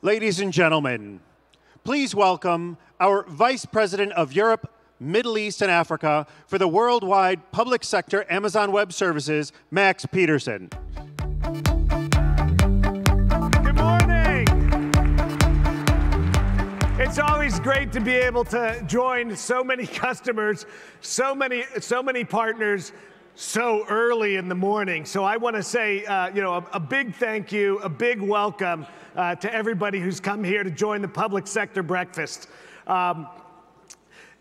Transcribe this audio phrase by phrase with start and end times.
[0.00, 1.18] Ladies and gentlemen,
[1.82, 7.82] please welcome our Vice President of Europe, Middle East, and Africa for the worldwide public
[7.82, 10.70] sector Amazon Web Services, Max Peterson.
[13.64, 14.46] Good morning.
[17.00, 20.64] It's always great to be able to join so many customers,
[21.00, 22.92] so many, so many partners
[23.38, 25.04] so early in the morning.
[25.04, 28.20] So I want to say, uh, you know, a, a, big thank you, a big
[28.20, 28.84] welcome
[29.14, 32.48] uh, to everybody who's come here to join the public sector breakfast.
[32.88, 33.28] Um,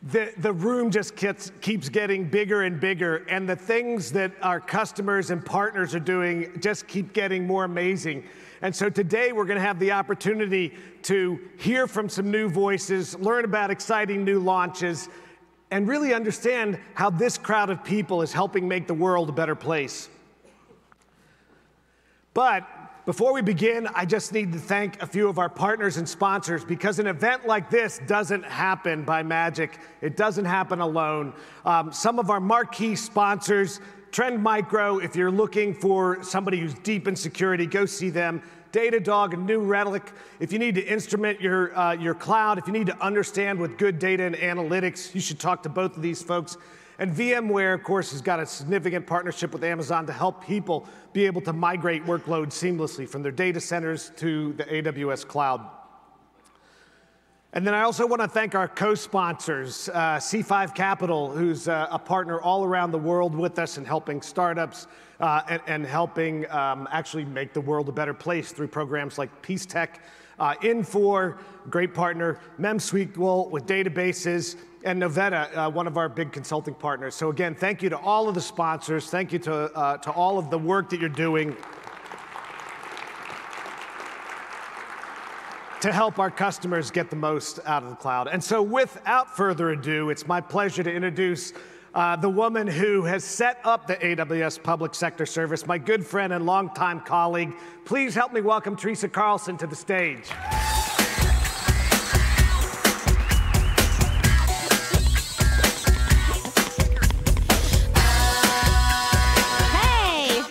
[0.01, 4.59] the, the room just gets, keeps getting bigger and bigger, and the things that our
[4.59, 8.23] customers and partners are doing just keep getting more amazing.
[8.63, 13.15] And so today we're going to have the opportunity to hear from some new voices,
[13.19, 15.07] learn about exciting new launches,
[15.71, 19.55] and really understand how this crowd of people is helping make the world a better
[19.55, 20.09] place.
[22.33, 22.67] But
[23.05, 26.65] before we begin, I just need to thank a few of our partners and sponsors
[26.65, 29.79] because an event like this doesn't happen by magic.
[30.01, 31.33] It doesn't happen alone.
[31.65, 33.79] Um, some of our marquee sponsors,
[34.11, 38.41] Trend Micro, if you're looking for somebody who's deep in security, go see them.
[38.71, 40.11] Datadog and New Relic.
[40.39, 43.77] If you need to instrument your, uh, your cloud, if you need to understand with
[43.77, 46.57] good data and analytics, you should talk to both of these folks.
[46.99, 51.25] And VMware, of course, has got a significant partnership with Amazon to help people be
[51.25, 55.69] able to migrate workloads seamlessly from their data centers to the AWS cloud.
[57.53, 61.97] And then I also want to thank our co-sponsors, uh, C5 Capital, who's uh, a
[61.97, 64.87] partner all around the world with us in helping startups
[65.19, 69.29] uh, and, and, helping um, actually make the world a better place through programs like
[69.41, 69.97] PeaceTech,
[70.39, 71.37] uh, Infor,
[71.69, 77.15] great partner, MemSQL with databases, and Novetta, uh, one of our big consulting partners.
[77.15, 79.09] So again, thank you to all of the sponsors.
[79.09, 81.55] Thank you to, uh, to all of the work that you're doing
[85.81, 88.27] to help our customers get the most out of the cloud.
[88.27, 91.53] And so without further ado, it's my pleasure to introduce
[91.97, 96.31] uh, the woman who has set up the AWS Public Sector Service, my good friend
[96.31, 97.51] and longtime colleague.
[97.85, 100.29] Please help me welcome Teresa Carlson to the stage.
[109.71, 110.43] Hey,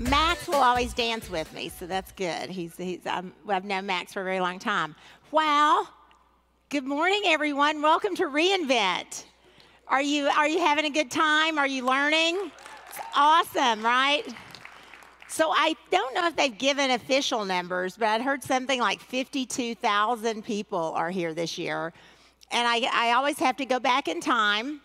[0.00, 2.50] Max will always dance with me, so that's good.
[2.50, 4.96] He's, he's i have known Max for a very long time.
[5.30, 5.86] Wow.
[6.70, 7.82] Good morning, everyone.
[7.82, 9.26] Welcome to reInvent.
[9.86, 11.58] Are you, are you having a good time?
[11.58, 12.50] Are you learning?
[12.88, 14.22] It's awesome, right?
[15.28, 20.42] So I don't know if they've given official numbers, but I'd heard something like 52,000
[20.42, 21.92] people are here this year.
[22.50, 24.80] And I, I always have to go back in time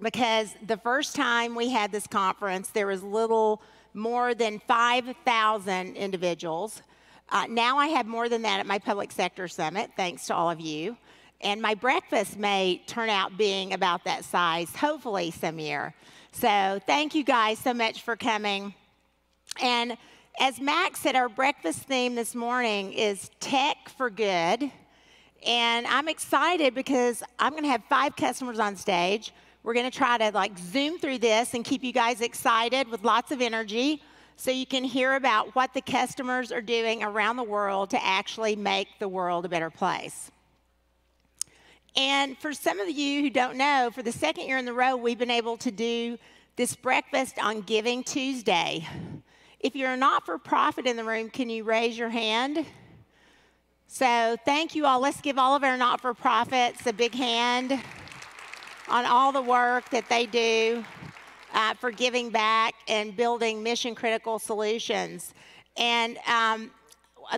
[0.00, 3.60] because the first time we had this conference, there was little
[3.92, 6.80] more than 5,000 individuals.
[7.28, 10.50] Uh, now I have more than that at my public sector summit, thanks to all
[10.50, 10.96] of you.
[11.42, 15.94] And my breakfast may turn out being about that size, hopefully some year.
[16.32, 18.74] So thank you guys so much for coming.
[19.60, 19.96] And
[20.40, 24.70] as Max said, our breakfast theme this morning is Tech for Good.
[25.44, 29.32] And I'm excited because I'm going to have five customers on stage.
[29.64, 33.04] We're going to try to like zoom through this and keep you guys excited with
[33.04, 34.02] lots of energy
[34.36, 38.56] so you can hear about what the customers are doing around the world to actually
[38.56, 40.30] make the world a better place.
[41.94, 44.96] And for some of you who don't know, for the second year in a row,
[44.96, 46.16] we've been able to do
[46.56, 48.86] this breakfast on Giving Tuesday.
[49.60, 52.64] If you're a not for profit in the room, can you raise your hand?
[53.86, 55.00] So, thank you all.
[55.00, 57.78] Let's give all of our not for profits a big hand
[58.88, 60.82] on all the work that they do
[61.52, 65.34] uh, for giving back and building mission critical solutions.
[65.76, 66.70] And um,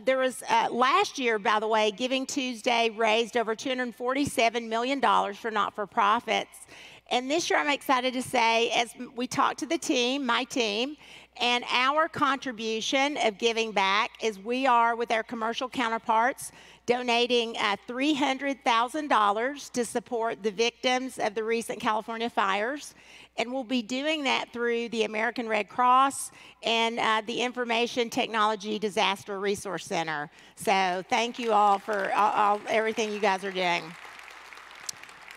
[0.04, 5.00] there was uh, last year, by the way, Giving Tuesday raised over $247 million
[5.34, 6.66] for not for profits.
[7.10, 10.96] And this year, I'm excited to say, as we talk to the team, my team,
[11.40, 16.52] and our contribution of giving back is we are, with our commercial counterparts,
[16.86, 22.94] donating uh, $300,000 to support the victims of the recent California fires.
[23.36, 26.30] And we'll be doing that through the American Red Cross
[26.62, 30.30] and uh, the Information Technology Disaster Resource Center.
[30.56, 33.82] So thank you all for all, all, everything you guys are doing.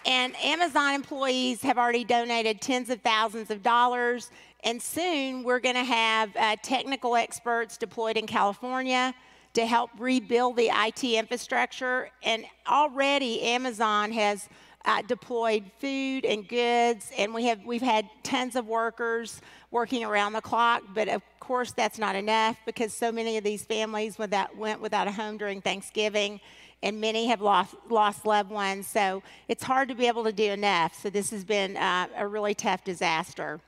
[0.05, 4.31] And Amazon employees have already donated tens of thousands of dollars.
[4.63, 9.13] And soon we're going to have uh, technical experts deployed in California
[9.57, 12.11] to help rebuild the IT infrastructure.
[12.21, 14.47] And already Amazon has
[14.85, 20.33] uh, deployed food and goods, and we have we've had tons of workers working around
[20.33, 20.83] the clock.
[20.93, 25.07] But of course, that's not enough because so many of these families without, went without
[25.07, 26.39] a home during Thanksgiving,
[26.83, 28.85] and many have lost lost loved ones.
[28.85, 30.93] So it's hard to be able to do enough.
[31.01, 33.59] So this has been uh, a really tough disaster.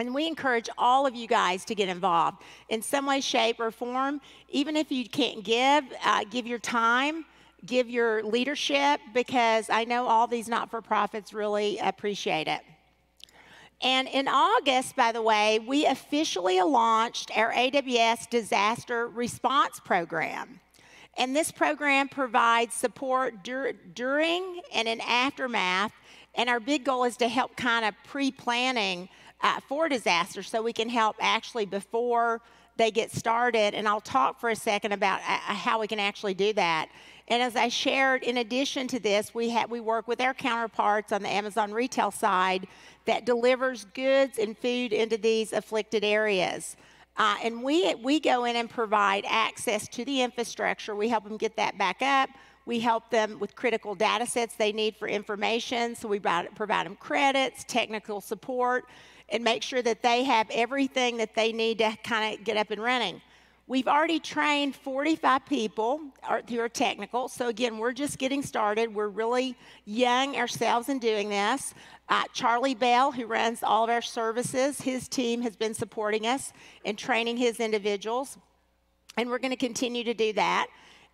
[0.00, 3.70] And we encourage all of you guys to get involved in some way, shape, or
[3.70, 4.20] form.
[4.48, 7.24] Even if you can't give, uh, give your time
[7.66, 12.60] give your leadership because I know all these not for profits really appreciate it.
[13.82, 20.60] And in August, by the way, we officially launched our AWS Disaster Response Program.
[21.16, 25.92] And this program provides support dur- during and in aftermath.
[26.34, 29.08] And our big goal is to help kind of pre planning
[29.42, 32.40] uh, for disaster so we can help actually before
[32.76, 33.74] they get started.
[33.74, 36.88] And I'll talk for a second about uh, how we can actually do that.
[37.28, 41.12] And as I shared, in addition to this, we, have, we work with our counterparts
[41.12, 42.66] on the Amazon retail side
[43.04, 46.76] that delivers goods and food into these afflicted areas.
[47.16, 50.94] Uh, and we, we go in and provide access to the infrastructure.
[50.96, 52.30] We help them get that back up.
[52.66, 55.94] We help them with critical data sets they need for information.
[55.94, 58.86] So we provide, provide them credits, technical support,
[59.30, 62.70] and make sure that they have everything that they need to kind of get up
[62.70, 63.20] and running.
[63.70, 66.00] We've already trained 45 people
[66.48, 67.28] who are technical.
[67.28, 68.92] So, again, we're just getting started.
[68.92, 71.72] We're really young ourselves in doing this.
[72.08, 76.52] Uh, Charlie Bell, who runs all of our services, his team has been supporting us
[76.84, 78.38] and training his individuals.
[79.16, 80.66] And we're going to continue to do that.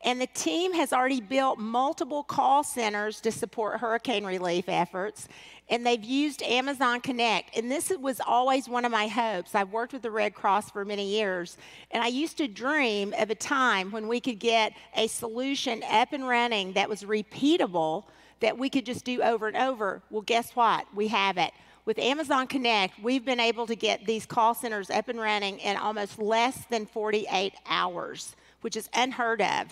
[0.04, 5.26] And the team has already built multiple call centers to support hurricane relief efforts
[5.68, 7.56] and they've used Amazon Connect.
[7.56, 9.54] And this was always one of my hopes.
[9.54, 11.56] I've worked with the Red Cross for many years,
[11.90, 16.12] and I used to dream of a time when we could get a solution up
[16.12, 18.04] and running that was repeatable
[18.40, 20.02] that we could just do over and over.
[20.10, 20.86] Well, guess what?
[20.94, 21.52] We have it.
[21.84, 25.76] With Amazon Connect, we've been able to get these call centers up and running in
[25.76, 29.66] almost less than 48 hours, which is unheard of.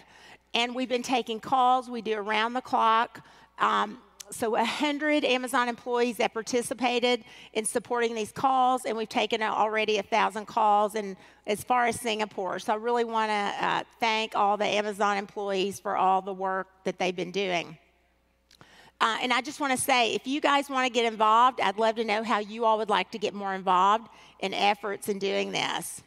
[0.54, 3.26] And we've been taking calls, we do around the clock.
[3.58, 3.98] Um,
[4.30, 10.46] so 100 Amazon employees that participated in supporting these calls, and we've taken already 1,000
[10.46, 11.16] calls and
[11.46, 12.58] as far as Singapore.
[12.58, 16.68] So I really want to uh, thank all the Amazon employees for all the work
[16.84, 17.78] that they've been doing.
[19.00, 21.78] Uh, and I just want to say, if you guys want to get involved, I'd
[21.78, 24.08] love to know how you all would like to get more involved
[24.40, 26.02] in efforts in doing this.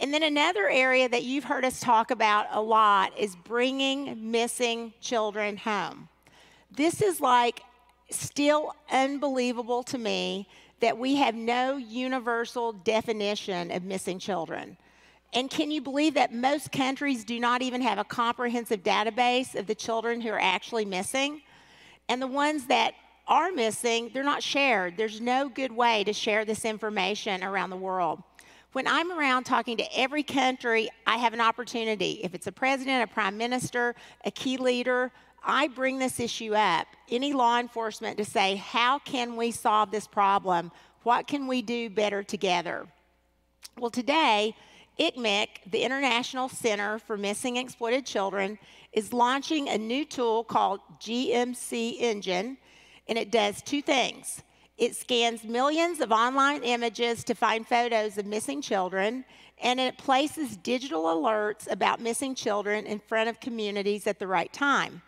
[0.00, 4.92] And then another area that you've heard us talk about a lot is bringing missing
[5.00, 6.08] children home.
[6.70, 7.60] This is like
[8.10, 10.48] still unbelievable to me
[10.80, 14.76] that we have no universal definition of missing children.
[15.32, 19.66] And can you believe that most countries do not even have a comprehensive database of
[19.66, 21.42] the children who are actually missing?
[22.08, 22.94] And the ones that
[23.26, 24.96] are missing, they're not shared.
[24.96, 28.22] There's no good way to share this information around the world.
[28.74, 32.18] When I'm around talking to every country, I have an opportunity.
[32.24, 33.94] If it's a president, a prime minister,
[34.24, 35.12] a key leader,
[35.44, 40.08] I bring this issue up, any law enforcement, to say, how can we solve this
[40.08, 40.72] problem?
[41.04, 42.88] What can we do better together?
[43.78, 44.56] Well, today,
[44.98, 48.58] ICMEC, the International Center for Missing and Exploited Children,
[48.92, 52.56] is launching a new tool called GMC Engine,
[53.06, 54.42] and it does two things.
[54.76, 59.24] It scans millions of online images to find photos of missing children,
[59.62, 64.52] and it places digital alerts about missing children in front of communities at the right
[64.52, 65.00] time.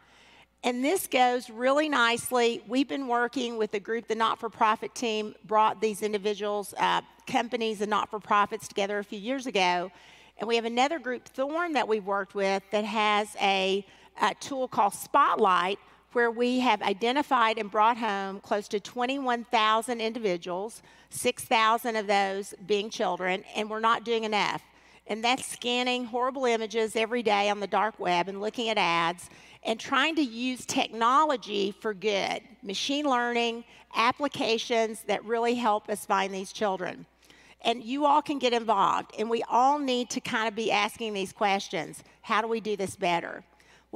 [0.63, 2.63] And this goes really nicely.
[2.67, 7.03] We've been working with a group, the not for profit team brought these individuals, uh,
[7.27, 9.91] companies, and not for profits together a few years ago.
[10.39, 13.85] And we have another group, Thorn, that we've worked with that has a,
[14.21, 15.79] a tool called Spotlight,
[16.17, 20.81] where we have identified and brought home close to 21,000 individuals,
[21.11, 24.63] 6,000 of those being children, and we're not doing enough.
[25.09, 29.29] And that's scanning horrible images every day on the dark web and looking at ads
[29.63, 36.33] and trying to use technology for good, machine learning, applications that really help us find
[36.33, 37.05] these children.
[37.61, 41.13] And you all can get involved, and we all need to kind of be asking
[41.13, 43.45] these questions How do we do this better?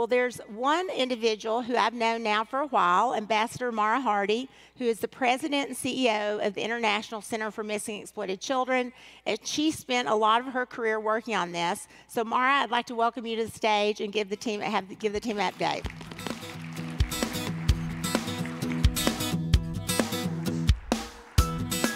[0.00, 4.86] Well, there's one individual who I've known now for a while, Ambassador Maura Harty, who
[4.86, 8.94] is the president and CEO of the International Center for Missing Exploited Children.
[9.26, 11.86] And she spent a lot of her career working on this.
[12.08, 14.98] So, Mara, I'd like to welcome you to the stage and give the team have
[14.98, 15.84] give the team an update.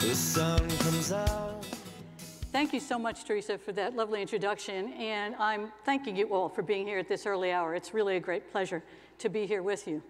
[0.03, 0.64] The sun.
[2.55, 4.93] Thank you so much, Teresa, for that lovely introduction.
[4.93, 7.75] And I'm thanking you all for being here at this early hour.
[7.75, 8.81] It's really a great pleasure
[9.19, 10.01] to be here with you.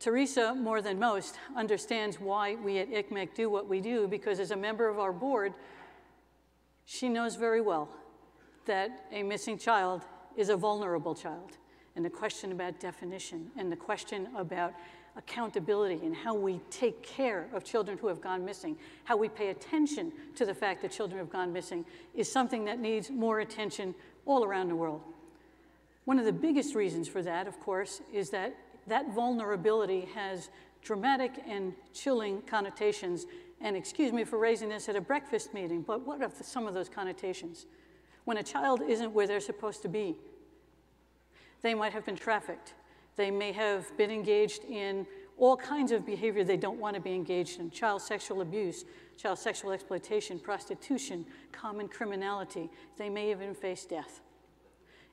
[0.00, 4.50] Teresa, more than most, understands why we at ICMEC do what we do because as
[4.50, 5.52] a member of our board,
[6.86, 7.90] she knows very well
[8.64, 10.06] that a missing child
[10.38, 11.58] is a vulnerable child.
[11.96, 14.72] And the question about definition and the question about
[15.18, 19.48] accountability and how we take care of children who have gone missing, how we pay
[19.48, 21.84] attention to the fact that children have gone missing,
[22.14, 23.94] is something that needs more attention
[24.24, 25.02] all around the world.
[26.04, 28.54] One of the biggest reasons for that, of course, is that
[28.86, 30.48] that vulnerability has
[30.82, 33.26] dramatic and chilling connotations.
[33.60, 36.74] And excuse me for raising this at a breakfast meeting, but what are some of
[36.74, 37.66] those connotations?
[38.24, 40.16] When a child isn't where they're supposed to be,
[41.60, 42.74] they might have been trafficked.
[43.18, 45.04] They may have been engaged in
[45.36, 48.84] all kinds of behavior they don't want to be engaged in child sexual abuse,
[49.16, 52.70] child sexual exploitation, prostitution, common criminality.
[52.96, 54.20] They may even face death.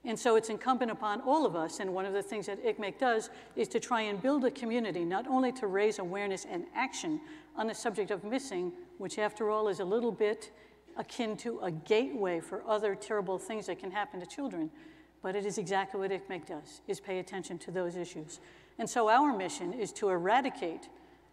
[0.04, 3.00] And so it's incumbent upon all of us, and one of the things that ICMEC
[3.00, 7.20] does is to try and build a community, not only to raise awareness and action
[7.56, 10.52] on the subject of missing, which after all is a little bit
[10.96, 14.70] akin to a gateway for other terrible things that can happen to children,
[15.26, 18.40] but it is exactly what ICMEC does, is pay attention to those issues.
[18.78, 20.88] And so our mission is to eradicate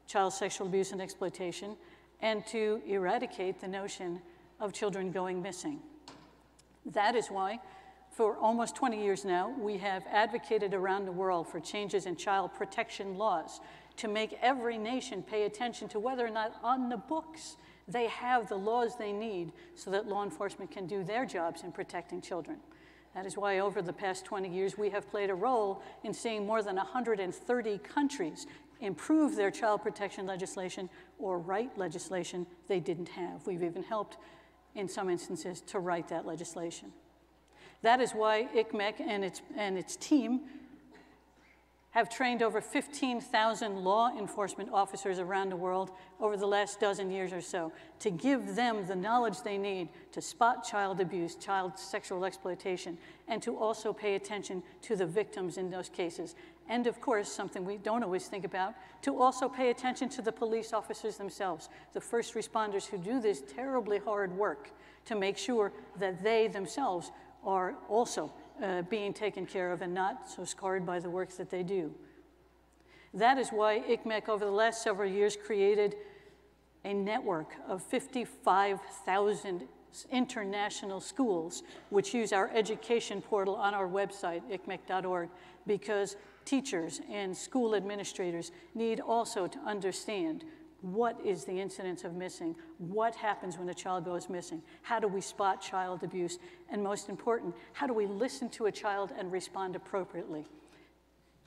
[0.06, 1.76] child sexual abuse and exploitation
[2.22, 4.22] and to eradicate the notion
[4.60, 5.78] of children going missing.
[6.86, 7.60] That is why
[8.10, 12.54] for almost 20 years now, we have advocated around the world for changes in child
[12.54, 13.60] protection laws
[13.98, 18.48] to make every nation pay attention to whether or not on the books they have
[18.48, 22.56] the laws they need so that law enforcement can do their jobs in protecting children.
[23.14, 26.46] That is why over the past 20 years, we have played a role in seeing
[26.46, 28.46] more than 130 countries
[28.80, 30.88] improve their child protection legislation
[31.18, 33.46] or write legislation they didn't have.
[33.46, 34.16] We've even helped,
[34.74, 36.92] in some instances, to write that legislation.
[37.82, 40.40] That is why ICMEC and its, and its team
[41.92, 47.32] have trained over 15,000 law enforcement officers around the world over the last dozen years
[47.32, 47.70] or so
[48.00, 52.96] to give them the knowledge they need to spot child abuse, child sexual exploitation,
[53.28, 56.34] and to also pay attention to the victims in those cases.
[56.68, 60.32] And of course, something we don't always think about, to also pay attention to the
[60.32, 64.70] police officers themselves, the first responders who do this terribly hard work
[65.04, 67.10] to make sure that they themselves
[67.44, 71.50] are also uh, being taken care of and not so scarred by the work that
[71.50, 71.92] they do.
[73.14, 75.96] That is why ICMEC over the last several years created
[76.84, 79.68] a network of 55,000
[80.10, 85.28] international schools which use our education portal on our website, icmec.org,
[85.66, 90.44] because teachers and school administrators need also to understand
[90.82, 92.54] what is the incidence of missing?
[92.78, 94.62] What happens when a child goes missing?
[94.82, 96.38] How do we spot child abuse?
[96.70, 100.44] And most important, how do we listen to a child and respond appropriately?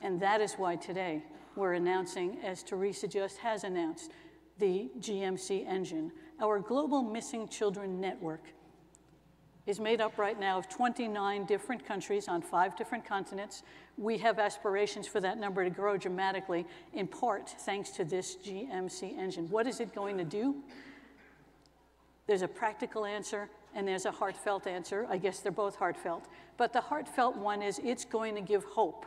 [0.00, 1.22] And that is why today
[1.54, 4.10] we're announcing, as Teresa just has announced,
[4.58, 8.42] the GMC engine, our Global Missing Children Network
[9.66, 13.62] is made up right now of 29 different countries on five different continents.
[13.98, 19.18] We have aspirations for that number to grow dramatically, in part thanks to this GMC
[19.18, 19.48] engine.
[19.50, 20.56] What is it going to do?
[22.26, 25.06] There's a practical answer and there's a heartfelt answer.
[25.10, 26.24] I guess they're both heartfelt.
[26.56, 29.04] But the heartfelt one is it's going to give hope.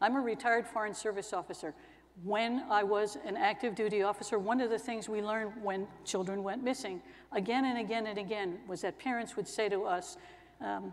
[0.00, 1.74] I'm a retired Foreign Service officer
[2.24, 6.42] when I was an active duty officer, one of the things we learned when children
[6.42, 7.00] went missing
[7.32, 10.16] again and again and again was that parents would say to us,
[10.60, 10.92] um,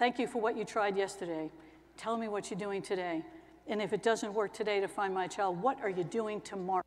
[0.00, 1.50] Thank you for what you tried yesterday.
[1.98, 3.22] Tell me what you're doing today.
[3.66, 6.82] And if it doesn't work today to find my child, what are you doing tomorrow?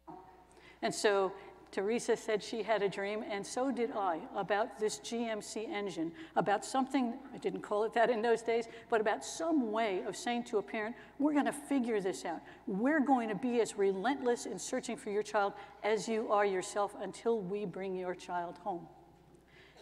[0.81, 1.31] And so
[1.73, 6.63] Teresa said she had a dream, and so did I, about this GMC engine, about
[6.63, 10.43] something, I didn't call it that in those days, but about some way of saying
[10.45, 12.41] to a parent, we're going to figure this out.
[12.67, 15.53] We're going to be as relentless in searching for your child
[15.83, 18.85] as you are yourself until we bring your child home.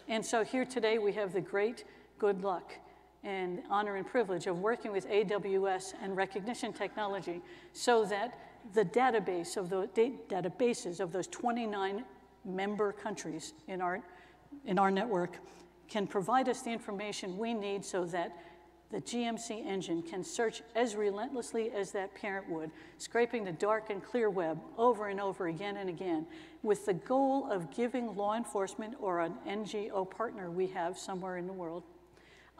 [0.08, 1.84] And so here today we have the great
[2.18, 2.72] good luck
[3.22, 7.42] and honor and privilege of working with AWS and Rekognition technology
[7.74, 8.38] so that
[8.74, 9.88] the database of the
[10.28, 12.04] databases of those 29
[12.44, 14.00] member countries in our,
[14.64, 15.38] in our network
[15.88, 18.32] can provide us the information we need so that
[18.90, 24.04] the GMC engine can search as relentlessly as that parent would, scraping the dark and
[24.04, 26.26] clear web over and over again and again,
[26.62, 31.46] with the goal of giving law enforcement or an NGO partner we have somewhere in
[31.46, 31.84] the world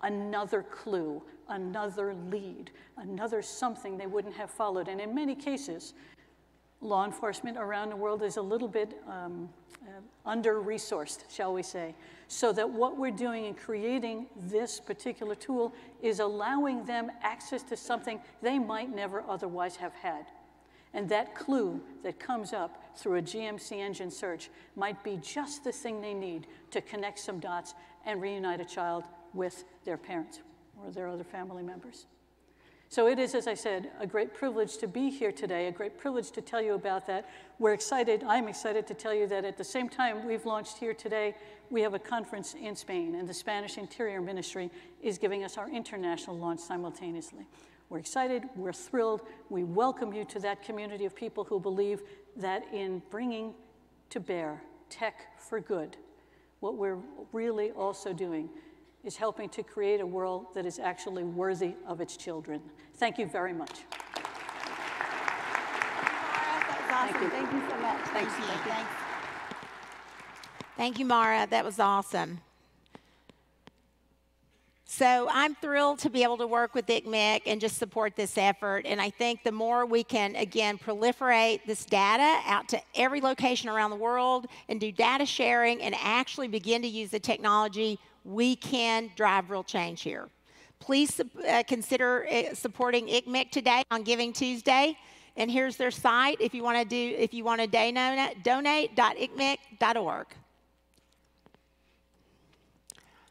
[0.03, 4.89] another clue, another lead, another something they wouldn't have followed.
[4.89, 5.95] And in many cases,
[6.81, 9.49] law enforcement around the world is a little bit um,
[9.83, 9.91] uh,
[10.27, 11.95] under resourced, shall we say.
[12.29, 17.77] So that what we're doing in creating this particular tool is allowing them access to
[17.77, 20.27] something they might never otherwise have had.
[20.95, 25.73] And that clue that comes up through a GMC engine search might be just the
[25.73, 30.41] thing they need to connect some dots and reunite a child with their parents
[30.83, 32.07] or their other family members.
[32.93, 35.97] So it is, as I said, a great privilege to be here today, a great
[35.97, 37.27] privilege to tell you about that.
[37.59, 40.93] We're excited, I'm excited to tell you that at the same time we've launched here
[40.93, 41.35] today,
[41.71, 44.71] we have a conference in Spain, and the Spanish Interior Ministry
[45.01, 47.47] is giving us our international launch simultaneously.
[47.89, 52.03] We're excited, we're thrilled, we welcome you to that community of people who believe
[52.37, 53.55] that in bringing
[54.11, 55.97] to bear tech for good,
[56.61, 56.99] what we're
[57.33, 58.51] really also doing
[59.05, 62.61] is helping to create a world that is actually worthy of its children.
[62.95, 63.81] Thank you very much.
[66.89, 67.29] Thank you.
[67.31, 68.01] Thank you so much.
[68.07, 68.45] Thank you.
[68.45, 68.87] Thank you.
[70.77, 71.47] Thank you, Maura.
[71.51, 72.41] That was awesome.
[74.85, 78.85] So I'm thrilled to be able to work with ICMEC and just support this effort.
[78.87, 83.71] And I think the more we can, again, proliferate this data out to every location
[83.71, 88.57] around the world and do data sharing and actually begin to use the technology we
[88.57, 90.29] can drive real change here.
[90.79, 94.97] Please uh, consider uh, supporting ICMEC today on Giving Tuesday.
[95.37, 100.27] And here's their site if you want to do if you want to donate donate.icmec.org.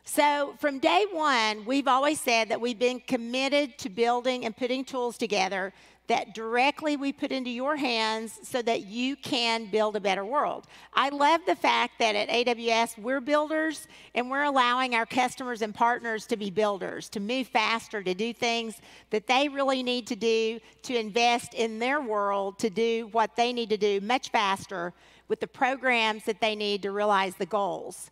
[0.03, 4.83] So, from day one, we've always said that we've been committed to building and putting
[4.83, 5.71] tools together
[6.12, 10.68] that directly we put into your hands so that you can build a better world.
[10.94, 15.74] I love the fact that at AWS we're builders and we're allowing our customers and
[15.74, 20.18] partners to be builders, to move faster, to do things that they really need to
[20.18, 24.91] do to invest in their world to do what they need to do much faster
[25.30, 28.12] with the programs that they need to realize the goals.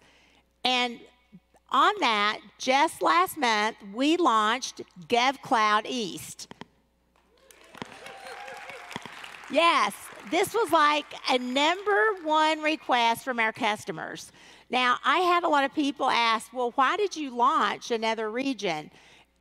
[0.64, 1.02] And
[1.70, 6.48] on that, just last month, we launched GovCloud East.
[9.52, 9.96] Yes,
[10.30, 14.32] this was like a number one request from our customers.
[14.70, 18.92] Now, I had a lot of people ask, well, why did you launch another region?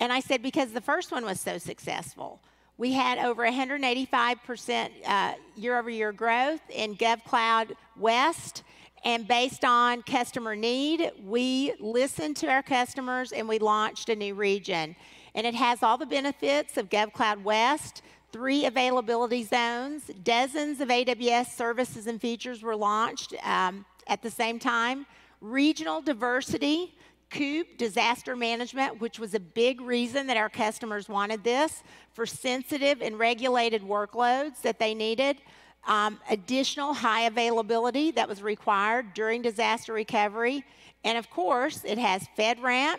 [0.00, 2.40] And I said, because the first one was so successful.
[2.78, 8.62] We had over 185% uh, year over year growth in GovCloud West.
[9.04, 14.34] And based on customer need, we listened to our customers and we launched a new
[14.34, 14.96] region.
[15.34, 20.10] And it has all the benefits of GovCloud West three availability zones.
[20.22, 25.06] Dozens of AWS services and features were launched um, at the same time.
[25.40, 26.94] Regional diversity,
[27.30, 33.02] COOP, disaster management, which was a big reason that our customers wanted this for sensitive
[33.02, 35.38] and regulated workloads that they needed.
[35.86, 40.64] Um, additional high availability that was required during disaster recovery.
[41.04, 42.98] And of course, it has FedRAMP,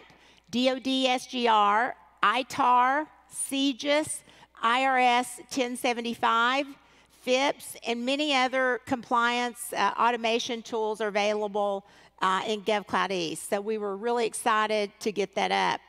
[0.50, 4.22] DoD SRG, ITAR, CJIS,
[4.64, 6.66] IRS 1075,
[7.22, 11.86] FIPS, and many other compliance uh, automation tools are available
[12.22, 13.50] uh, in GovCloud East.
[13.50, 15.82] So we were really excited to get that up.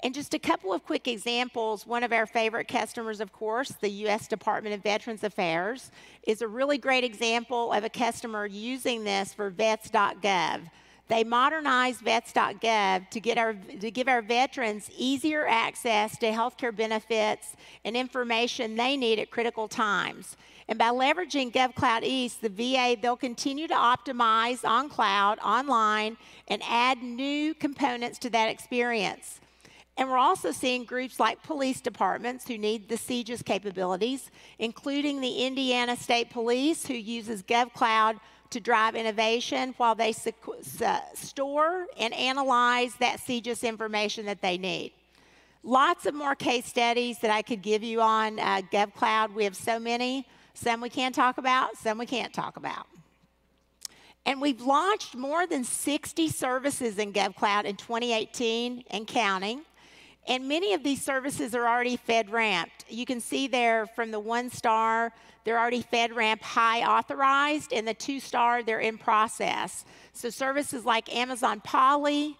[0.00, 1.86] And just a couple of quick examples.
[1.86, 4.28] One of our favorite customers, of course, the U.S.
[4.28, 5.90] Department of Veterans Affairs,
[6.26, 10.60] is a really great example of a customer using this for vets.gov.
[11.08, 17.54] They modernized vets.gov to, get our, to give our veterans easier access to healthcare benefits
[17.84, 20.36] and information they need at critical times.
[20.68, 26.16] And by leveraging GovCloud East, the VA, they'll continue to optimize on cloud, online,
[26.48, 29.40] and add new components to that experience.
[29.98, 35.46] And we're also seeing groups like police departments who need the CJIS capabilities, including the
[35.46, 43.20] Indiana State Police, who uses GovCloud to drive innovation while they store and analyze that
[43.20, 44.92] CJIS information that they need.
[45.62, 49.34] Lots of more case studies that I could give you on uh, GovCloud.
[49.34, 50.26] We have so many.
[50.54, 52.86] Some we can talk about, some we can't talk about.
[54.24, 59.65] And we've launched more than 60 services in GovCloud in 2018 and counting.
[60.28, 62.66] And many of these services are already FedRAMP.
[62.88, 65.12] You can see there from the one star,
[65.44, 69.84] they're already FedRAMP high authorized, and the two star, they're in process.
[70.12, 72.36] So services like Amazon Polly,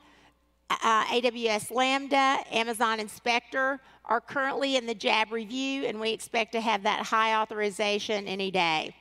[0.70, 6.60] uh, AWS Lambda, Amazon Inspector are currently in the JAB review, and we expect to
[6.60, 8.94] have that high authorization any day.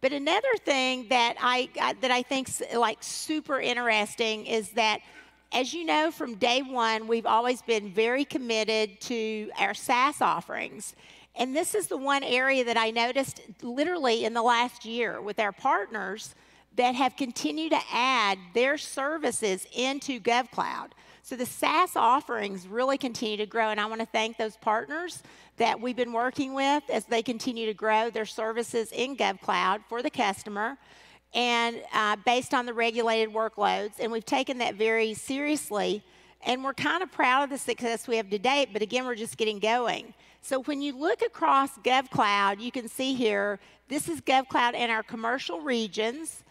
[0.00, 1.68] But another thing that I,
[2.00, 5.00] that I think like super interesting is that
[5.52, 10.94] as you know, from day one, we've always been very committed to our SaaS offerings.
[11.36, 15.38] And this is the one area that I noticed literally in the last year with
[15.38, 16.34] our partners
[16.76, 20.92] that have continued to add their services into GovCloud.
[21.22, 25.22] So the SaaS offerings really continue to grow, and I want to thank those partners
[25.58, 30.02] that we've been working with as they continue to grow their services in GovCloud for
[30.02, 30.78] the customer
[31.34, 33.92] and uh, based on the regulated workloads.
[33.98, 36.02] And we've taken that very seriously,
[36.44, 39.14] and we're kind of proud of the success we have to date, but again, we're
[39.14, 40.14] just getting going.
[40.40, 45.02] So when you look across GovCloud, you can see here, this is GovCloud in our
[45.02, 46.42] commercial regions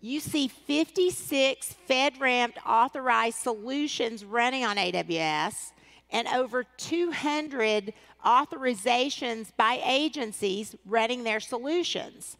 [0.00, 5.72] you see 56 FedRAMP authorized solutions running on AWS
[6.10, 7.92] and over 200
[8.24, 12.36] authorizations by agencies running their solutions.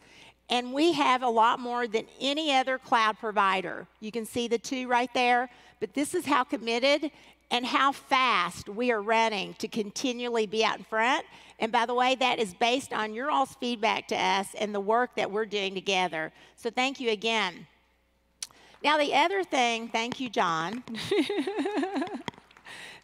[0.49, 3.85] And we have a lot more than any other cloud provider.
[3.99, 7.11] You can see the two right there, but this is how committed
[7.51, 11.25] and how fast we are running to continually be out in front.
[11.59, 14.79] And by the way, that is based on your all's feedback to us and the
[14.79, 16.31] work that we're doing together.
[16.55, 17.67] So thank you again.
[18.83, 20.83] Now, the other thing, thank you, John.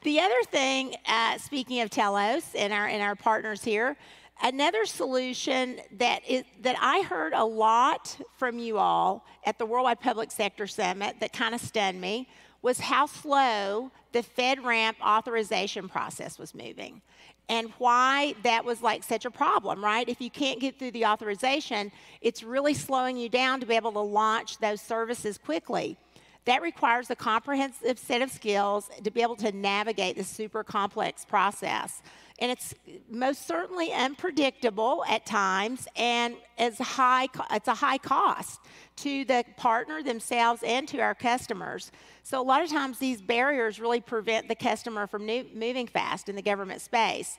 [0.04, 3.98] the other thing, uh, speaking of Telos and our, and our partners here,
[4.44, 10.02] another solution that, is, that I heard a lot from you all at the Worldwide
[10.02, 12.28] Public Sector Summit that kind of stunned me
[12.62, 17.02] was how slow the FedRAMP authorization process was moving
[17.50, 20.08] and why that was like such a problem, right?
[20.08, 23.92] If you can't get through the authorization, it's really slowing you down to be able
[23.94, 25.98] to launch those services quickly.
[26.46, 31.26] That requires a comprehensive set of skills to be able to navigate this super complex
[31.26, 32.02] process.
[32.40, 32.74] And it's
[33.10, 38.60] most certainly unpredictable at times and it's, high, it's a high cost
[38.98, 41.92] to the partner themselves and to our customers.
[42.24, 46.28] So a lot of times these barriers really prevent the customer from new, moving fast
[46.28, 47.38] in the government space.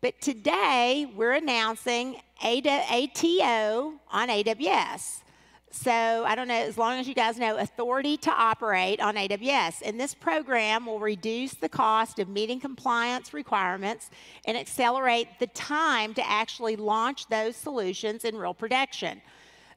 [0.00, 5.22] But today we're announcing ATO on AWS.
[5.70, 9.82] So I don't know, as long as you guys know, authority to operate on AWS.
[9.84, 14.10] And this program will reduce the cost of meeting compliance requirements
[14.46, 19.20] and accelerate the time to actually launch those solutions in real production.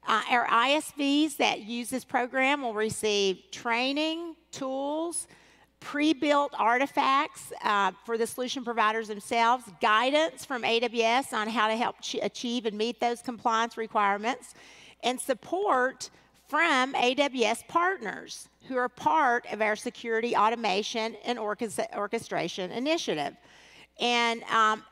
[0.08, 5.28] Uh, our ISVs that use this program will receive training, tools,
[5.80, 11.75] pre built artifacts uh, for the solution providers themselves, guidance from AWS on how to
[11.75, 14.54] help achieve and meet those compliance requirements,
[15.03, 16.09] and support
[16.47, 23.35] from AWS partners who are part of our security automation and orchestration initiative.
[23.99, 24.83] And um,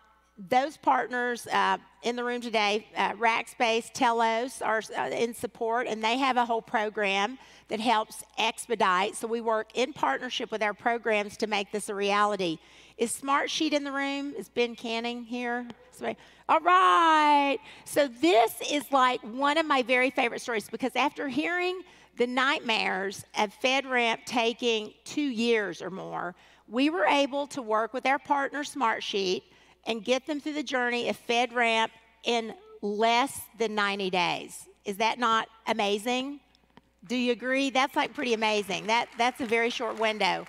[0.49, 6.03] those partners uh, in the room today, uh, Rackspace, Telos, are uh, in support, and
[6.03, 7.39] they have a whole program
[7.69, 9.15] that helps expedite.
[9.15, 12.59] So we work in partnership with our programs to make this a reality.
[12.97, 14.33] Is Smartsheet in the room?
[14.37, 15.67] Is Ben Canning here?
[16.49, 17.57] All right.
[17.85, 21.81] So this is like one of my very favorite stories because after hearing
[22.17, 26.35] the nightmares of FedRAMP taking two years or more,
[26.67, 29.43] we were able to work with our partner Smartsheet
[29.85, 31.89] and get them through the journey of FedRAMP
[32.23, 34.67] in less than 90 days.
[34.85, 36.39] Is that not amazing?
[37.07, 37.69] Do you agree?
[37.69, 38.87] That's like pretty amazing.
[38.87, 40.45] That, that's a very short window.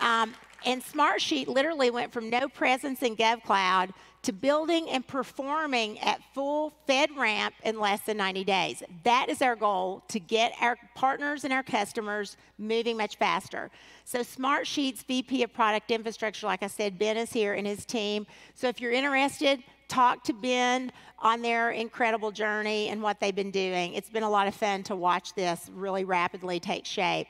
[0.00, 3.90] Um, and Smartsheet literally went from no presence in GovCloud
[4.22, 8.82] to building and performing at full FedRAMP in less than 90 days.
[9.04, 13.70] That is our goal to get our partners and our customers moving much faster.
[14.04, 18.26] So, Smartsheet's VP of Product Infrastructure, like I said, Ben is here and his team.
[18.54, 23.50] So, if you're interested, talk to Ben on their incredible journey and what they've been
[23.50, 23.94] doing.
[23.94, 27.26] It's been a lot of fun to watch this really rapidly take shape.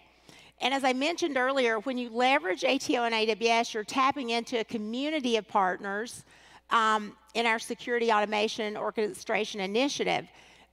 [0.60, 4.64] And as I mentioned earlier, when you leverage ATO and AWS, you're tapping into a
[4.64, 6.24] community of partners
[6.70, 10.26] um, in our security automation orchestration initiative.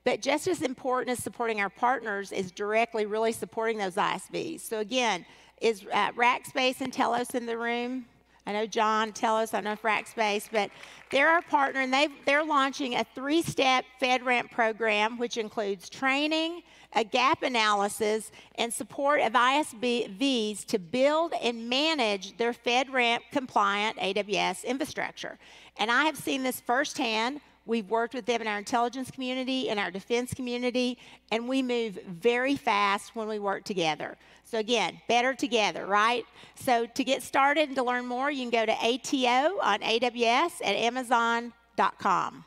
[0.04, 4.62] But just as important as supporting our partners is directly really supporting those ISVs.
[4.62, 5.26] So again,
[5.62, 8.06] is uh, Rackspace and Telos in the room?
[8.48, 10.72] I know John, Telos, I know Rackspace, but
[11.12, 16.62] they're our partner and they they're launching a three step FedRAMP program, which includes training,
[16.96, 24.64] a gap analysis, and support of ISVs to build and manage their FedRAMP compliant AWS
[24.64, 25.38] infrastructure.
[25.76, 27.42] And I have seen this firsthand.
[27.68, 30.98] We've worked with them in our intelligence community, in our defense community,
[31.32, 34.18] and we move very fast when we work together.
[34.46, 36.24] So, again, better together, right?
[36.56, 40.62] So, to get started and to learn more, you can go to ATO on AWS
[40.64, 42.46] at Amazon.com.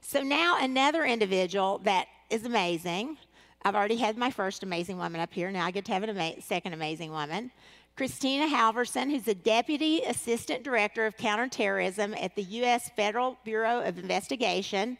[0.00, 3.18] So, now another individual that is amazing.
[3.62, 5.50] I've already had my first amazing woman up here.
[5.50, 7.50] Now I get to have a ama- second amazing woman.
[7.98, 12.92] Christina Halvorsen, who's the Deputy Assistant Director of Counterterrorism at the U.S.
[12.94, 14.96] Federal Bureau of Investigation.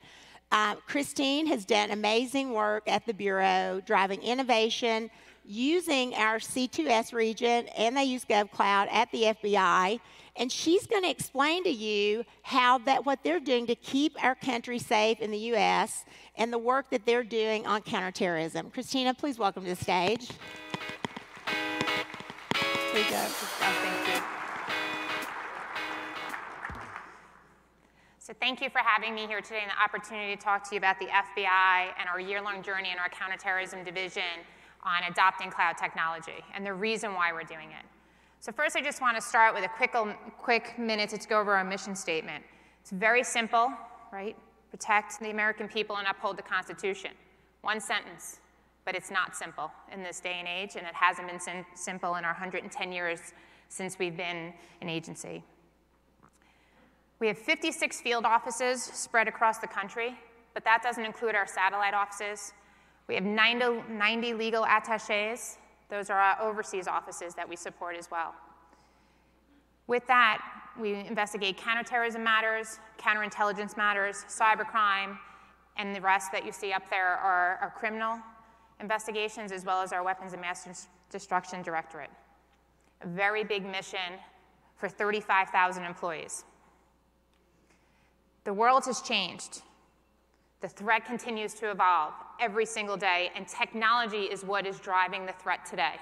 [0.51, 5.13] Uh, Christine has done amazing work at the Bureau, driving innovation,
[5.45, 10.01] using our C2S region and they use GovCloud at the FBI.
[10.35, 14.35] And she's going to explain to you how that what they're doing to keep our
[14.35, 16.05] country safe in the U.S.
[16.35, 18.71] and the work that they're doing on counterterrorism.
[18.71, 20.31] Christina, please welcome to the stage.
[23.05, 23.17] Go.
[23.17, 24.23] Oh, thank you.
[28.19, 30.79] So thank you for having me here today and the opportunity to talk to you
[30.79, 34.45] about the FBI and our year-long journey in our counterterrorism division
[34.83, 37.87] on adopting cloud technology and the reason why we're doing it.
[38.41, 41.41] So first, I just want to start with a quick, um, quick minute to go
[41.41, 42.45] over our mission statement.
[42.83, 43.73] It's very simple,
[44.13, 44.37] right?
[44.71, 47.13] Protect the American people and uphold the Constitution.
[47.63, 48.41] One sentence,
[48.89, 52.15] but it's not simple in this day and age, and it hasn't been sim simple
[52.15, 53.35] in our 110 years
[53.69, 55.45] since we've been an agency.
[57.19, 60.17] We have 56 field offices spread across the country,
[60.55, 62.55] but that doesn't include our satellite offices.
[63.09, 65.59] We have 90, 90 legal attaches.
[65.91, 68.35] Those are our overseas offices that we support as well.
[69.87, 70.41] With that,
[70.81, 75.19] we investigate counterterrorism matters, counterintelligence matters, cybercrime,
[75.77, 78.19] and the rest that you see up there are, are criminal
[78.81, 82.11] investigations as well as our Weapons of Mass Destruction Directorate.
[83.03, 84.19] A very big mission
[84.77, 86.45] for 35,000 employees.
[88.45, 89.63] The world has changed.
[90.61, 95.33] The threat continues to evolve every single day, and technology is what is driving the
[95.33, 95.95] threat today.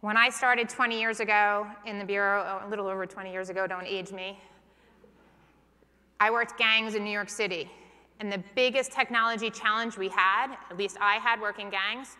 [0.00, 3.48] When I started 20 years ago in the Bureau, oh, a little over 20 years
[3.48, 4.38] ago, don't age me,
[6.20, 7.70] I worked gangs in New York City.
[8.24, 12.16] And the biggest technology challenge we had, at least I had working gangs,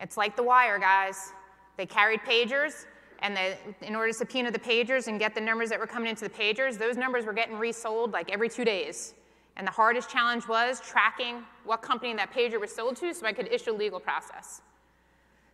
[0.00, 1.30] it's like the wire, guys.
[1.76, 2.86] They carried pagers,
[3.20, 3.54] and the,
[3.86, 6.30] in order to subpoena the pagers and get the numbers that were coming into the
[6.30, 9.12] pagers, those numbers were getting resold like every two days.
[9.58, 13.34] And the hardest challenge was tracking what company that pager was sold to so I
[13.34, 14.62] could issue legal process.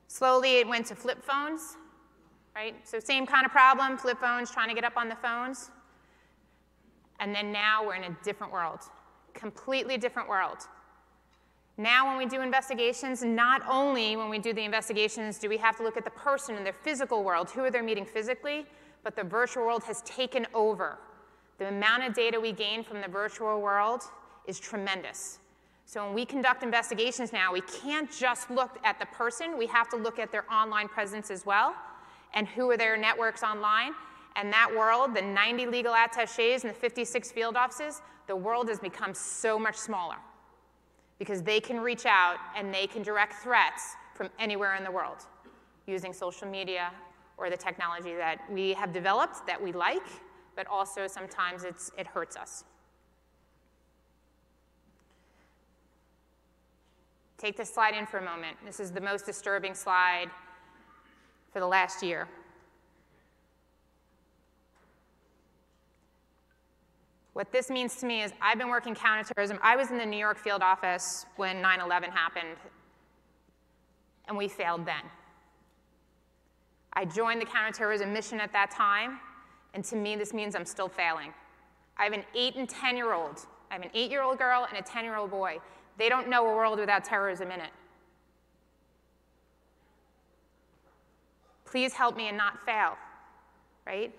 [0.07, 1.77] Slowly it went to flip phones,
[2.55, 2.77] right?
[2.87, 5.73] So same kind of problem, flip phones, trying to get up on the phones.
[7.19, 8.79] And then now we're in a different world,
[9.35, 10.59] completely different world.
[11.79, 15.77] Now, when we do investigations, not only when we do the investigations do we have
[15.79, 18.67] to look at the person in their physical world, who are they meeting physically,
[19.03, 20.99] but the virtual world has taken over.
[21.59, 24.03] The amount of data we gain from the virtual world
[24.47, 25.39] is tremendous.
[25.87, 29.89] So when we conduct investigations now, we can't just look at the person, we have
[29.91, 31.75] to look at their online presence as well,
[32.35, 33.93] and who are their networks online.
[34.37, 38.79] And that world, the 90 legal attaches and the 56 field offices, the world has
[38.79, 40.17] become so much smaller
[41.19, 45.27] because they can reach out and they can direct threats from anywhere in the world
[45.87, 46.91] using social media
[47.37, 50.07] or the technology that we have developed that we like,
[50.55, 52.65] but also sometimes it hurts us.
[57.39, 58.57] Take this slide in for a moment.
[58.65, 60.31] This is the most disturbing slide
[61.53, 62.29] for the last year.
[67.33, 69.59] What this means to me is I've been working counterterrorism.
[69.63, 72.57] I was in the New York field office when 9 11 happened,
[74.29, 75.03] and we failed then.
[76.93, 79.19] I joined the counterterrorism mission at that time,
[79.73, 81.33] and to me, this means I'm still failing.
[81.97, 83.47] I have an 8 and 10 year old.
[83.71, 85.59] I have an 8 year old girl and a 10 year old boy.
[85.99, 87.71] They don't know a world without terrorism in it.
[91.65, 92.99] Please help me and not fail,
[93.87, 94.15] right?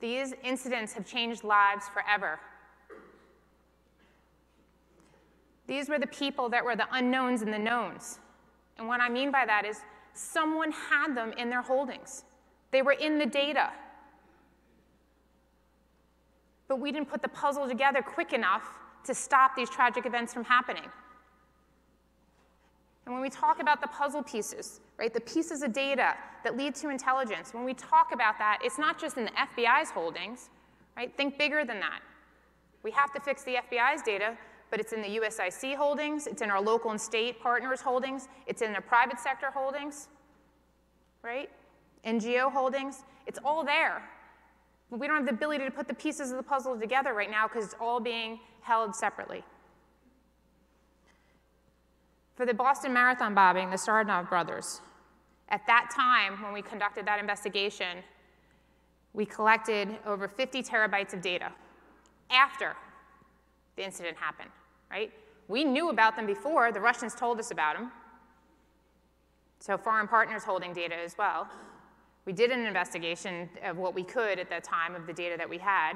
[0.00, 2.38] These incidents have changed lives forever.
[5.66, 8.18] These were the people that were the unknowns and the knowns.
[8.76, 9.80] And what I mean by that is
[10.12, 12.24] someone had them in their holdings.
[12.70, 13.70] They were in the data.
[16.68, 18.68] But we didn't put the puzzle together quick enough
[19.04, 20.90] to stop these tragic events from happening.
[23.06, 26.74] And when we talk about the puzzle pieces, right, the pieces of data that lead
[26.76, 30.48] to intelligence, when we talk about that, it's not just in the FBI's holdings,
[30.96, 31.14] right?
[31.16, 32.00] Think bigger than that.
[32.82, 34.36] We have to fix the FBI's data,
[34.70, 38.62] but it's in the USIC holdings, it's in our local and state partners' holdings, it's
[38.62, 40.08] in the private sector holdings,
[41.22, 41.50] right?
[42.06, 44.02] NGO holdings, it's all there.
[44.90, 47.30] But we don't have the ability to put the pieces of the puzzle together right
[47.30, 49.42] now because it's all being held separately.
[52.34, 54.80] For the Boston Marathon bombing, the Tsarnaev brothers,
[55.50, 57.98] at that time when we conducted that investigation,
[59.12, 61.52] we collected over 50 terabytes of data
[62.30, 62.74] after
[63.76, 64.50] the incident happened,
[64.90, 65.12] right?
[65.46, 67.92] We knew about them before, the Russians told us about them.
[69.60, 71.48] So foreign partners holding data as well.
[72.24, 75.48] We did an investigation of what we could at that time of the data that
[75.48, 75.94] we had.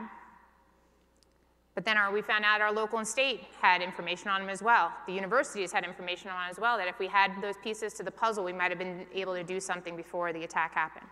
[1.79, 4.61] But then our, we found out our local and state had information on them as
[4.61, 4.93] well.
[5.07, 8.11] The universities had information on as well, that if we had those pieces to the
[8.11, 11.07] puzzle, we might have been able to do something before the attack happened.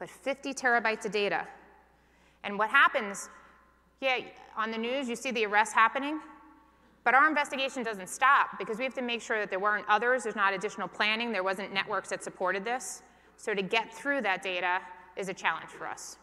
[0.00, 1.46] But 50 terabytes of data.
[2.42, 3.28] And what happens,
[4.00, 4.18] yeah,
[4.56, 6.18] on the news, you see the arrests happening,
[7.04, 10.24] but our investigation doesn't stop because we have to make sure that there weren't others,
[10.24, 13.02] there's not additional planning, there wasn't networks that supported this.
[13.36, 14.80] So to get through that data
[15.16, 16.18] is a challenge for us.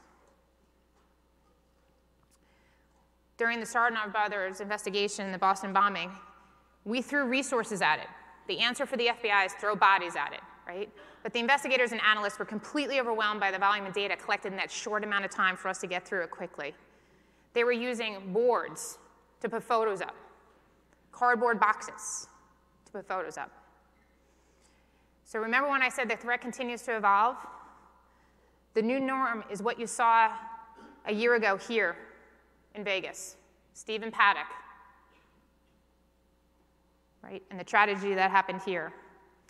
[3.40, 6.12] During the Tsarnaev brothers investigation in the Boston bombing,
[6.84, 8.08] we threw resources at it.
[8.50, 10.90] The answer for the FBI is throw bodies at it, right?
[11.24, 14.58] But the investigators and analysts were completely overwhelmed by the volume of data collected in
[14.58, 16.76] that short amount of time for us to get through it quickly.
[17.54, 18.98] They were using boards
[19.40, 20.16] to put photos up,
[21.14, 22.28] cardboard boxes
[22.88, 23.52] to put photos up.
[25.24, 27.38] So remember when I said the threat continues to evolve?
[28.74, 30.30] The new norm is what you saw
[31.06, 31.96] a year ago here
[32.80, 33.36] in Vegas,
[33.74, 34.48] Stephen Paddock,
[37.22, 37.44] right?
[37.52, 38.94] And the tragedy that happened here.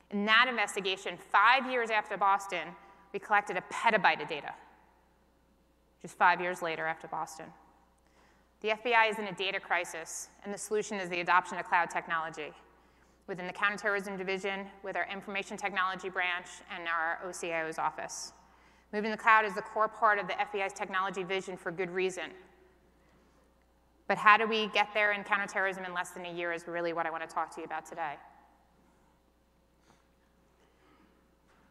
[0.10, 2.68] In that investigation, five years after Boston,
[3.14, 4.54] we collected a petabyte of data,
[6.02, 7.46] just five years later after Boston.
[8.62, 11.90] The FBI is in a data crisis, and the solution is the adoption of cloud
[11.92, 12.52] technology
[13.28, 18.34] within the counterterrorism division, with our information technology branch, and our OCIO's office.
[18.92, 21.92] Moving to the cloud is the core part of the FBI's technology vision for good
[21.92, 22.32] reason.
[24.10, 26.94] But how do we get there in counterterrorism in less than a year is really
[26.94, 28.16] what I want to talk to you about today.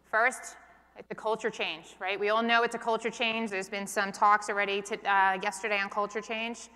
[0.08, 0.54] First,
[0.96, 2.18] it's a culture change, right?
[2.18, 3.50] We all know it's a culture change.
[3.50, 6.68] There's been some talks already to, uh, yesterday on culture change.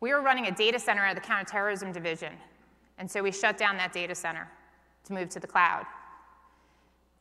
[0.00, 2.32] We were running a data center at the counterterrorism division,
[2.98, 4.48] and so we shut down that data center
[5.04, 5.86] to move to the cloud.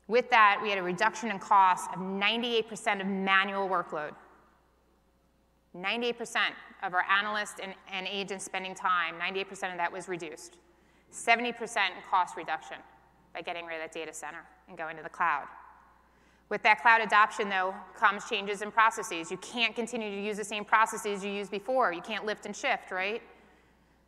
[0.07, 4.15] With that, we had a reduction in cost of 98% of manual workload.
[5.75, 10.57] 98% of our analysts and, and agents spending time, 98% of that was reduced.
[11.11, 11.53] 70% in
[12.09, 12.77] cost reduction
[13.33, 15.45] by getting rid of that data center and going to the cloud.
[16.49, 19.29] With that cloud adoption, though, comes changes in processes.
[19.29, 21.91] You can't continue to use the same processes you used before.
[21.91, 23.21] You can't lift and shift, right?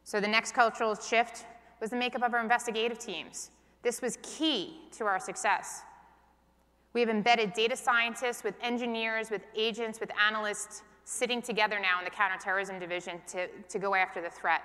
[0.05, 1.45] So the next cultural shift
[1.81, 3.51] was the makeup of our investigative teams.
[3.81, 5.81] This was key to our success.
[6.93, 12.05] We have embedded data scientists with engineers, with agents, with analysts sitting together now in
[12.05, 14.61] the counterterrorism division to, to go after the threat.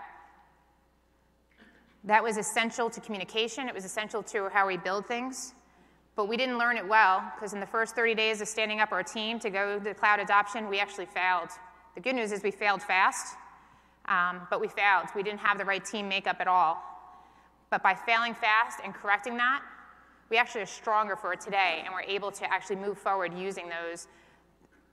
[2.05, 3.67] That was essential to communication.
[3.67, 5.55] It was essential to how we build things.
[6.17, 8.93] But we didn't learn it well because in the first 30 days of standing up
[8.93, 11.49] our team to go to cloud adoption, we actually failed.
[11.95, 13.37] The good news is we failed fast,
[14.05, 15.07] um, but we failed.
[15.17, 16.77] We didn't have the right team makeup at all.
[17.71, 19.63] But by failing fast and correcting that,
[20.29, 23.71] we actually are stronger for it today, and we're able to actually move forward using
[23.71, 24.09] those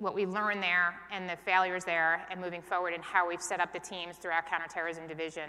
[0.02, 3.60] what we learned there and the failures there and moving forward and how we've set
[3.60, 5.48] up the teams throughout counterterrorism division.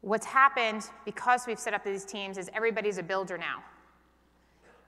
[0.00, 3.62] What's happened because we've set up these teams is everybody's a builder now.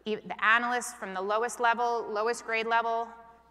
[0.05, 3.07] The analysts from the lowest level, lowest grade level,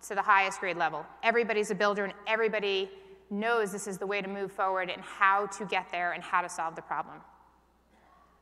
[0.10, 1.06] to the highest grade level.
[1.24, 2.91] Everybody's a builder and everybody
[3.30, 6.41] knows this is the way to move forward and how to get there and how
[6.41, 7.15] to solve the problem.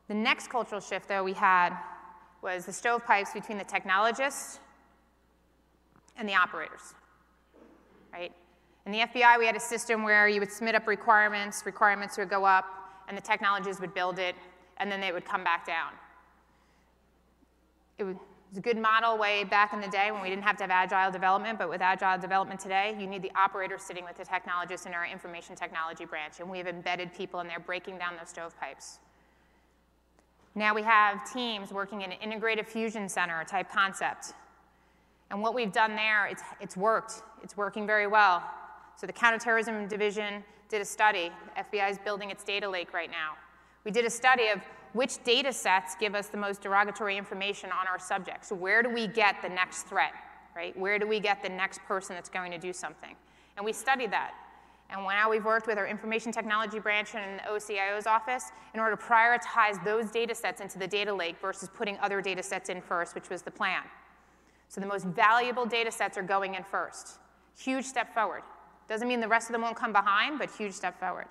[0.08, 1.78] The next cultural shift, though, we had
[2.42, 4.58] was the stovepipes between the technologists
[6.16, 6.94] and the operators,
[8.12, 8.32] right?
[8.84, 12.28] In the FBI, we had a system where you would submit up requirements, requirements would
[12.28, 12.64] go up,
[13.08, 14.34] and the technologists would build it,
[14.78, 15.92] and then they would come back down.
[17.98, 18.16] It was
[18.56, 21.12] a good model way back in the day when we didn't have to have agile
[21.12, 24.94] development, but with agile development today, you need the operator sitting with the technologists in
[24.94, 28.98] our information technology branch, and we have embedded people in there breaking down those stovepipes.
[30.54, 34.34] Now we have teams working in an integrated fusion center type concept.
[35.30, 37.22] And what we've done there, it's, it's worked.
[37.42, 38.42] It's working very well.
[38.96, 41.30] So the counterterrorism division did a study.
[41.56, 43.32] The FBI is building its data lake right now.
[43.84, 44.60] We did a study of
[44.92, 48.48] which data sets give us the most derogatory information on our subjects.
[48.48, 50.12] So where do we get the next threat,
[50.54, 50.78] right?
[50.78, 53.16] Where do we get the next person that's going to do something?
[53.56, 54.34] And we studied that.
[54.90, 58.94] And now we've worked with our information technology branch and the OCIO's office in order
[58.96, 62.82] to prioritize those data sets into the data lake versus putting other data sets in
[62.82, 63.82] first, which was the plan.
[64.68, 67.18] So the most valuable data sets are going in first.
[67.58, 68.42] Huge step forward.
[68.88, 71.26] Doesn't mean the rest of them won't come behind, but huge step forward.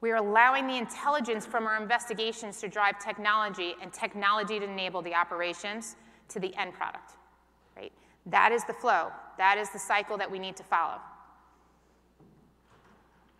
[0.00, 5.02] We are allowing the intelligence from our investigations to drive technology and technology to enable
[5.02, 5.96] the operations
[6.28, 7.12] to the end product.
[7.76, 7.92] Right?
[8.26, 9.10] That is the flow.
[9.38, 10.98] That is the cycle that we need to follow.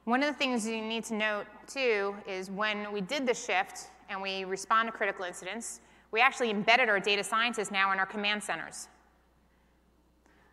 [0.09, 3.91] One of the things you need to note, too, is when we did the shift
[4.09, 5.81] and we respond to critical incidents,
[6.13, 8.89] we actually embedded our data scientists now in our command centers.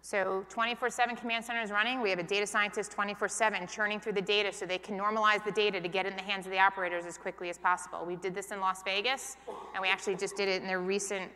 [0.02, 2.02] So 24-7 command center is running.
[2.02, 5.54] We have a data scientist 24-7 churning through the data so they can normalize the
[5.54, 8.04] data to get in the hands of the operators as quickly as possible.
[8.06, 9.38] We did this in Las Vegas,
[9.74, 11.32] and we actually just did it in their recent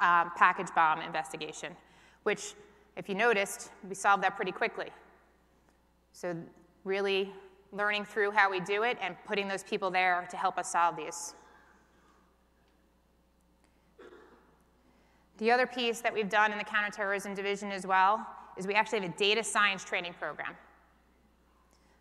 [0.00, 1.76] um, package bomb investigation,
[2.22, 2.54] which,
[2.96, 4.88] if you noticed, we solved that pretty quickly.
[6.14, 6.34] So
[6.86, 7.32] really
[7.72, 10.96] learning through how we do it and putting those people there to help us solve
[10.96, 11.34] these.
[15.38, 18.26] The other piece that we've done in the counterterrorism division as well
[18.56, 20.54] is we actually have a data science training program.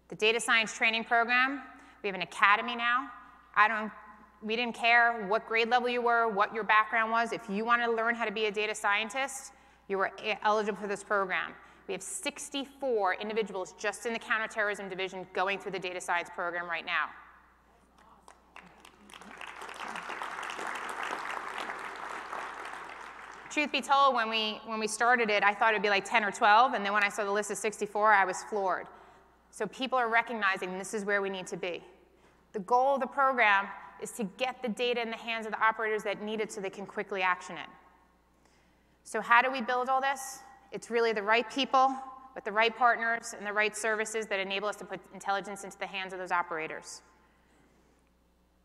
[0.07, 1.61] The data science training program,
[2.01, 3.09] we have an academy now.
[3.55, 3.91] I don't,
[4.41, 7.33] we didn't care what grade level you were, what your background was.
[7.33, 9.51] If you wanted to learn how to be a data scientist,
[9.89, 10.11] you were
[10.43, 11.53] eligible for this program.
[11.87, 16.67] We have 64 individuals just in the counterterrorism division going through the data science program
[16.67, 17.09] right now.
[23.55, 26.25] truth be told, when we, when we started it, I thought it'd be like 10
[26.25, 28.85] or 12, and then when I saw the list of 64, I was floored.
[29.49, 31.81] So people are recognizing this is where we need to be.
[32.51, 33.67] The goal of the program
[34.01, 36.59] is to get the data in the hands of the operators that need it so
[36.59, 37.69] they can quickly action it.
[39.05, 40.39] So how do we build all this?
[40.75, 41.95] It's really the right people
[42.35, 45.79] with the right partners and the right services that enable us to put intelligence into
[45.79, 47.01] the hands of those operators.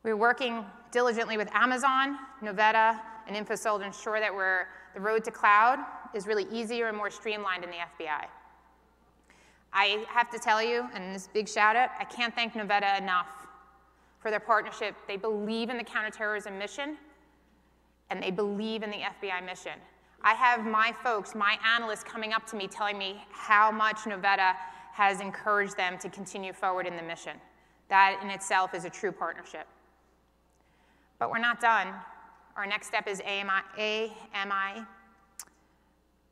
[0.02, 2.98] We're working diligently with Amazon, Novetta,
[3.28, 4.32] and InfoSol to ensure that
[4.92, 5.78] the road to cloud
[6.12, 8.26] is really easier and more streamlined in the FBI.
[9.72, 13.28] I have to tell you, and this big shout out, I can't thank Novetta enough
[14.18, 14.96] for their partnership.
[15.06, 16.96] They believe in the counterterrorism mission,
[18.11, 19.78] and they believe in the FBI mission.
[20.23, 24.55] I have my folks, my analysts coming up to me telling me how much Novetta
[24.93, 27.37] has encouraged them to continue forward in the mission.
[27.89, 29.66] That in itself is a true partnership.
[31.18, 31.89] But we're not done.
[32.57, 33.62] Our next step is AMI.
[33.79, 34.85] AMI.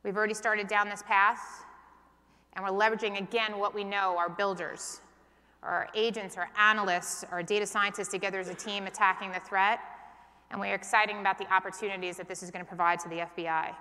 [0.03, 1.64] We've already started down this path,
[2.53, 5.01] and we're leveraging again what we know our builders,
[5.62, 9.80] our agents, our analysts, our data scientists together as a team attacking the threat.
[10.51, 13.74] And we're excited about the opportunities that this is going to provide to the FBI.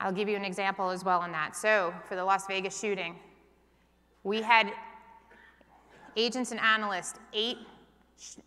[0.00, 1.56] I'll give you an example as well on that.
[1.56, 3.16] So, for the Las Vegas shooting,
[4.24, 4.72] we had
[6.16, 7.58] agents and analysts, eight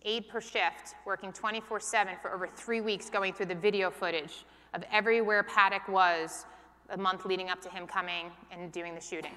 [0.03, 4.45] eight per shift, working 24 7 for over three weeks, going through the video footage
[4.73, 6.45] of everywhere Paddock was
[6.89, 9.33] the month leading up to him coming and doing the shooting.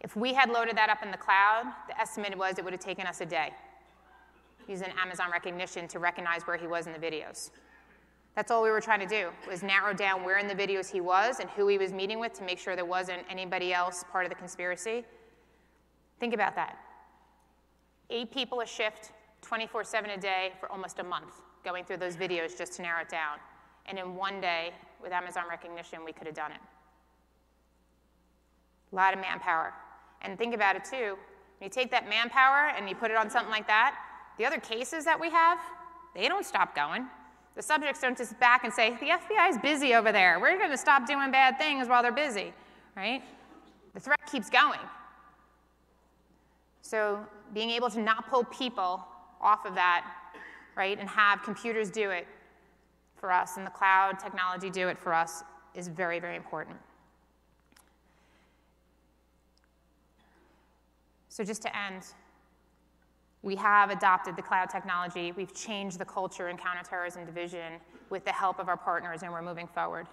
[0.00, 2.80] If we had loaded that up in the cloud, the estimate was it would have
[2.80, 3.52] taken us a day
[4.70, 7.50] using Amazon Rekognition to recognize where he was in the videos.
[8.36, 11.00] That's all we were trying to do, was narrow down where in the videos he
[11.00, 14.24] was and who he was meeting with to make sure there wasn't anybody else part
[14.24, 15.04] of the conspiracy.
[16.20, 16.78] Think about that
[18.10, 19.12] eight people a shift,
[19.42, 23.02] 24 7 a day for almost a month, going through those videos just to narrow
[23.02, 23.38] it down.
[23.86, 26.60] And in one day, with Amazon Rekognition, we could have done it.
[28.92, 29.72] A lot of manpower.
[30.22, 31.16] And think about it too.
[31.58, 33.94] When you take that manpower and you put it on something like that,
[34.40, 35.58] the other cases that we have,
[36.14, 37.06] they don't stop going.
[37.56, 40.40] The subjects don't just back and say, the FBI is busy over there.
[40.40, 42.54] We're going to stop doing bad things while they're busy,
[42.96, 43.22] right?
[43.92, 44.80] The threat keeps going.
[46.80, 47.20] So
[47.52, 49.04] being able to not pull people
[49.42, 50.10] off of that,
[50.74, 52.26] right, and have computers do it
[53.16, 56.78] for us and the cloud technology do it for us is very, very important.
[61.28, 62.06] So just to end,
[63.42, 65.32] we have adopted the cloud technology.
[65.32, 67.74] We've changed the culture in counterterrorism division
[68.10, 70.06] with the help of our partners, and we're moving forward.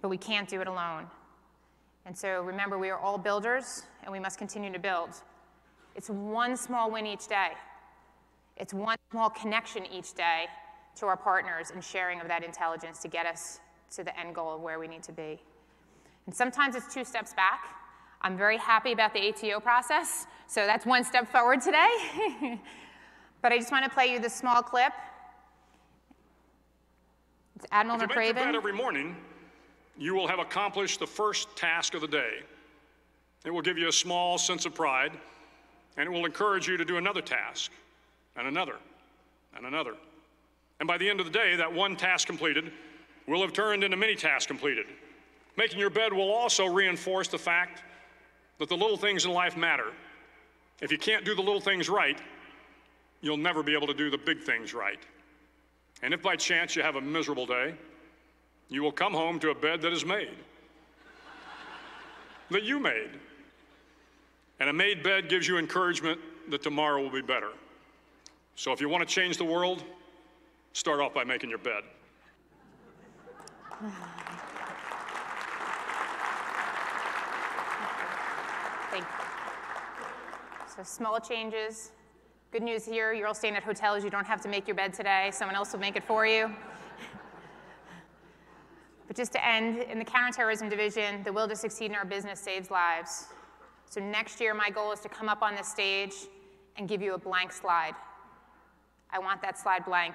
[0.00, 1.06] But we can't do it alone.
[2.06, 5.10] And so remember, we are all builders, and we must continue to build.
[5.94, 7.50] It's one small win each day.
[8.56, 10.46] It's one small connection each day
[10.96, 13.60] to our partners and sharing of that intelligence to get us
[13.92, 15.40] to the end goal of where we need to be.
[16.26, 17.79] And sometimes it's two steps back.
[18.22, 21.88] I'm very happy about the ATO process, so that's one step forward today.
[23.42, 24.92] but I just want to play you this small clip.
[27.56, 28.10] It's Admiral if McRaven.
[28.10, 29.16] You make your bed every morning,
[29.96, 32.40] you will have accomplished the first task of the day.
[33.44, 35.12] It will give you a small sense of pride
[35.96, 37.72] and it will encourage you to do another task,
[38.36, 38.76] and another,
[39.56, 39.94] and another.
[40.78, 42.72] And by the end of the day, that one task completed
[43.26, 44.86] will have turned into many tasks completed.
[45.56, 47.82] Making your bed will also reinforce the fact
[48.60, 49.86] that the little things in life matter.
[50.82, 52.18] If you can't do the little things right,
[53.22, 54.98] you'll never be able to do the big things right.
[56.02, 57.74] And if by chance you have a miserable day,
[58.68, 60.36] you will come home to a bed that is made,
[62.50, 63.10] that you made.
[64.60, 67.52] And a made bed gives you encouragement that tomorrow will be better.
[68.56, 69.82] So if you want to change the world,
[70.74, 71.82] start off by making your bed.
[78.90, 79.24] Thank you.
[80.76, 81.90] So small changes.
[82.52, 84.04] Good news here, you're all staying at hotels.
[84.04, 85.30] You don't have to make your bed today.
[85.32, 86.50] Someone else will make it for you.
[89.08, 92.38] But just to end, in the counterterrorism division, the will to succeed in our business
[92.38, 93.26] saves lives.
[93.86, 96.14] So next year, my goal is to come up on this stage
[96.76, 97.96] and give you a blank slide.
[99.10, 100.14] I want that slide blank.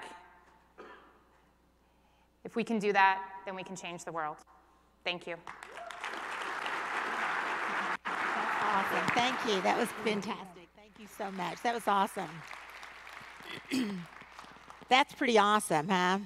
[2.45, 4.37] If we can do that, then we can change the world.
[5.03, 5.35] Thank you.
[8.91, 9.07] Awesome.
[9.15, 9.61] Thank you.
[9.61, 10.67] That was fantastic.
[10.75, 11.61] Thank you so much.
[11.63, 12.29] That was awesome.
[14.89, 16.19] That's pretty awesome, huh?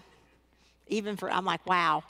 [0.87, 2.03] Even for, I'm like, wow.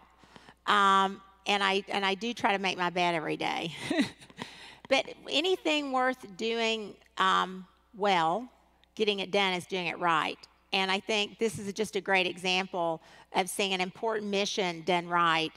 [0.66, 3.74] Um, and I and I do try to make my bed every day.
[4.90, 7.66] but anything worth doing um,
[7.98, 8.48] well,
[8.96, 10.38] getting it done is doing it right.
[10.74, 13.02] And I think this is just a great example
[13.34, 15.52] of seeing an important mission done right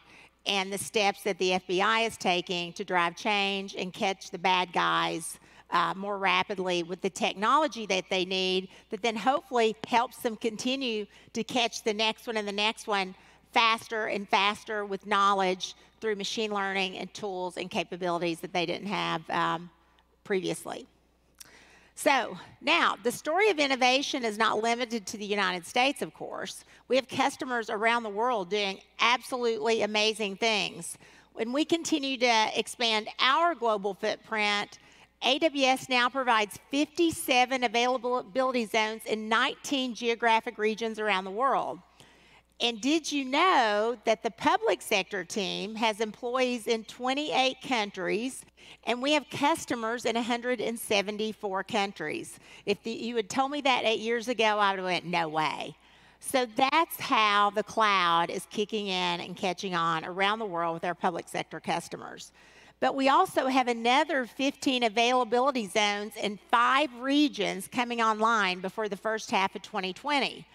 [0.47, 4.73] and the steps that the FBI is taking to drive change and catch the bad
[4.73, 5.39] guys
[5.71, 11.07] uh, more rapidly with the technology that they need, that then hopefully helps them continue
[11.33, 13.15] to catch the next one and the next one
[13.53, 18.89] faster and faster with knowledge through machine learning and tools and capabilities that they didn't
[18.89, 19.71] have um,
[20.25, 20.87] previously.
[21.95, 26.65] So now, the story of innovation is not limited to the United States, of course.
[26.89, 30.97] We have customers around the world doing absolutely amazing things.
[31.35, 34.79] When we continue to expand our global footprint,
[35.23, 41.79] AWS now provides 57 availability zones in 19 geographic regions around the world.
[42.63, 48.45] And did you know that the public sector team has employees in 28 countries
[48.85, 52.39] and we have customers in 174 countries?
[52.65, 55.29] If the, you had told me that eight years ago, I would have went, no
[55.29, 55.75] way.
[56.21, 60.85] So that's how the cloud is kicking in and catching on around the world with
[60.85, 62.31] our public sector customers.
[62.79, 68.97] But we also have another 15 availability zones in five regions coming online before the
[68.97, 70.47] first half of 2020.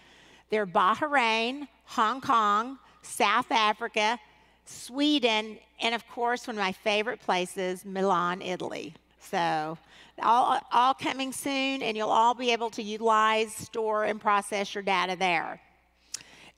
[0.50, 4.18] They're Bahrain, Hong Kong, South Africa,
[4.64, 8.94] Sweden, and of course, one of my favorite places, Milan, Italy.
[9.20, 9.78] So,
[10.22, 14.82] all, all coming soon, and you'll all be able to utilize, store, and process your
[14.82, 15.60] data there.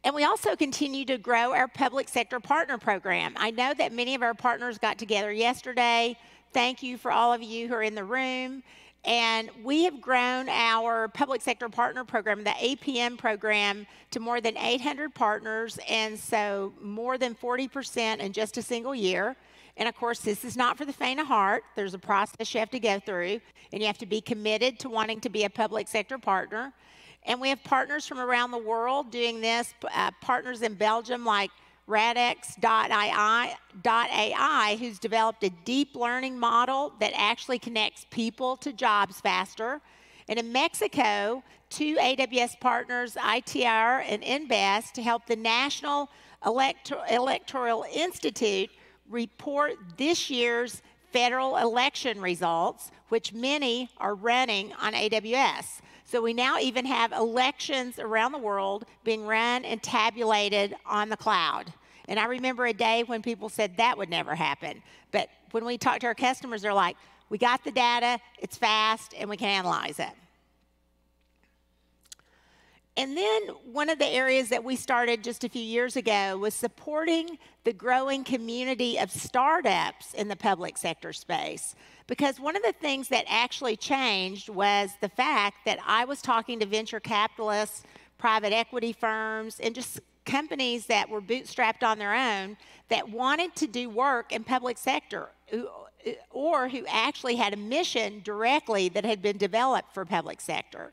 [0.03, 3.35] And we also continue to grow our public sector partner program.
[3.37, 6.17] I know that many of our partners got together yesterday.
[6.53, 8.63] Thank you for all of you who are in the room.
[9.05, 14.59] And we have grown our public sector partner program, the APN program, to more than
[14.59, 19.37] 800 partners, and so more than 40% in just a single year.
[19.79, 21.65] And of course, this is not for the faint of heart.
[21.77, 23.41] There's a process you have to go through,
[23.73, 26.75] and you have to be committed to wanting to be a public sector partner.
[27.25, 31.51] And we have partners from around the world doing this, uh, partners in Belgium like
[31.91, 33.57] Radix.ai,
[34.79, 39.81] who's developed a deep learning model that actually connects people to jobs faster.
[40.29, 46.09] And in Mexico, two AWS partners, ITR and Invest, to help the National
[46.47, 48.71] Elector- Electoral Institute
[49.09, 50.83] report this year's
[51.13, 55.81] federal election results, which many are running on AWS.
[56.05, 61.17] So we now even have elections around the world being run and tabulated on the
[61.17, 61.73] cloud.
[62.11, 64.83] And I remember a day when people said that would never happen.
[65.13, 66.97] But when we talk to our customers, they're like,
[67.29, 70.11] we got the data, it's fast, and we can analyze it.
[72.97, 73.43] And then
[73.73, 77.73] one of the areas that we started just a few years ago was supporting the
[77.73, 81.77] growing community of startups in the public sector space.
[82.09, 86.59] Because one of the things that actually changed was the fact that I was talking
[86.59, 87.85] to venture capitalists,
[88.19, 92.57] private equity firms, and just companies that were bootstrapped on their own
[92.89, 95.63] that wanted to do work in public sector uh,
[96.31, 100.93] or who actually had a mission directly that had been developed for public sector.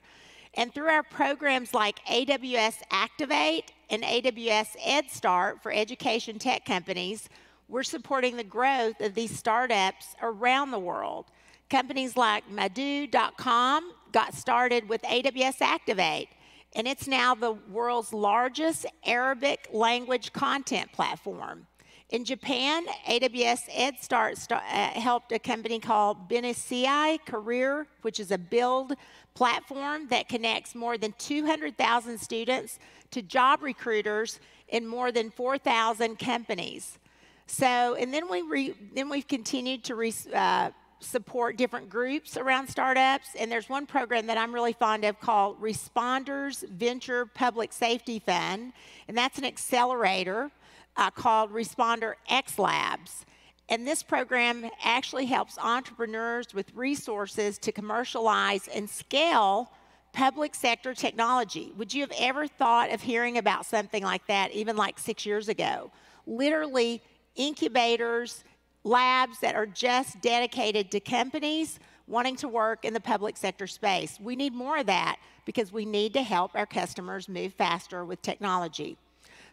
[0.53, 7.29] And through our programs like AWS Activate and AWS EdStart for education tech companies,
[7.69, 11.25] we're supporting the growth of these startups around the world.
[11.69, 16.29] Companies like Mawdoo3.com got started with AWS Activate
[16.77, 21.65] and it's now the world's largest Arabic language content platform.
[22.11, 28.37] In Japan, AWS EdStart start, uh, helped a company called Benesse i-Career, which is a
[28.37, 28.93] build
[29.33, 32.77] platform that connects more than 200,000 students
[33.09, 36.99] to job recruiters in more than 4,000 companies.
[37.47, 40.69] So, and then we re, then we've continued to re, uh,
[40.99, 43.29] support different groups around startups.
[43.39, 48.73] And there's one program that I'm really fond of called Responders Venture Public Safety Fund.
[49.07, 50.51] And that's an accelerator
[50.95, 53.25] uh, called Responder X Labs.
[53.69, 59.71] And this program actually helps entrepreneurs with resources to commercialize and scale
[60.13, 61.73] public sector technology.
[61.77, 65.49] Would you have ever thought of hearing about something like that even like six years
[65.49, 65.91] ago?
[66.25, 67.01] Literally,
[67.35, 68.43] incubators,
[68.87, 74.17] labs that are just dedicated to companies wanting to work in the public sector space.
[74.19, 78.21] We need more of that because we need to help our customers move faster with
[78.21, 78.97] technology.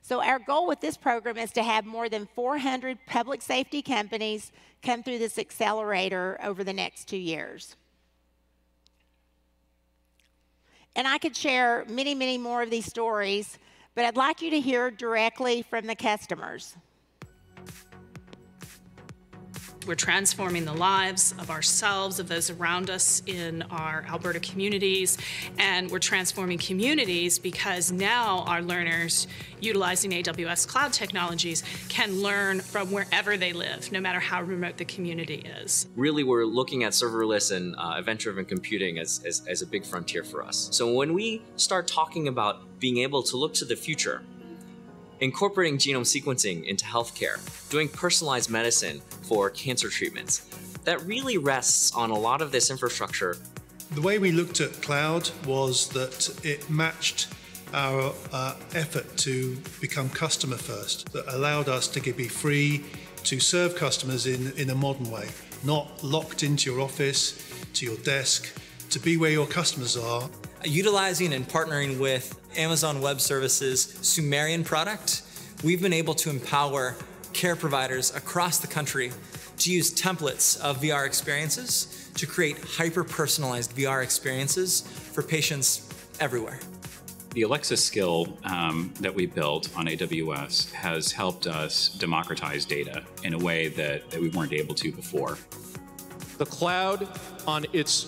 [0.02, 4.52] So, our goal with this program is to have more than 400 public safety companies
[4.82, 7.74] come through this accelerator over the next two years.
[10.94, 13.58] And I could share many, many more of these stories,
[13.94, 16.76] but I'd like you to hear directly from the customers.
[19.86, 25.18] We're transforming the lives of ourselves, of those around us in our Alberta communities,
[25.58, 29.26] and we're transforming communities because now our learners
[29.60, 34.84] utilizing AWS cloud technologies can learn from wherever they live, no matter how remote the
[34.86, 35.86] community is.
[35.96, 40.24] Really, we're looking at serverless and uh, event-driven computing as, as, as a big frontier
[40.24, 40.68] for us.
[40.72, 44.22] So when we start talking about being able to look to the future,
[45.24, 47.38] incorporating genome sequencing into healthcare,
[47.70, 50.46] doing personalized medicine for cancer treatments.
[50.84, 53.36] That really rests on a lot of this infrastructure.
[53.92, 57.28] The way we looked at cloud was that it matched
[57.72, 62.84] our uh, effort to become customer first, that allowed us to be free
[63.24, 65.28] to serve customers in, in a modern way,
[65.64, 68.54] not locked into your office, to your desk,
[68.90, 70.28] to be where your customers are.
[70.64, 75.22] Utilizing and partnering with Amazon Web Services Sumerian product,
[75.62, 76.96] we've been able to empower
[77.32, 79.12] care providers across the country
[79.58, 85.88] to use templates of VR experiences to create hyper-personalized VR experiences for patients
[86.20, 86.58] everywhere.
[87.34, 93.34] The Alexa skill um, that we built on AWS has helped us democratize data in
[93.34, 95.38] a way that, that we weren't able to before.
[96.38, 97.08] The cloud
[97.46, 98.06] on its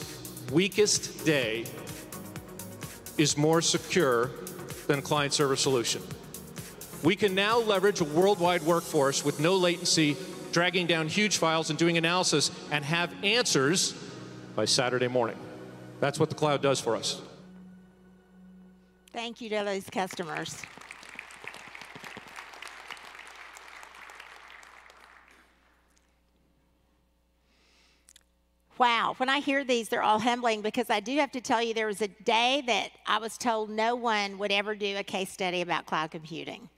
[0.52, 1.64] weakest day
[3.18, 4.30] is more secure
[4.86, 6.02] than client server solution.
[7.02, 10.16] We can now leverage a worldwide workforce with no latency,
[10.52, 13.94] dragging down huge files and doing analysis, and have answers
[14.54, 15.36] by Saturday morning.
[16.00, 17.20] That's what the cloud does for us.
[19.12, 20.62] Thank you to those customers.
[28.78, 31.72] Wow, when I hear these, they're all humbling because I do have to tell you
[31.72, 35.30] there was a day that I was told no one would ever do a case
[35.30, 36.68] study about cloud computing.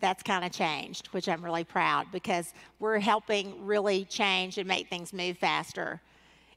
[0.00, 4.88] That's kind of changed, which I'm really proud because we're helping really change and make
[4.88, 6.00] things move faster.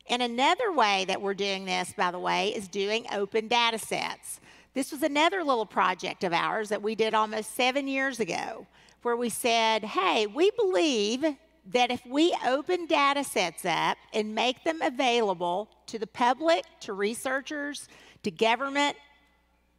[0.10, 4.40] And another way that we're doing this, by the way, is doing open data sets.
[4.74, 8.66] This was another little project of ours that we did almost seven years ago,
[9.04, 11.24] where we said, hey, we believe
[11.72, 16.94] that if we open data sets up and make them available to the public, to
[16.94, 17.88] researchers,
[18.24, 18.96] to government,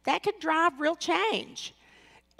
[0.05, 1.73] that could drive real change.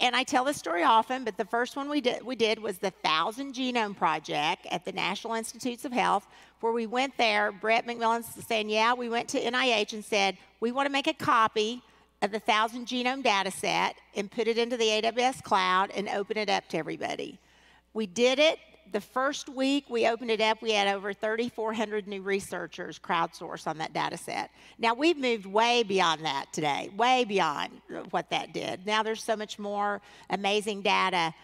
[0.00, 2.78] And I tell this story often, but the first one we did, we did was
[2.78, 6.26] the Thousand Genome Project at the National Institutes of Health,
[6.60, 7.50] where we went there.
[7.50, 11.14] Brett McMillan saying, Yeah, we went to NIH and said, We want to make a
[11.14, 11.82] copy
[12.22, 16.36] of the Thousand Genome data set and put it into the AWS cloud and open
[16.36, 17.38] it up to everybody.
[17.92, 18.58] We did it
[18.92, 23.78] the first week we opened it up, we had over 3,400 new researchers crowdsourced on
[23.78, 24.50] that data set.
[24.78, 27.80] Now, we've moved way beyond that today, way beyond
[28.10, 28.86] what that did.
[28.86, 31.34] Now there's so much more amazing data,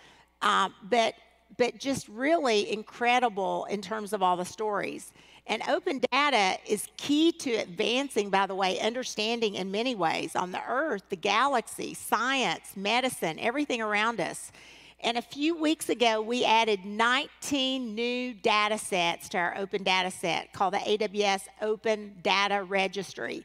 [0.42, 1.14] um, but,
[1.57, 5.12] but just really incredible in terms of all the stories.
[5.47, 10.53] And open data is key to advancing, by the way, understanding in many ways on
[10.53, 14.53] the earth, the galaxy, science, medicine, everything around us.
[15.05, 20.11] And a few weeks ago, we added 19 new data sets to our open data
[20.11, 23.44] set called the AWS Open Data Registry.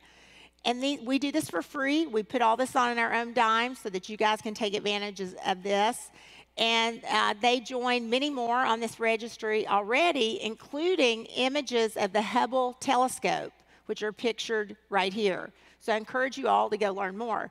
[0.63, 2.07] And the, we do this for free.
[2.07, 4.73] We put all this on in our own dime so that you guys can take
[4.73, 6.11] advantage of this.
[6.57, 12.77] And uh, they joined many more on this registry already, including images of the Hubble
[12.79, 13.51] telescope,
[13.87, 15.51] which are pictured right here.
[15.81, 17.49] So I encourage you all to go learn more.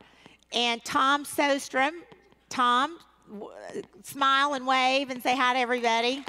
[0.55, 1.93] And Tom Soderstrom,
[2.49, 2.99] Tom
[4.03, 6.25] smile and wave and say hi to everybody.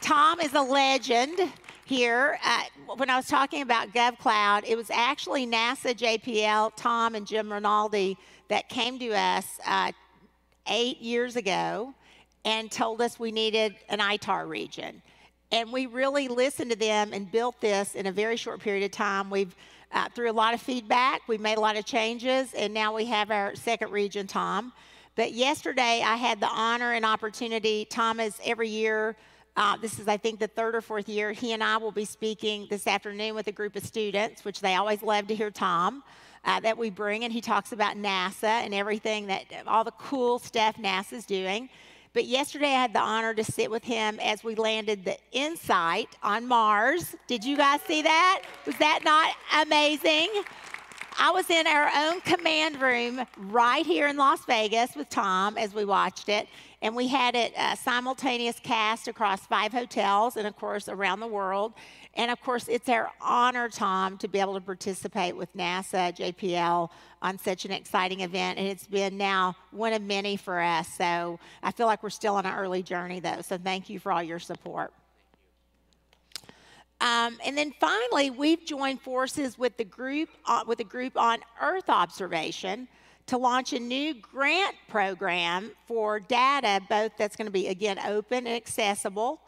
[0.00, 1.38] Tom is a legend
[1.84, 2.38] here.
[2.44, 2.62] Uh,
[2.96, 8.16] when I was talking about GovCloud, it was actually NASA JPL, Tom and Jim Rinaldi,
[8.48, 9.92] that came to us uh,
[10.68, 11.94] eight years ago
[12.44, 15.02] and told us we needed an ITAR region.
[15.52, 18.92] And we really listened to them and built this in a very short period of
[18.92, 19.30] time.
[19.30, 19.54] We've
[19.92, 23.06] uh, through a lot of feedback, we've made a lot of changes, and now we
[23.06, 24.72] have our second region, Tom.
[25.16, 27.84] But yesterday, I had the honor and opportunity.
[27.84, 29.16] Thomas, every year.
[29.56, 31.32] Uh, this is, I think, the third or fourth year.
[31.32, 34.76] He and I will be speaking this afternoon with a group of students, which they
[34.76, 36.02] always love to hear Tom.
[36.42, 40.38] Uh, that we bring, and he talks about NASA and everything that all the cool
[40.38, 41.68] stuff NASA's doing.
[42.14, 46.08] But yesterday I had the honor to sit with him as we landed the InSight
[46.22, 47.14] on Mars.
[47.26, 48.42] Did you guys see that?
[48.64, 49.34] Was that not
[49.66, 50.28] amazing?
[51.22, 55.74] I was in our own command room right here in Las Vegas with Tom as
[55.74, 56.48] we watched it.
[56.80, 61.26] And we had it uh, simultaneous cast across five hotels and, of course, around the
[61.26, 61.74] world.
[62.14, 66.88] And of course, it's our honor, Tom, to be able to participate with NASA, JPL
[67.20, 68.58] on such an exciting event.
[68.58, 70.88] And it's been now one of many for us.
[70.88, 73.42] So I feel like we're still on an early journey, though.
[73.42, 74.90] So thank you for all your support.
[77.00, 81.38] Um, and then finally, we've joined forces with the group uh, with a group on
[81.60, 82.88] Earth observation
[83.26, 88.46] to launch a new grant program for data, both that's going to be again open
[88.46, 89.40] and accessible.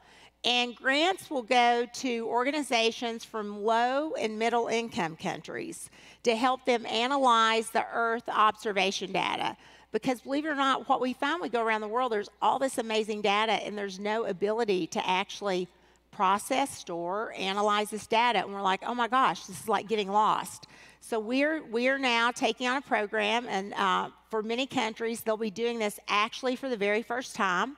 [0.45, 5.91] And grants will go to organizations from low and middle income countries
[6.25, 9.57] to help them analyze the Earth observation data.
[9.93, 12.59] Because believe it or not, what we found, we go around the world, there's all
[12.59, 15.69] this amazing data, and there's no ability to actually
[16.13, 18.41] process, store, analyze this data.
[18.41, 20.67] And we're like, oh my gosh, this is like getting lost.
[21.01, 25.51] So we're, we're now taking on a program, and uh, for many countries, they'll be
[25.51, 27.77] doing this actually for the very first time.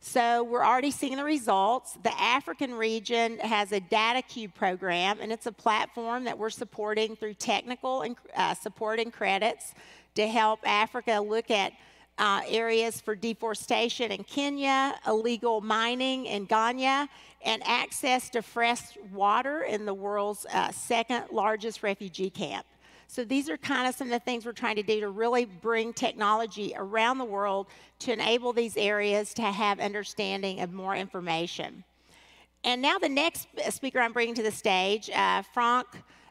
[0.00, 1.96] So we're already seeing the results.
[2.02, 7.16] The African region has a data cube program, and it's a platform that we're supporting
[7.16, 9.72] through technical and, uh, support and credits
[10.14, 11.72] to help Africa look at
[12.18, 17.08] uh, areas for deforestation in Kenya, illegal mining in Ghana,
[17.44, 22.66] and access to fresh water in the world's uh, second largest refugee camp.
[23.06, 25.46] So these are kind of some of the things we're trying to do to really
[25.46, 27.68] bring technology around the world
[28.00, 31.84] to enable these areas to have understanding of more information.
[32.64, 35.86] And now the next speaker I'm bringing to the stage, uh, Franck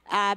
[0.10, 0.36] uh,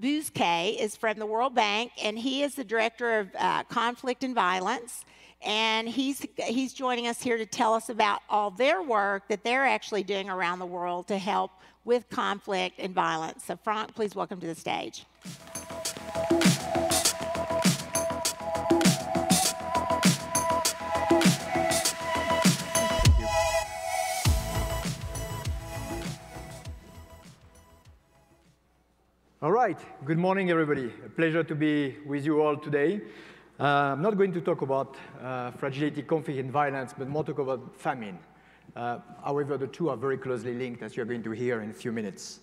[0.00, 4.34] Bousquet is from the World Bank, and he is the director of uh, conflict and
[4.34, 5.04] violence.
[5.42, 9.66] And he's, he's joining us here to tell us about all their work that they're
[9.66, 11.52] actually doing around the world to help
[11.84, 13.44] with conflict and violence.
[13.44, 15.04] So, Franck, please welcome to the stage.
[29.42, 29.78] All right.
[30.06, 30.90] Good morning, everybody.
[31.04, 33.02] A pleasure to be with you all today.
[33.60, 37.40] Uh, I'm not going to talk about uh, fragility, conflict, and violence, but more talk
[37.40, 38.18] about famine.
[38.74, 41.74] Uh, however, the two are very closely linked, as you're going to hear in a
[41.74, 42.40] few minutes.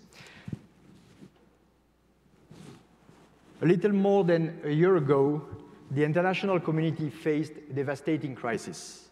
[3.64, 5.42] A little more than a year ago,
[5.90, 9.10] the international community faced a devastating crisis.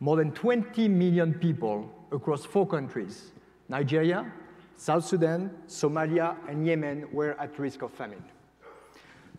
[0.00, 3.30] More than 20 million people across four countries,
[3.68, 4.32] Nigeria,
[4.76, 8.22] South Sudan, Somalia, and Yemen were at risk of famine.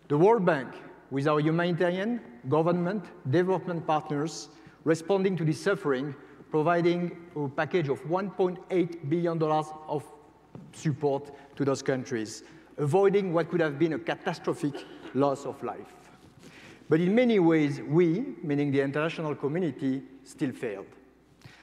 [0.08, 0.74] The World Bank,
[1.10, 4.48] with our humanitarian, government, development partners,
[4.84, 6.14] responding to this suffering,
[6.50, 10.04] providing a package of $1.8 billion of
[10.72, 12.44] support to those countries,
[12.78, 14.84] avoiding what could have been a catastrophic
[15.14, 15.92] loss of life.
[16.88, 20.86] But in many ways, we, meaning the international community, still failed.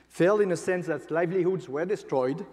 [0.09, 2.45] Failed in the sense that livelihoods were destroyed,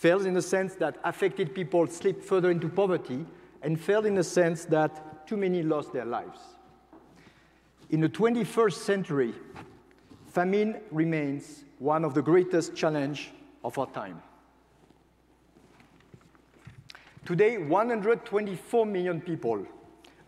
[0.00, 3.26] fails in the sense that affected people slip further into poverty,
[3.60, 6.40] and failed in the sense that too many lost their lives.
[7.90, 9.34] In the 21st century,
[10.32, 13.28] famine remains one of the greatest challenges
[13.62, 14.22] of our time.
[17.26, 19.66] Today, 124 million people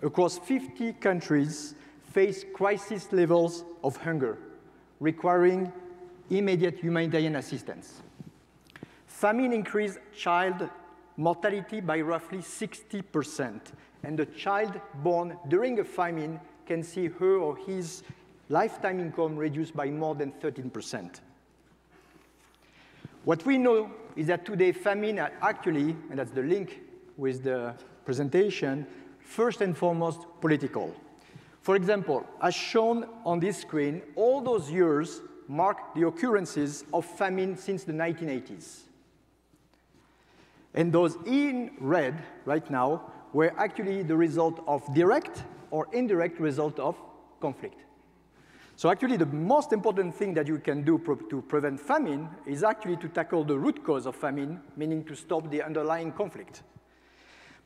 [0.03, 1.77] across 50 countries
[2.13, 4.37] face crisis levels of hunger,
[5.01, 5.73] requiring
[6.29, 8.03] immediate humanitarian assistance.
[9.23, 10.69] Famine increased child
[11.17, 13.61] mortality by roughly 60%,
[14.03, 18.03] and the child born during a famine can see her or his
[18.49, 21.21] lifetime income reduced by more than 13%.
[23.25, 26.81] What we know is that today famine are actually, and that's the link
[27.17, 28.85] with the presentation,
[29.21, 30.93] first and foremost political.
[31.61, 37.57] For example, as shown on this screen, all those years mark the occurrences of famine
[37.57, 38.89] since the 1980s.
[40.75, 46.79] And those in red right now were actually the result of direct or indirect result
[46.79, 46.97] of
[47.41, 47.85] conflict.
[48.77, 50.99] So actually the most important thing that you can do
[51.31, 55.51] to prevent famine is actually to tackle the root cause of famine, meaning to stop
[55.51, 56.63] the underlying conflict.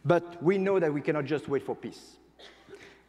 [0.05, 2.17] But we know that we cannot just wait for peace.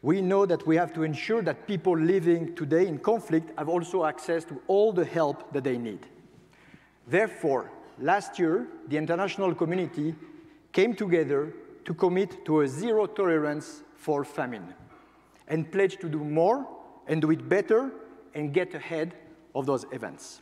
[0.01, 4.05] we know that we have to ensure that people living today in conflict have also
[4.05, 6.05] access to all the help that they need.
[7.07, 10.15] Therefore, last year, the international community
[10.71, 11.53] came together
[11.85, 14.73] to commit to a zero tolerance for famine
[15.47, 16.67] and pledge to do more
[17.07, 17.91] and do it better
[18.35, 19.13] and get ahead
[19.55, 20.41] of those events.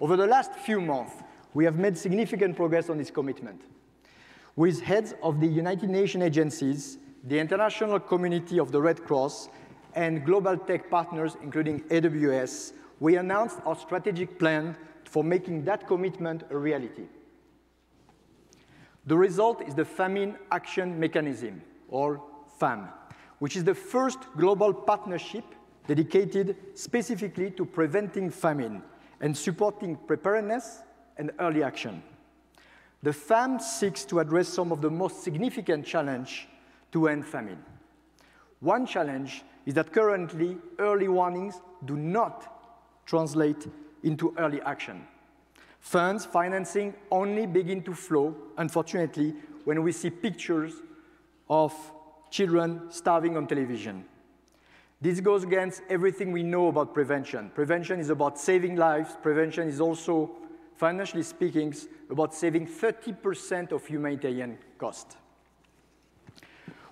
[0.00, 1.12] Over the last few months,
[1.54, 3.60] we have made significant progress on this commitment.
[4.56, 9.48] With heads of the United Nations agencies, the international community of the Red Cross,
[9.94, 14.76] and global tech partners, including AWS, we announced our strategic plan
[15.10, 17.02] for making that commitment a reality.
[19.06, 22.22] The result is the Famine Action Mechanism, or
[22.60, 22.88] FAM,
[23.40, 25.44] which is the first global partnership
[25.88, 28.82] dedicated specifically to preventing famine
[29.20, 30.82] and supporting preparedness
[31.16, 32.04] and early action.
[33.02, 36.46] The FAM seeks to address some of the most significant challenges
[36.92, 37.58] to end famine.
[38.60, 43.66] One challenge is that currently early warnings do not translate
[44.02, 45.06] into early action.
[45.80, 49.34] Funds, financing only begin to flow, unfortunately,
[49.64, 50.74] when we see pictures
[51.48, 51.74] of
[52.30, 54.04] children starving on television.
[55.00, 57.50] This goes against everything we know about prevention.
[57.54, 59.16] Prevention is about saving lives.
[59.22, 60.30] Prevention is also,
[60.76, 61.74] financially speaking,
[62.10, 65.16] about saving 30% of humanitarian cost.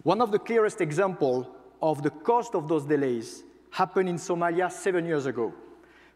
[0.02, 1.46] One of the clearest examples
[1.82, 5.52] of the cost of those delays happened in Somalia seven years ago.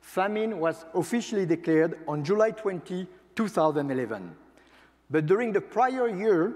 [0.03, 4.37] Famine was officially declared on July 20, 2011.
[5.11, 6.53] But during the prior year,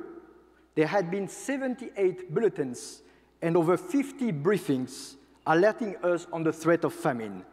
[0.74, 3.02] there had been 78 bulletins
[3.40, 5.14] and over 50 briefings
[5.46, 7.44] alerting us on the threat of famine.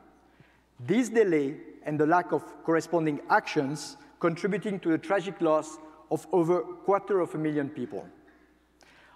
[0.80, 5.78] This delay and the lack of corresponding actions contributing to the tragic loss
[6.10, 8.06] of over a quarter of a million people.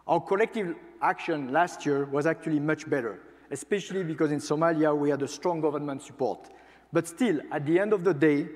[0.07, 3.19] Our collective action last year was actually much better,
[3.51, 6.49] especially because in Somalia we had a strong government support.
[6.91, 8.47] But still, at the end of the day,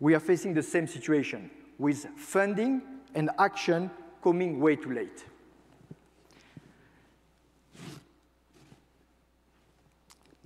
[0.00, 2.82] we are facing the same situation with funding
[3.14, 3.90] and action
[4.22, 5.24] coming way too late.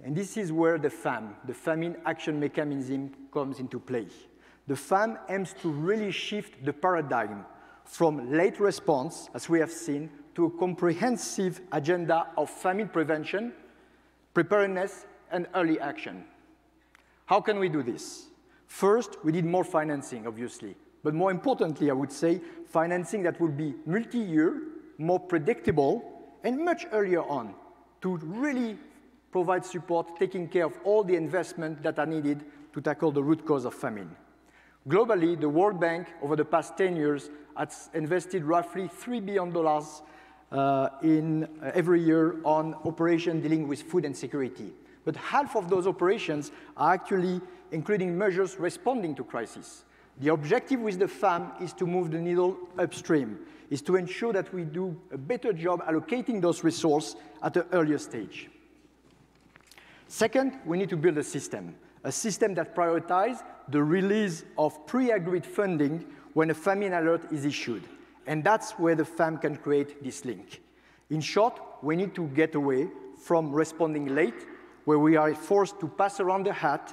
[0.05, 4.09] And this is where the FAM, the Famine Action Mechanism, comes into play.
[4.67, 7.45] The FAM aims to really shift the paradigm
[7.85, 13.53] from late response, as we have seen, to a comprehensive agenda of famine prevention,
[14.35, 16.25] preparedness, and early action.
[17.33, 18.27] How can we do this?
[18.67, 20.77] First, we need more financing, obviously.
[21.03, 24.61] But more importantly, I would say financing that will be multi-year,
[24.99, 26.05] more predictable,
[26.45, 27.55] and much earlier on
[28.03, 28.77] to really
[29.31, 33.47] provide support, taking care of all the investment that are needed to tackle the root
[33.47, 34.15] cause of famine.
[34.87, 39.57] Globally, the World Bank, over the past 10 years, has invested roughly $3 billion
[40.53, 44.75] uh, in, uh, every year on operations dealing with food and security.
[45.05, 47.41] But half of those operations are actually
[47.71, 49.85] including measures responding to crisis.
[50.21, 53.39] The objective with the FAM is to move the needle upstream,
[53.71, 57.99] is to ensure that we do a better job allocating those resources at an earlier
[57.99, 58.51] stage.
[60.07, 61.75] Second, we need to build a system,
[62.05, 67.83] a system that prioritizes the release of pre-agreed funding when a famine alert is issued.
[68.27, 70.61] And that's where the FAM can create this link.
[71.11, 72.89] In short, we need to get away
[73.19, 74.47] from responding late,
[74.85, 76.93] where we are forced to pass around the hat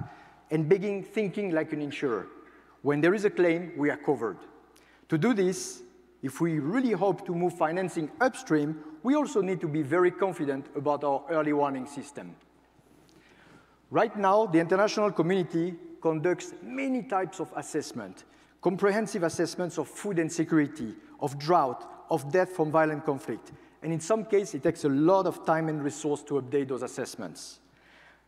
[0.52, 2.28] and begin thinking like an insurer.
[2.82, 4.38] When there is a claim, we are covered.
[5.10, 5.82] To do this,
[6.22, 10.68] if we really hope to move financing upstream, we also need to be very confident
[10.76, 12.36] about our early warning system.
[13.90, 18.26] Right now, the international community conducts many types of assessment,
[18.62, 23.52] comprehensive assessments of food and security, of drought, of death from violent conflict.
[23.82, 26.84] And in some cases, it takes a lot of time and resource to update those
[26.84, 27.60] assessments.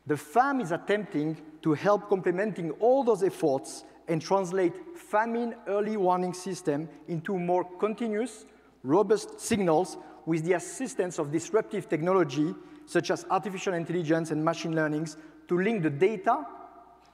[0.08, 6.34] The FAM is attempting to help complementing all those efforts and translate famine early warning
[6.34, 8.46] system into more continuous,
[8.84, 12.54] robust signals with the assistance of disruptive technology
[12.86, 15.08] such as artificial intelligence and machine learning
[15.48, 16.46] to link the data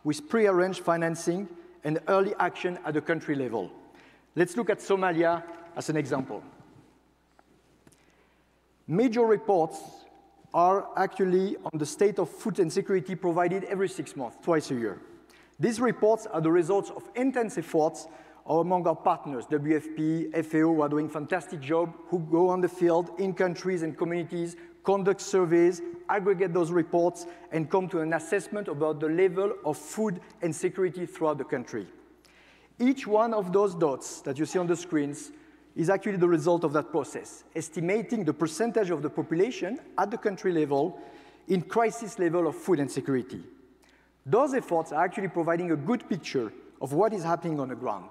[0.03, 1.47] with prearranged financing
[1.83, 3.69] and early action at the country level.
[4.35, 5.43] Let's look at Somalia
[5.75, 6.43] as an example.
[8.87, 9.77] Major reports
[10.53, 14.75] are actually on the state of food and security provided every six months, twice a
[14.75, 14.99] year.
[15.59, 18.07] These reports are the results of intense efforts
[18.47, 23.11] among our partners, WFP, FAO, who are doing fantastic job, who go on the field
[23.19, 28.99] in countries and communities, conduct surveys, aggregate those reports, and come to an assessment about
[28.99, 31.85] the level of food and security throughout the country.
[32.79, 35.31] Each one of those dots that you see on the screens
[35.77, 40.17] is actually the result of that process, estimating the percentage of the population at the
[40.17, 40.99] country level
[41.47, 43.43] in crisis level of food and security.
[44.25, 46.51] Those efforts are actually providing a good picture
[46.81, 48.09] of what is happening on the ground.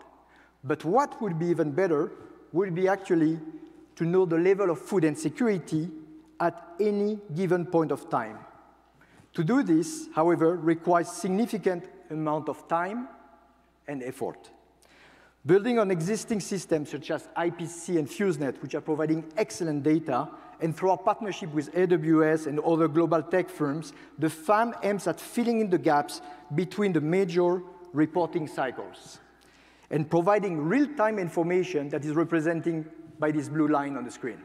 [0.63, 2.13] But what would be even better
[2.53, 3.41] would be actually
[3.97, 5.91] to know the level of food and security
[6.39, 8.39] at any given point of time.
[9.35, 13.09] To do this, however, requires significant amount of time
[13.89, 14.51] and effort.
[15.47, 20.29] Building on existing systems such as IPC and FEWS NET, which are providing excellent data,
[20.61, 25.21] and through our partnership with AWS and other global tech firms, the FAM aims at
[25.21, 26.21] filling in the gaps
[26.57, 29.21] between the major reporting cycles
[29.91, 32.91] and providing real-time information that is represented
[33.21, 34.39] by this blue line on the screen.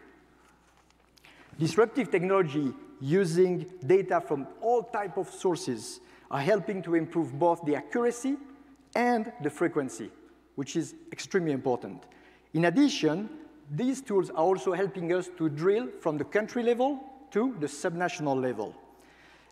[1.58, 6.00] Disruptive technology using data from all type of sources
[6.30, 8.38] are helping to improve both the accuracy
[8.96, 10.12] and the frequency,
[10.56, 12.04] which is extremely important.
[12.54, 13.30] In addition,
[13.72, 17.00] these tools are also helping us to drill from the country level
[17.32, 18.76] to the subnational level.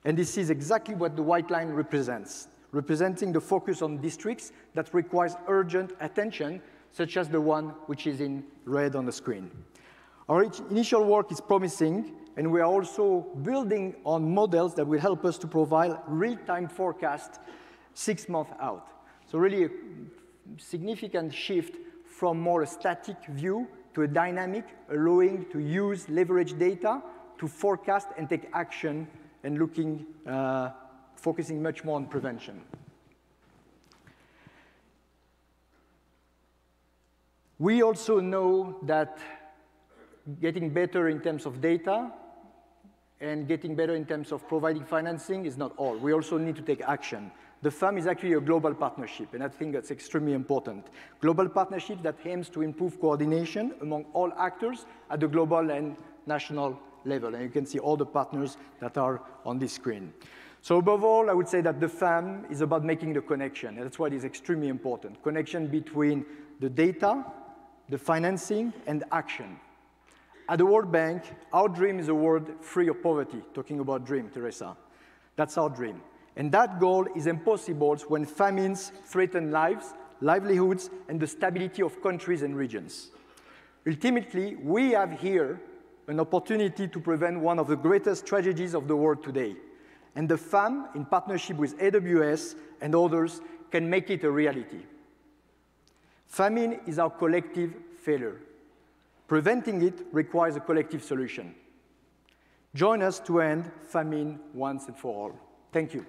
[0.05, 4.93] And this is exactly what the white line represents, representing the focus on districts that
[4.93, 9.49] requires urgent attention, such as the one which is in red on the screen.
[10.27, 15.25] Our initial work is promising, and we are also building on models that will help
[15.25, 17.39] us to provide real-time forecast
[17.93, 18.87] six months out.
[19.25, 19.69] So really a
[20.57, 21.75] significant shift
[22.05, 27.01] from more a static view to a dynamic, allowing to use leverage data
[27.37, 29.07] to forecast and take action
[29.43, 30.71] and looking, uh,
[31.15, 32.61] focusing much more on prevention.
[37.57, 39.19] We also know that
[40.39, 42.11] getting better in terms of data
[43.19, 45.97] and getting better in terms of providing financing is not all.
[45.97, 47.31] We also need to take action.
[47.61, 50.87] The FAM is actually a global partnership, and I think that's extremely important.
[51.19, 56.79] Global partnership that aims to improve coordination among all actors at the global and national
[57.03, 57.35] level.
[57.35, 60.13] And you can see all the partners that are on this screen.
[60.61, 63.77] So above all, I would say that the FAM is about making the connection.
[63.77, 65.21] And that's is extremely important.
[65.23, 66.25] Connection between
[66.59, 67.25] the data,
[67.89, 69.59] the financing, and action.
[70.49, 74.29] At the World Bank, our dream is a world free of poverty, talking about dream,
[74.33, 74.75] Teresa.
[75.35, 76.01] That's our dream.
[76.39, 82.43] And that goal is impossible when famines threaten lives, livelihoods, and the stability of countries
[82.43, 83.09] and regions.
[83.85, 85.59] Ultimately, we have here
[86.07, 89.57] an opportunity to prevent one of the greatest tragedies of the world today.
[90.15, 94.83] And the FAM, in partnership with AWS and others, can make it a reality.
[96.25, 98.39] Famine is our collective failure.
[99.27, 101.53] Preventing it requires a collective solution.
[102.73, 105.39] Join us to end famine once and for all.
[105.71, 106.05] Thank you.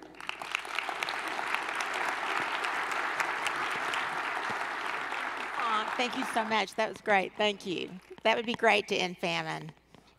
[6.00, 6.74] Thank you so much.
[6.76, 7.30] That was great.
[7.36, 7.90] Thank you.
[8.22, 9.70] That would be great to end famine.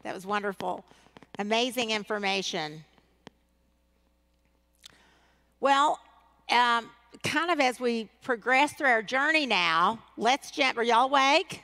[0.04, 0.86] That was wonderful.
[1.40, 2.84] Amazing information.
[5.60, 5.98] Well,
[6.52, 6.88] um,
[7.24, 10.78] kind of as we progress through our journey now, let's jump.
[10.78, 11.64] Are y'all awake?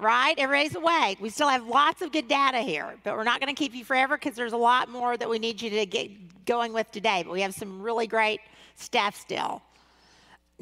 [0.00, 0.34] right?
[0.38, 1.20] Everybody's awake.
[1.20, 3.84] We still have lots of good data here, but we're not going to keep you
[3.84, 7.22] forever because there's a lot more that we need you to get going with today.
[7.22, 8.40] But we have some really great
[8.76, 9.60] stuff still.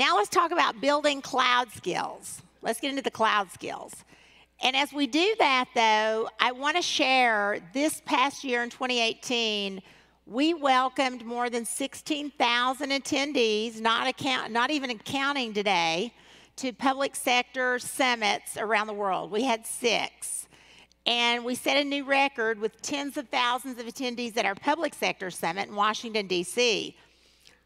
[0.00, 2.40] Now let's talk about building cloud skills.
[2.62, 3.92] Let's get into the cloud skills.
[4.62, 9.82] And as we do that, though, I want to share this past year in 2018,
[10.24, 16.14] we welcomed more than 16,000 attendees, not, account, not even accounting today,
[16.56, 19.30] to public sector summits around the world.
[19.30, 20.48] We had six.
[21.04, 24.94] And we set a new record with tens of thousands of attendees at our public
[24.94, 26.96] sector summit in Washington, D.C.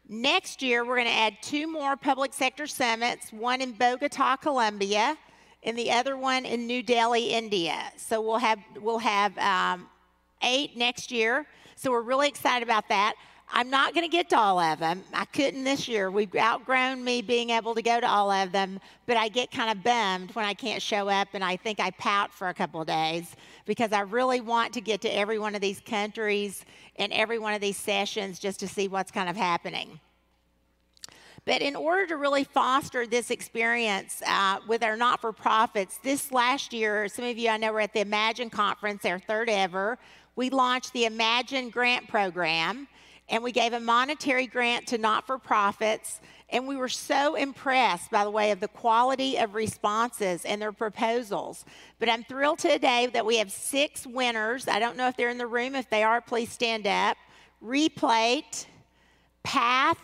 [0.07, 5.17] Next year, we're going to add two more public sector summits, one in Bogota, Colombia,
[5.63, 7.91] and the other one in New Delhi, India.
[7.97, 9.89] So we'll have, we'll have um,
[10.43, 11.47] eight next year.
[11.75, 13.15] So we're really excited about that.
[13.51, 15.03] I'm not going to get to all of them.
[15.13, 16.09] I couldn't this year.
[16.09, 19.69] We've outgrown me being able to go to all of them, but I get kind
[19.69, 22.81] of bummed when I can't show up and I think I pout for a couple
[22.81, 23.35] of days
[23.65, 26.65] because I really want to get to every one of these countries
[26.97, 29.99] and every one of these sessions just to see what's kind of happening.
[31.45, 36.31] But in order to really foster this experience uh, with our not for profits, this
[36.31, 39.99] last year, some of you I know were at the Imagine conference, our third ever.
[40.35, 42.87] We launched the Imagine Grant Program
[43.29, 46.21] and we gave a monetary grant to not for profits.
[46.49, 50.71] And we were so impressed, by the way, of the quality of responses and their
[50.71, 51.65] proposals.
[51.99, 54.67] But I'm thrilled today that we have six winners.
[54.67, 55.73] I don't know if they're in the room.
[55.73, 57.17] If they are, please stand up.
[57.63, 58.67] Replate,
[59.43, 59.97] Path,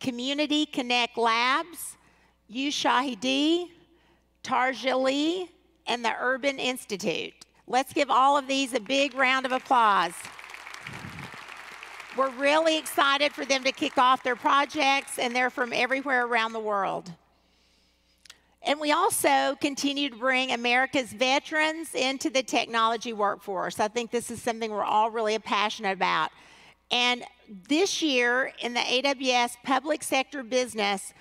[0.00, 1.96] Community Connect Labs,
[2.48, 3.66] U Shahidi,
[4.42, 5.48] Tarjimly,
[5.86, 7.34] and the Urban Institute.
[7.66, 10.14] Let's give all of these a big round of applause.
[12.16, 16.54] We're really excited for them to kick off their projects, and they're from everywhere around
[16.54, 17.12] the world.
[18.62, 23.78] And we also continue to bring America's veterans into the technology workforce.
[23.80, 26.30] I think this is something we're all really passionate about.
[26.90, 27.22] And
[27.68, 31.12] this year in the AWS public sector business,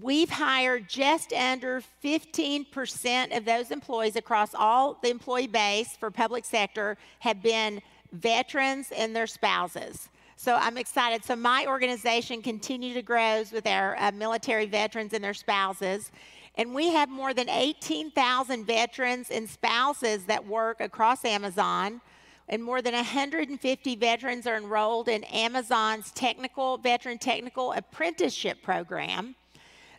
[0.00, 6.44] we've hired just under 15% of those employees across all the employee base for public
[6.44, 7.82] sector have been
[8.12, 10.08] veterans and their spouses.
[10.44, 11.24] So I'm excited.
[11.24, 16.12] So my organization continues to grow with our uh, military veterans and their spouses.
[16.56, 22.02] And we have more than 18,000 veterans and spouses that work across Amazon.
[22.46, 29.36] And more than 150 veterans are enrolled in Amazon's technical veteran technical apprenticeship program.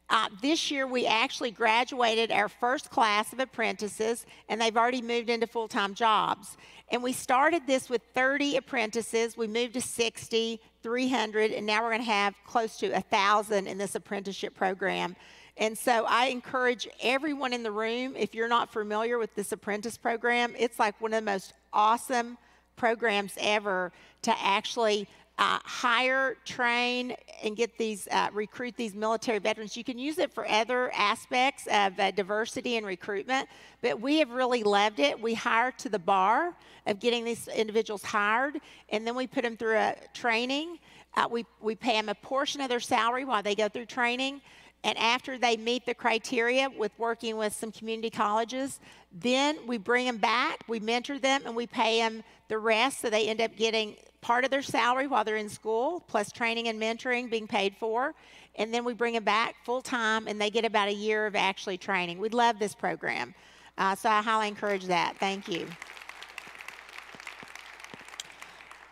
[0.09, 5.29] Uh, this year, we actually graduated our first class of apprentices, and they've already moved
[5.29, 6.57] into full time jobs.
[6.89, 9.35] And we started this with 30 apprentices.
[9.35, 13.77] We moved to 60, 300, and now we're going to have close to 1,000 in
[13.77, 15.15] this apprenticeship program.
[15.57, 19.97] And so I encourage everyone in the room, if you're not familiar with this apprentice
[19.97, 22.37] program, it's like one of the most awesome
[22.75, 23.91] programs ever
[24.23, 25.07] to actually
[25.37, 29.75] uh, hire, train, and get these, uh, recruit these military veterans.
[29.75, 33.49] You can use it for other aspects of uh, diversity and recruitment,
[33.81, 35.21] but we have really loved it.
[35.21, 36.55] We hire to the bar
[36.85, 38.59] of getting these individuals hired,
[38.89, 40.79] and then we put them through a training.
[41.15, 44.41] Uh, we, we pay them a portion of their salary while they go through training.
[44.85, 48.79] And after they meet the criteria with working with some community colleges,
[49.11, 53.09] then we bring them back, we mentor them, and we pay them the rest so
[53.09, 56.79] they end up getting part of their salary while they're in school, plus training and
[56.79, 58.13] mentoring being paid for.
[58.57, 61.35] And then we bring them back full time and they get about a year of
[61.35, 62.19] actually training.
[62.19, 63.33] We love this program.
[63.79, 65.17] Uh, so I highly encourage that.
[65.17, 65.65] Thank you.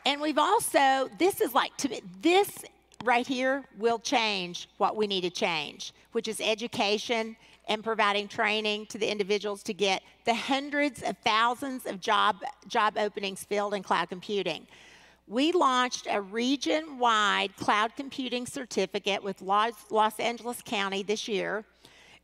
[0.07, 2.65] And we've also, this is like, to me, this
[3.03, 7.35] right here will change what we need to change, which is education
[7.67, 12.37] and providing training to the individuals to get the hundreds of thousands of job,
[12.67, 14.67] job openings filled in cloud computing
[15.27, 21.63] we launched a region wide cloud computing certificate with Los, Los, Angeles County this year,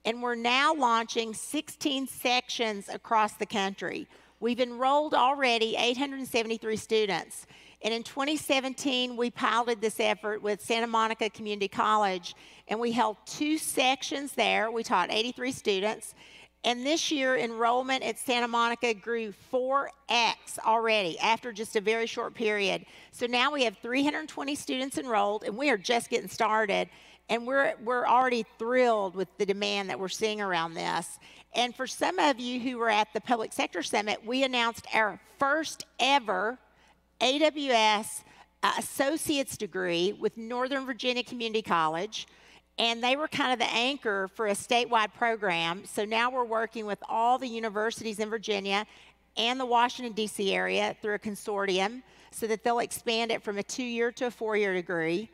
[0.06, 4.08] and we're now launching 16 sections across the country.
[4.40, 7.46] We've enrolled already 873 students.
[7.82, 12.36] And in 2017, we piloted this effort with Santa Monica Community College,
[12.68, 14.70] and we held two sections there.
[14.70, 16.14] We taught 83 students,
[16.66, 22.34] and this year, enrollment at Santa Monica grew 4x already after just a very short
[22.34, 22.86] period.
[23.14, 26.90] So now we have 320 students enrolled, and we are just getting started.
[27.30, 31.20] And we're, we're already thrilled with the demand that we're seeing around this.
[31.56, 35.20] And for some of you who were at the Public Sector Summit, we announced our
[35.38, 36.58] first ever
[37.22, 38.24] AWS
[38.64, 42.28] uh, associate's degree with Northern Virginia Community College
[42.80, 45.84] and they were kind of the anchor for a statewide program.
[45.84, 48.86] So now we're working with all the universities in Virginia
[49.36, 50.54] and the Washington, D.C.
[50.54, 52.02] area through a consortium
[52.32, 55.30] so that they'll expand it from a two year to a four year degree.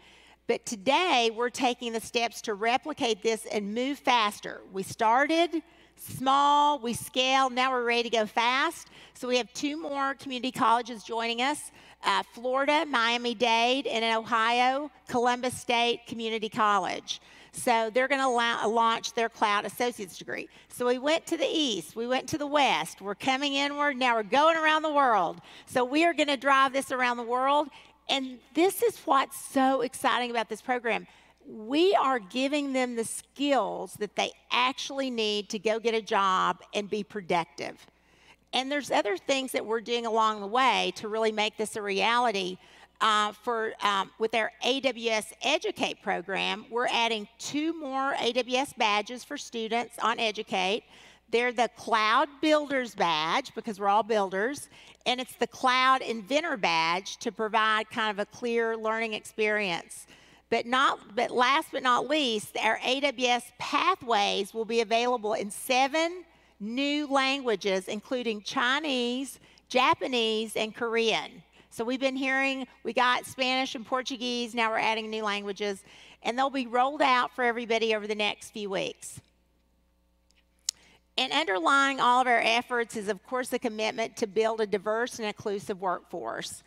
[0.47, 4.61] But today we're taking the steps to replicate this and move faster.
[4.73, 5.61] We started
[5.97, 8.89] small, we scale, now we're ready to go fast.
[9.13, 11.71] So we have two more community colleges joining us
[12.05, 17.19] uh, Florida, Miami Dade, and in Ohio, Columbus State Community College.
[17.51, 20.49] So they're going to launch their cloud associate's degree.
[20.67, 24.15] So we went to the east, we went to the west, we're coming inward, now
[24.15, 25.39] we're going around the world.
[25.65, 27.69] So we are going to drive this around the world.
[28.09, 31.07] And this is what's so exciting about this program.
[31.47, 36.57] We are giving them the skills that they actually need to go get a job
[36.73, 37.85] and be productive.
[38.53, 41.81] And there's other things that we're doing along the way to really make this a
[41.81, 42.57] reality.
[43.01, 49.37] Uh, for um, with our AWS Educate program, we're adding two more AWS badges for
[49.37, 50.83] students on Educate.
[51.29, 54.69] They're the Cloud Builders badge because we're all builders,
[55.05, 60.07] and it's the Cloud Inventor badge to provide kind of a clear learning experience.
[60.49, 66.23] But not, but last but not least, our AWS pathways will be available in seven
[66.59, 69.39] new languages, including Chinese,
[69.69, 71.43] Japanese, and Korean.
[71.71, 75.83] So we've been hearing, we got Spanish and Portuguese, now we're adding new languages,
[76.23, 79.19] and they'll be rolled out for everybody over the next few weeks.
[81.17, 85.17] And underlying all of our efforts is, of course, the commitment to build a diverse
[85.17, 86.61] and inclusive workforce.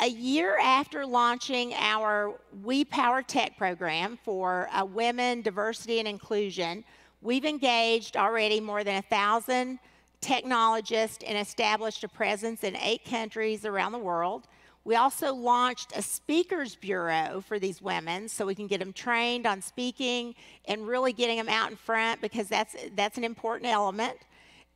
[0.00, 2.34] A year after launching our
[2.64, 6.84] We Power Tech program for uh, women, diversity, and inclusion,
[7.22, 9.78] we've engaged already more than a thousand
[10.20, 14.48] technologists and established a presence in eight countries around the world.
[14.82, 19.46] We also launched a speakers bureau for these women so we can get them trained
[19.46, 20.34] on speaking
[20.66, 24.18] and really getting them out in front because that's, that's an important element.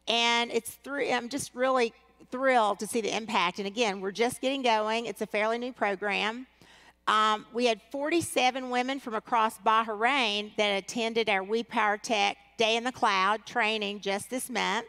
[0.06, 1.92] And it's through, I'm just really
[2.30, 3.58] thrilled to see the impact.
[3.58, 5.06] And again, we're just getting going.
[5.06, 6.46] It's a fairly new program.
[7.06, 12.76] Um, we had 47 women from across Bahrain that attended our We Power Tech Day
[12.76, 14.86] in the Cloud training just this month.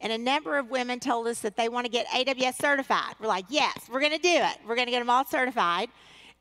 [0.00, 3.14] And a number of women told us that they want to get AWS certified.
[3.20, 4.56] We're like, yes, we're going to do it.
[4.66, 5.90] We're going to get them all certified.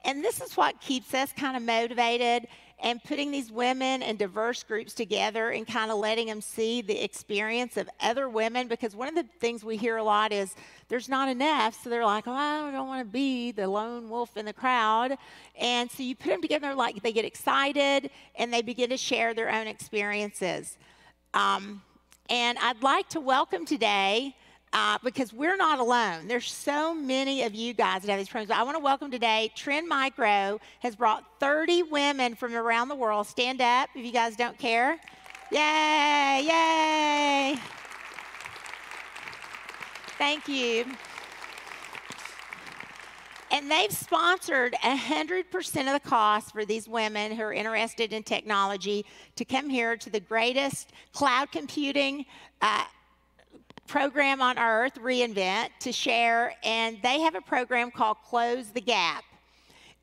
[0.05, 2.47] And this is what keeps us kind of motivated
[2.81, 7.03] and putting these women and diverse groups together and kind of letting them see the
[7.03, 10.55] experience of other women because one of the things we hear a lot is
[10.87, 14.37] there's not enough so they're like oh i don't want to be the lone wolf
[14.37, 15.17] in the crowd
[15.59, 19.33] and so you put them together like they get excited and they begin to share
[19.33, 20.77] their own experiences.
[21.33, 21.81] Um,
[22.29, 24.35] and i'd like to welcome today
[24.73, 26.27] uh, because we're not alone.
[26.27, 28.51] There's so many of you guys that have these programs.
[28.51, 33.27] I want to welcome today, Trend Micro has brought 30 women from around the world.
[33.27, 34.99] Stand up if you guys don't care.
[35.51, 37.59] Yay, yay.
[40.17, 40.85] Thank you.
[43.51, 49.05] And they've sponsored 100% of the cost for these women who are interested in technology
[49.37, 52.25] to come here to the greatest cloud computing
[52.61, 52.83] uh,
[53.89, 59.23] program on earth, reInvent, to share, and they have a program called Close the Gap.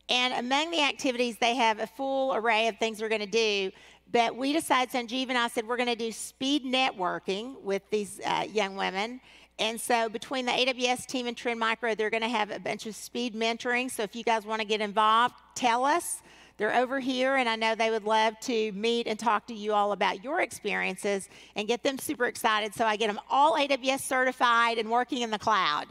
[0.09, 3.71] And among the activities, they have a full array of things we're going to do.
[4.13, 8.21] But we decided, Sanjeev and I said, we're going to do speed networking with these
[8.27, 9.21] uh, young women.
[9.59, 12.87] And so between the AWS team and Trend Micro, they're going to have a bunch
[12.87, 13.91] of speed mentoring.
[13.91, 16.23] So if you guys want to get involved, tell us.
[16.59, 19.75] They're over here, and I know they would love to meet and talk to you
[19.75, 24.01] all about your experiences and get them super excited so I get them all AWS
[24.01, 25.87] certified and working in the cloud.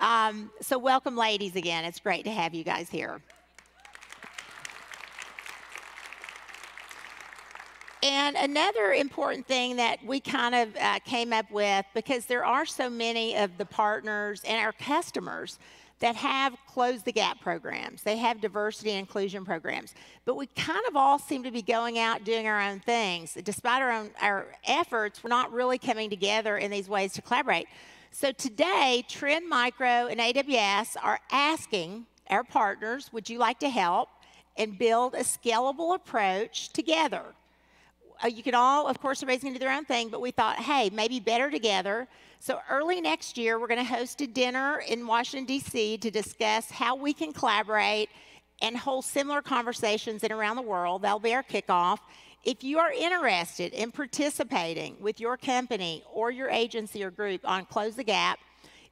[0.00, 1.84] Um, so, welcome, ladies, again.
[1.84, 3.20] It's great to have you guys here.
[8.02, 12.64] And another important thing that we kind of uh, came up with, because there are
[12.64, 15.58] so many of the partners and our customers
[16.00, 18.02] that have closed the gap programs.
[18.02, 19.94] They have diversity and inclusion programs.
[20.24, 23.36] But we kind of all seem to be going out doing our own things.
[23.44, 27.66] Despite our own our efforts, we're not really coming together in these ways to collaborate.
[28.10, 34.08] So today, Trend Micro and AWS are asking our partners, would you like to help
[34.56, 37.22] and build a scalable approach together?
[38.22, 40.30] Uh, you can all, of course, everybody's going to do their own thing, but we
[40.30, 42.08] thought, hey, maybe better together
[42.42, 45.98] so early next year, we're going to host a dinner in Washington, D.C.
[45.98, 48.08] to discuss how we can collaborate
[48.62, 51.02] and hold similar conversations in around the world.
[51.02, 51.98] That'll be our kickoff.
[52.42, 57.66] If you are interested in participating with your company or your agency or group on
[57.66, 58.38] Close the Gap,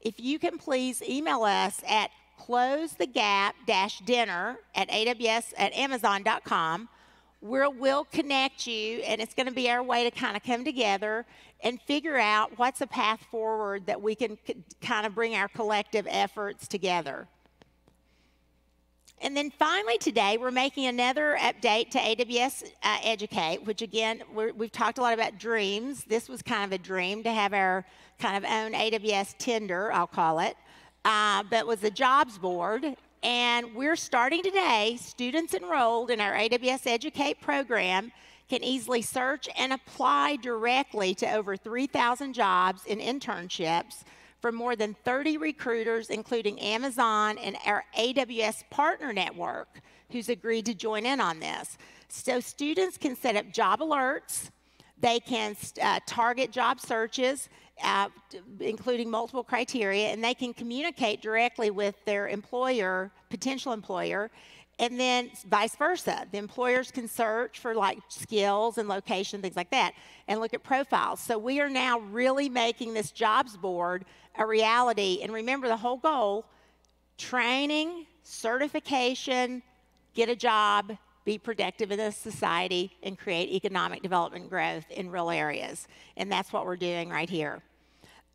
[0.02, 6.90] if you can please email us at closethegap-dinner at aws at amazon.com
[7.40, 10.64] we'll, we'll connect you, and it's going to be our way to kind of come
[10.64, 11.26] together
[11.60, 14.38] and figure out what's a path forward that we can
[14.80, 17.26] kind of bring our collective efforts together.
[19.20, 24.52] And then finally today, we're making another update to AWS uh, Educate, which again, we
[24.60, 26.04] have talked a lot about dreams.
[26.04, 27.84] This was kind of a dream to have our
[28.20, 30.56] kind of own AWS Tinder, I'll call it,
[31.04, 32.96] uh, but was a jobs board.
[33.22, 38.12] And we're starting today, students enrolled in our AWS Educate program
[38.48, 44.02] can easily search and apply directly to over 3,000 jobs and internships
[44.40, 49.80] from more than 30 recruiters, including Amazon and our AWS partner network,
[50.10, 51.76] who's agreed to join in on this.
[52.08, 54.50] So students can set up job alerts,
[55.00, 57.48] they can uh, target job searches,
[57.82, 58.08] uh,
[58.60, 64.30] including multiple criteria, and they can communicate directly with their employer, potential employer,
[64.78, 66.26] and then vice versa.
[66.30, 69.92] The employers can search for like skills and location, things like that,
[70.28, 71.20] and look at profiles.
[71.20, 74.04] So we are now really making this jobs board
[74.36, 75.20] a reality.
[75.22, 76.46] And remember the whole goal
[77.16, 79.62] training, certification,
[80.14, 85.30] get a job, be productive in this society, and create economic development growth in rural
[85.30, 85.88] areas.
[86.16, 87.60] And that's what we're doing right here.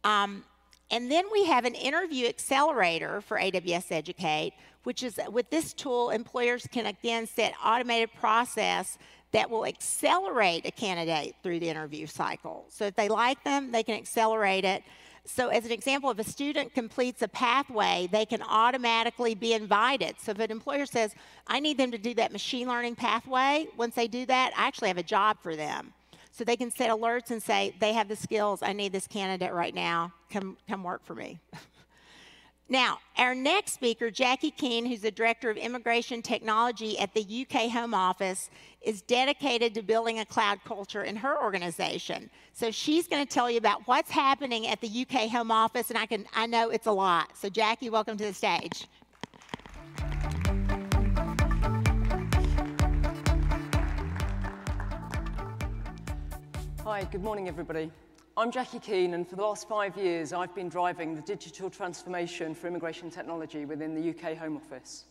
[0.03, 0.43] Um,
[0.91, 4.53] and then we have an interview accelerator for AWS Educate,
[4.83, 8.97] which is with this tool, employers can again set automated process
[9.31, 12.65] that will accelerate a candidate through the interview cycle.
[12.69, 14.83] So if they like them, they can accelerate it.
[15.25, 20.15] So as an example, if a student completes a pathway, they can automatically be invited.
[20.19, 21.15] So if an employer says,
[21.47, 24.89] I need them to do that machine learning pathway, once they do that, I actually
[24.89, 25.93] have a job for them.
[26.33, 29.53] So they can set alerts and say, they have the skills, I need this candidate
[29.53, 31.39] right now, come, come work for me.
[32.69, 37.69] Now, our next speaker, Jackie Keane, who's the Director of Immigration Technology at the UK
[37.69, 38.49] Home Office,
[38.81, 42.29] is dedicated to building a cloud culture in her organization.
[42.53, 45.99] So she's going to tell you about what's happening at the UK Home Office, and
[45.99, 47.37] I, can, I know it's a lot.
[47.37, 48.87] So, Jackie, welcome to the stage.
[56.85, 57.89] Hi, good morning, everybody.
[58.35, 62.53] I'm Jackie Keane, and for the last five years, I've been driving the digital transformation
[62.53, 65.05] for immigration technology within the UK Home Office.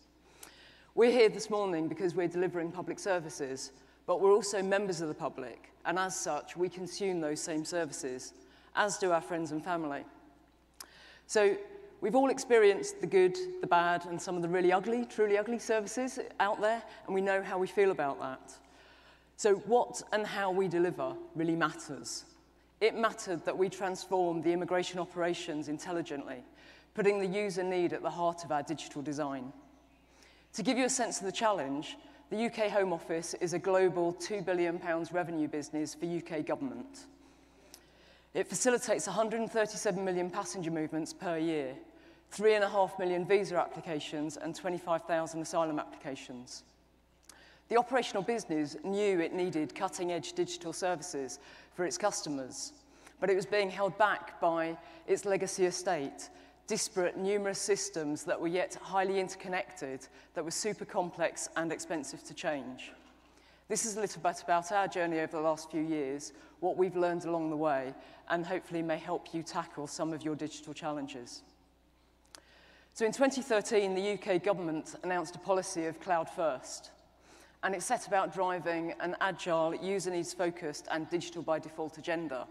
[0.94, 3.72] We're here this morning because we're delivering public services,
[4.04, 8.34] but we're also members of the public, and as such, we consume those same services,
[8.76, 10.04] as do our friends and family.
[11.26, 11.56] So
[12.02, 15.58] we've all experienced the good, the bad, and some of the really ugly, truly ugly
[15.58, 18.58] services out there, and we know how we feel about that.
[19.42, 22.26] So what and how we deliver really matters.
[22.80, 26.44] It mattered that we transformed the immigration operations intelligently,
[26.94, 29.52] putting the user need at the heart of our digital design.
[30.52, 31.96] To give you a sense of the challenge,
[32.30, 37.06] the UK Home Office is a global £2 billion revenue business for UK government.
[38.34, 41.74] It facilitates 137 million passenger movements per year,
[42.32, 46.62] 3.5 million visa applications and 25,000 asylum applications.
[47.72, 51.38] The operational business knew it needed cutting-edge digital services
[51.74, 52.74] for its customers,
[53.18, 54.76] but it was being held back by
[55.06, 56.28] its legacy estate,
[56.66, 62.34] disparate numerous systems that were yet highly interconnected, that were super complex and expensive to
[62.34, 62.92] change.
[63.70, 66.94] This is a little bit about our journey over the last few years, what we've
[66.94, 67.94] learned along the way,
[68.28, 71.40] and hopefully may help you tackle some of your digital challenges.
[72.92, 76.90] So in 2013, the UK government announced a policy of cloud first
[77.62, 82.46] and it set about driving an agile, user needs focused and digital by default agenda.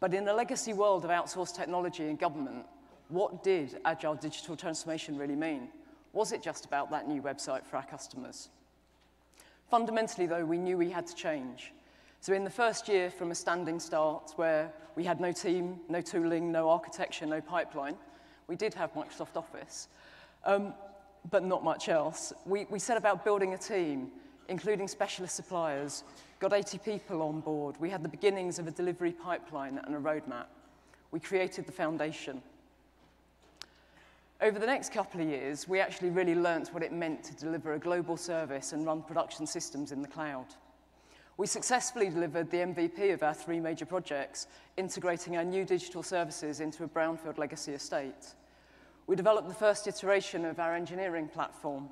[0.00, 2.66] But in the legacy world of outsourced technology and government,
[3.08, 5.68] what did agile digital transformation really mean?
[6.12, 8.48] Was it just about that new website for our customers?
[9.70, 11.72] Fundamentally, though, we knew we had to change.
[12.20, 16.00] So in the first year from a standing start where we had no team, no
[16.00, 17.94] tooling, no architecture, no pipeline,
[18.48, 19.88] we did have Microsoft Office.
[20.44, 20.74] Um,
[21.30, 22.32] but not much else.
[22.46, 24.10] We, we set about building a team,
[24.48, 26.04] including specialist suppliers,
[26.40, 27.76] got 80 people on board.
[27.78, 30.46] We had the beginnings of a delivery pipeline and a roadmap.
[31.10, 32.42] We created the foundation.
[34.40, 37.74] Over the next couple of years, we actually really learnt what it meant to deliver
[37.74, 40.46] a global service and run production systems in the cloud.
[41.38, 44.46] We successfully delivered the MVP of our three major projects,
[44.76, 48.34] integrating our new digital services into a brownfield legacy estate.
[49.08, 51.88] We developed the first iteration of our engineering platform.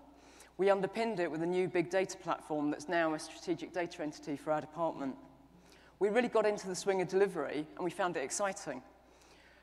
[0.59, 4.37] We underpinned it with a new big data platform that's now a strategic data entity
[4.37, 5.17] for our department.
[5.99, 8.83] We really got into the swing of delivery and we found it exciting.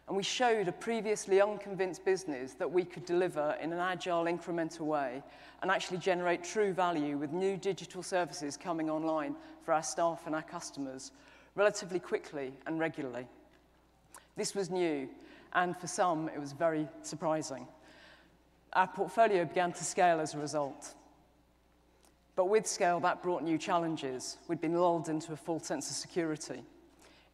[0.08, 4.88] And we showed a previously unconvinced business that we could deliver in an agile, incremental
[4.88, 5.22] way
[5.62, 10.34] and actually generate true value with new digital services coming online for our staff and
[10.34, 11.12] our customers
[11.54, 13.28] relatively quickly and regularly.
[14.36, 15.08] This was new,
[15.54, 17.68] and for some, it was very surprising.
[18.74, 20.96] Our portfolio began to scale as a result.
[22.36, 24.38] But with scale, that brought new challenges.
[24.48, 26.64] We'd been lulled into a false sense of security.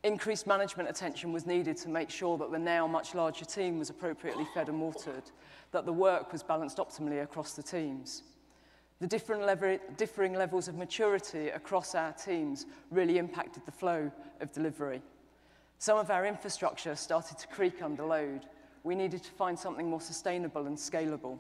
[0.04, 3.90] Increased management attention was needed to make sure that the now much larger team was
[3.90, 5.24] appropriately fed and watered,
[5.72, 8.24] that the work was balanced optimally across the teams.
[9.00, 14.52] The different level, differing levels of maturity across our teams really impacted the flow of
[14.52, 15.02] delivery.
[15.80, 18.42] Some of our infrastructure started to creak under load.
[18.84, 21.40] We needed to find something more sustainable and scalable.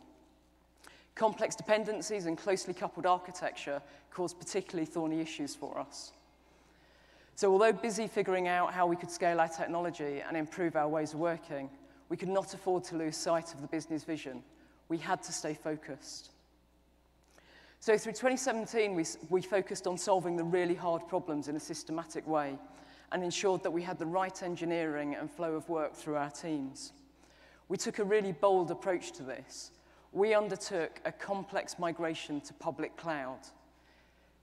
[1.13, 6.13] Complex dependencies and closely coupled architecture caused particularly thorny issues for us.
[7.35, 11.13] So although busy figuring out how we could scale our technology and improve our ways
[11.13, 11.69] of working,
[12.07, 14.41] we could not afford to lose sight of the business vision.
[14.87, 16.31] We had to stay focused.
[17.81, 22.25] So through 2017, we, we focused on solving the really hard problems in a systematic
[22.25, 22.57] way
[23.11, 26.93] and ensured that we had the right engineering and flow of work through our teams.
[27.67, 29.71] We took a really bold approach to this.
[30.11, 33.39] We undertook a complex migration to public cloud.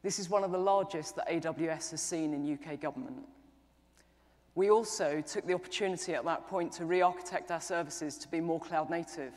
[0.02, 3.24] This is one of the largest that AWS has seen in UK government.
[4.54, 8.60] We also took the opportunity at that point to re-architect our services to be more
[8.60, 9.32] cloud native.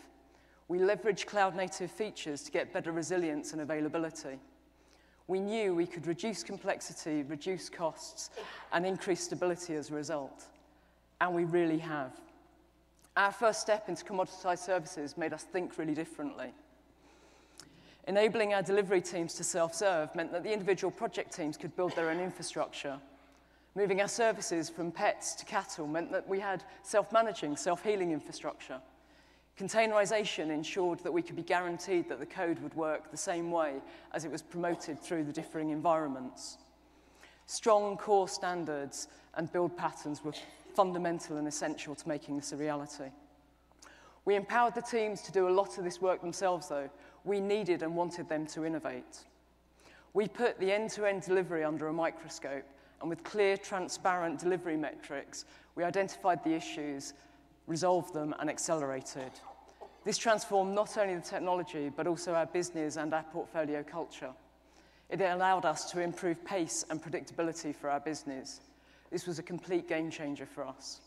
[0.68, 4.40] We leveraged cloud native features to get better resilience and availability
[5.30, 8.32] we knew we could reduce complexity, reduce costs,
[8.74, 10.46] and increase stability as a result.
[11.22, 12.12] And we really have.
[13.16, 16.52] Our first step into commoditized services made us think really differently.
[18.08, 22.10] Enabling our delivery teams to self-serve meant that the individual project teams could build their
[22.10, 22.98] own infrastructure.
[23.76, 28.82] Moving our services from pets to cattle meant that we had self-managing, self-healing infrastructure.
[29.60, 33.82] Containerization ensured that we could be guaranteed that the code would work the same way
[34.14, 36.58] as it was promoted through the differing environments.
[37.46, 40.32] Strong core standards and build patterns were
[40.76, 43.10] fundamental and essential to making this a reality.
[44.24, 46.90] We empowered the teams to do a lot of this work themselves, though.
[47.26, 49.26] We needed and wanted them to innovate.
[50.14, 52.66] We put the end-to-end -end delivery under a microscope,
[53.02, 55.44] and with clear, transparent delivery metrics,
[55.76, 57.14] we identified the issues,
[57.68, 59.32] resolved them, and accelerated.
[60.06, 64.32] This transformed not only the technology, but also our business and our portfolio culture.
[65.10, 68.62] It allowed us to improve pace and predictability for our business.
[69.12, 71.02] This was a complete game changer for us.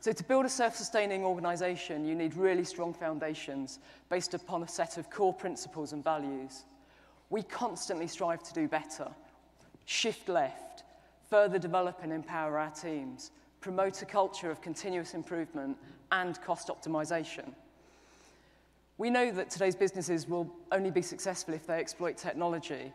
[0.00, 3.78] So to build a self-sustaining organization, you need really strong foundations
[4.10, 6.64] based upon a set of core principles and values.
[7.30, 9.06] We constantly strive to do better,
[9.86, 10.82] shift left,
[11.30, 13.30] further develop and empower our teams,
[13.60, 15.78] promote a culture of continuous improvement
[16.12, 17.52] and cost optimization.
[18.98, 22.92] We know that today's businesses will only be successful if they exploit technology,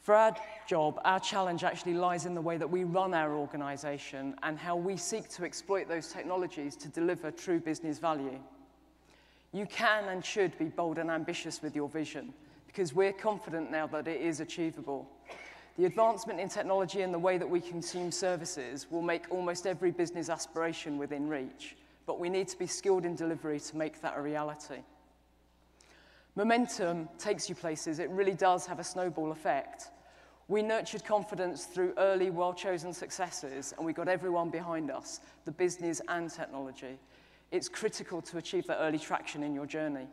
[0.00, 0.34] for our
[0.66, 4.74] job, our challenge actually lies in the way that we run our organization and how
[4.74, 8.38] we seek to exploit those technologies to deliver true business value.
[9.52, 12.32] You can and should be bold and ambitious with your vision
[12.66, 15.06] because we're confident now that it is achievable.
[15.76, 19.90] The advancement in technology and the way that we consume services will make almost every
[19.90, 21.76] business aspiration within reach,
[22.10, 24.82] but we need to be skilled in delivery to make that a reality.
[26.34, 28.00] Momentum takes you places.
[28.00, 29.90] It really does have a snowball effect.
[30.48, 36.02] We nurtured confidence through early, well-chosen successes, and we got everyone behind us, the business
[36.08, 36.98] and technology.
[37.52, 40.08] It's critical to achieve that early traction in your journey.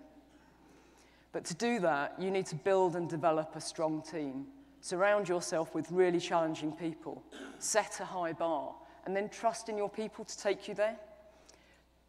[1.31, 4.45] But to do that, you need to build and develop a strong team.
[4.81, 7.23] Surround yourself with really challenging people.
[7.57, 8.75] Set a high bar,
[9.07, 10.97] and then trust in your people to take you there.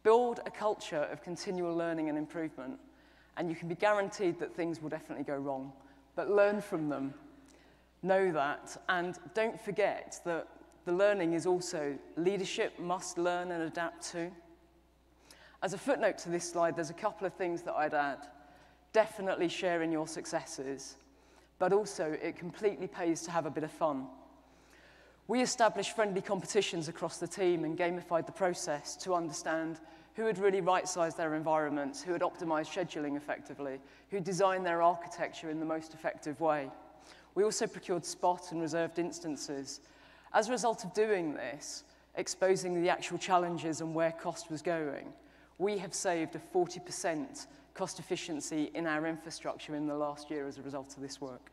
[0.03, 2.79] Build a culture of continual learning and improvement
[3.39, 5.71] and you can be guaranteed that things will definitely go wrong.
[6.15, 7.13] But learn from them,
[8.03, 10.47] know that, and don't forget that
[10.83, 14.29] the learning is also leadership must learn and adapt to.
[15.63, 18.27] As a footnote to this slide, there's a couple of things that I'd add.
[18.91, 20.97] Definitely share in your successes,
[21.59, 24.07] but also it completely pays to have a bit of fun.
[25.29, 29.79] We established friendly competitions across the team and gamified the process to understand
[30.15, 33.77] who had really right-sized their environments, who had optimized scheduling effectively,
[34.09, 36.71] who designed their architecture in the most effective way.
[37.35, 39.81] We also procured spot and reserved instances.
[40.33, 41.83] As a result of doing this,
[42.15, 45.13] exposing the actual challenges and where cost was going,
[45.59, 47.45] we have saved a 40%
[47.75, 51.51] cost efficiency in our infrastructure in the last year as a result of this work.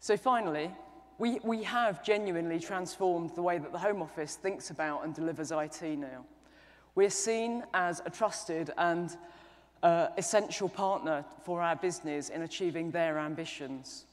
[0.00, 0.70] So finally,
[1.18, 5.52] we, we have genuinely transformed the way that the Home Office thinks about and delivers
[5.52, 6.24] IT now.
[6.94, 9.16] We're seen as a trusted and
[9.82, 14.06] uh, essential partner for our business in achieving their ambitions.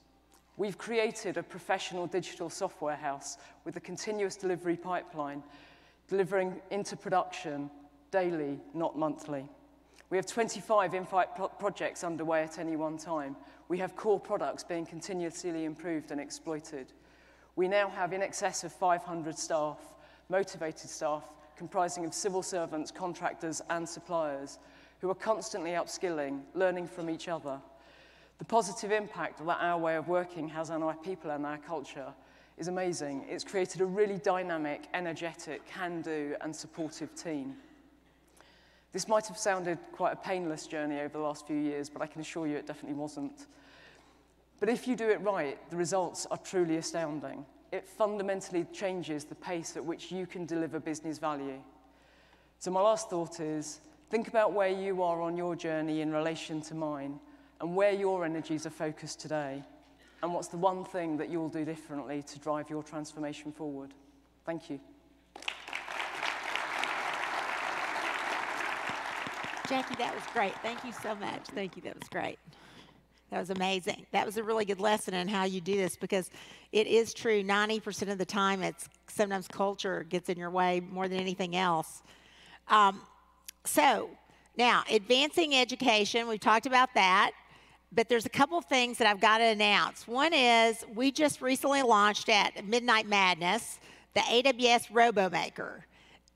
[0.57, 5.41] We've created a professional digital software house with a continuous delivery pipeline,
[6.07, 7.72] delivering into production
[8.11, 9.45] daily, not monthly.
[10.10, 13.38] We have 25 in-flight pro projects underway at any one time.
[13.72, 16.91] We have core products being continuously improved and exploited.
[17.56, 19.77] We now have in excess of 500 staff,
[20.27, 21.23] motivated staff,
[21.56, 24.60] comprising of civil servants, contractors, and suppliers,
[24.99, 27.61] who are constantly upskilling, learning from each other.
[28.39, 32.14] The positive impact that our way of working has on our people and our culture
[32.57, 33.23] is amazing.
[33.30, 37.56] It's created a really dynamic, energetic, can-do, and supportive team.
[38.91, 42.07] This might have sounded quite a painless journey over the last few years, but I
[42.07, 43.48] can assure you it definitely wasn't.
[44.62, 47.46] But if you do it right, the results are truly astounding.
[47.72, 51.60] It fundamentally changes the pace at which you can deliver business value.
[52.60, 53.80] So my last thought is,
[54.12, 57.20] think about where you are on your journey in relation to mine
[57.60, 59.64] and where your energies are focused today
[60.22, 63.96] and what's the one thing that you'll do differently to drive your transformation forward.
[64.46, 64.80] Thank you.
[69.68, 70.54] Jackie, that was great.
[70.62, 71.48] Thank you so much.
[71.56, 71.82] Thank you.
[71.82, 72.38] That was great.
[73.32, 74.06] That was amazing.
[74.12, 76.30] That was a really good lesson in how you do this because
[76.74, 81.08] it is true 90% of the time it's sometimes culture gets in your way more
[81.08, 82.03] than anything else.
[82.68, 83.02] Um,
[83.64, 84.10] so
[84.58, 87.32] now advancing education, we've talked about that,
[87.94, 90.08] but there's a couple things that I've got to announce.
[90.08, 93.80] One is we just recently launched at Midnight Madness
[94.14, 95.84] the AWS RoboMaker.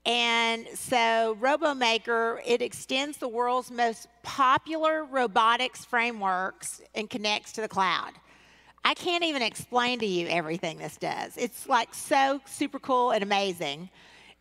[0.06, 7.68] And so RoboMaker, it extends the world's most popular robotics frameworks and connects to the
[7.68, 8.12] cloud.
[8.84, 11.36] I can't even explain to you everything this does.
[11.36, 13.90] It's like so super cool and amazing.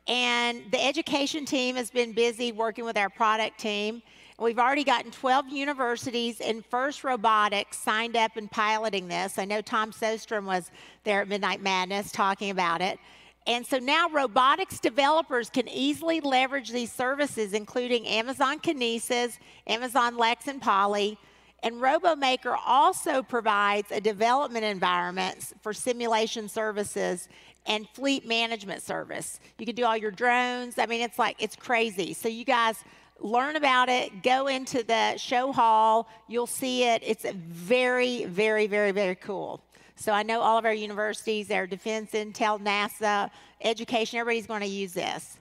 [0.08, 4.04] And the education team has been busy working with our product team.
[4.38, 9.40] We've already gotten 12 universities in FIRST Robotics signed up and piloting this.
[9.40, 10.70] I know Tom Soderstrom was
[11.06, 13.00] there at Midnight Madness talking about it.
[13.48, 20.48] And so now robotics developers can easily leverage these services, including Amazon Kinesis, Amazon Lex
[20.48, 21.18] and Polly.
[21.62, 27.28] And RoboMaker also provides a development environment for simulation services
[27.68, 29.40] and fleet management service.
[29.58, 30.78] You can do all your drones.
[30.78, 32.14] I mean, it's like, it's crazy.
[32.14, 32.84] So you guys
[33.20, 37.02] learn about it, go into the show hall, you'll see it.
[37.06, 39.62] It's very, very, very, very cool.
[39.96, 43.30] So I know all of our universities, our defense, intel, NASA,
[43.62, 45.38] education, everybody's going to use this.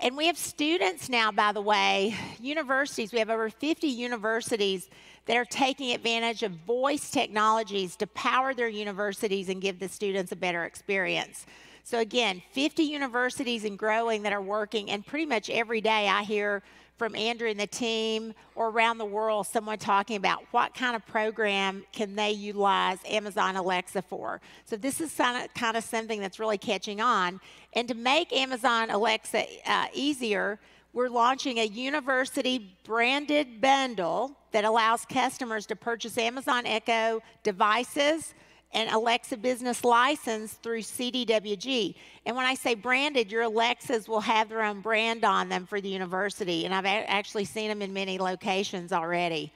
[0.00, 4.88] And we have students now, by the way, universities, we have over 50 universities
[5.26, 10.30] that are taking advantage of voice technologies to power their universities and give the students
[10.32, 11.46] a better experience.
[11.82, 16.22] So, again, 50 universities and growing that are working, and pretty much every day I
[16.22, 16.62] hear
[16.98, 21.06] from Andrew and the team or around the world someone talking about what kind of
[21.06, 24.40] program can they utilize Amazon Alexa for.
[24.64, 27.40] So this is kind of, something that's really catching on.
[27.72, 30.58] And to make Amazon Alexa uh, easier,
[30.92, 38.34] we're launching a university branded bundle that allows customers to purchase Amazon Echo devices
[38.72, 41.94] an Alexa business license through CDWG.
[42.26, 45.80] And when I say branded, your Alexas will have their own brand on them for
[45.80, 46.64] the university.
[46.64, 49.52] And I've actually seen them in many locations already.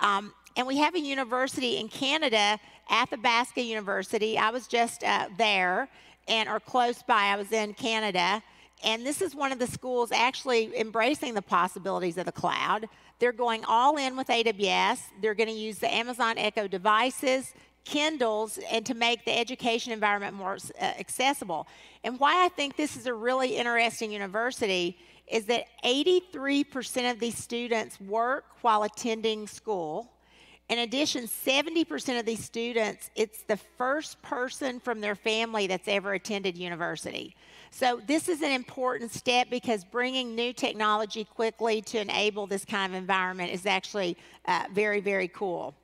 [0.00, 2.58] Um, and we have a university in Canada,
[2.90, 4.36] Athabasca University.
[4.36, 5.88] I was just uh, there
[6.26, 7.26] and or close by.
[7.26, 8.42] I was in Canada.
[8.84, 12.88] And this is one of the schools actually embracing the possibilities of the cloud.
[13.18, 15.00] They're going all in with AWS.
[15.20, 17.54] They're going to use the Amazon Echo devices
[17.88, 21.66] Kindles and to make the education environment more uh, accessible.
[22.04, 27.38] And why I think this is a really interesting university is that 83% of these
[27.38, 30.12] students work while attending school.
[30.68, 36.12] In addition, 70% of these students, it's the first person from their family that's ever
[36.12, 37.34] attended university.
[37.70, 42.92] So, this is an important step because bringing new technology quickly to enable this kind
[42.92, 45.74] of environment is actually uh, very, very cool.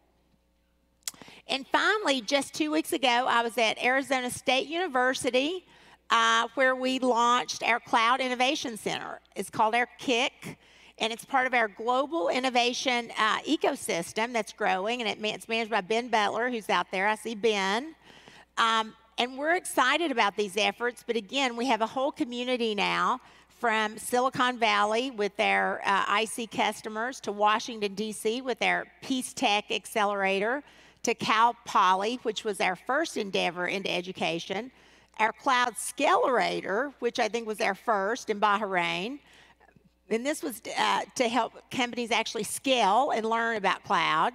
[1.49, 5.65] And finally, just two weeks ago, I was at Arizona State University
[6.11, 9.21] uh, where we launched our Cloud Innovation Center.
[9.37, 10.57] It's called our KIC,
[10.99, 15.81] and it's part of our global innovation uh, ecosystem that's growing, and it's managed by
[15.81, 17.09] Ben Butler, who's out there.
[17.09, 17.95] I see Ben.
[18.59, 23.21] Um, and we're excited about these efforts, but again, we have a whole community now
[23.61, 28.43] from Silicon Valley with their uh, IC customers to Washington, D.C.
[28.43, 30.63] with their PeaceTech Accelerator
[31.05, 34.71] to Cal Poly, which was our first endeavor into education,
[35.19, 39.21] our Cloud Scalerator, which I think was our first in Bahrain.
[40.11, 44.35] And this was uh, to help companies actually scale and learn about cloud.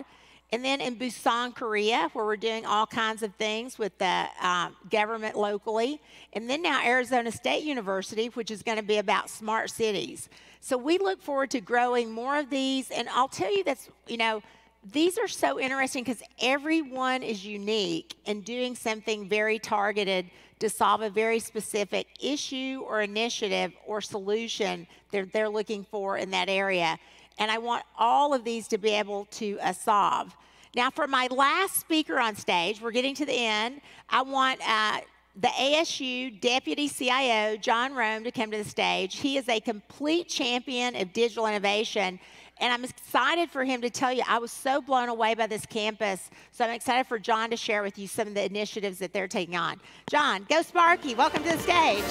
[0.51, 4.75] And then in Busan, Korea, where we're doing all kinds of things with the um,
[4.89, 6.01] government locally.
[6.33, 10.27] And then now Arizona State University, which is going to be about smart cities.
[10.59, 12.89] So we look forward to growing more of these.
[12.89, 14.41] And I'll tell you that's, you know,
[14.83, 20.29] these are so interesting because everyone is unique and doing something very targeted
[20.59, 26.31] to solve a very specific issue or initiative or solution that they're looking for in
[26.31, 26.97] that area.
[27.37, 30.35] And I want all of these to be able to uh, solve.
[30.75, 33.81] Now, for my last speaker on stage, we're getting to the end.
[34.09, 34.99] I want uh,
[35.35, 39.17] the ASU Deputy CIO, John Rome, to come to the stage.
[39.17, 42.19] He is a complete champion of digital innovation
[42.59, 45.65] and I'm excited for him to tell you, I was so blown away by this
[45.65, 46.29] campus.
[46.51, 49.27] So I'm excited for John to share with you some of the initiatives that they're
[49.27, 49.79] taking on.
[50.09, 51.15] John, go Sparky.
[51.15, 52.03] Welcome to the stage.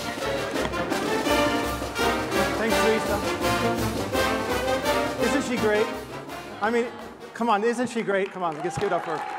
[2.59, 3.19] Thanks, Lisa.
[5.29, 5.87] Isn't she great?
[6.63, 6.87] I mean,
[7.35, 8.33] come on, isn't she great?
[8.33, 9.39] Come on, let's give it up for her.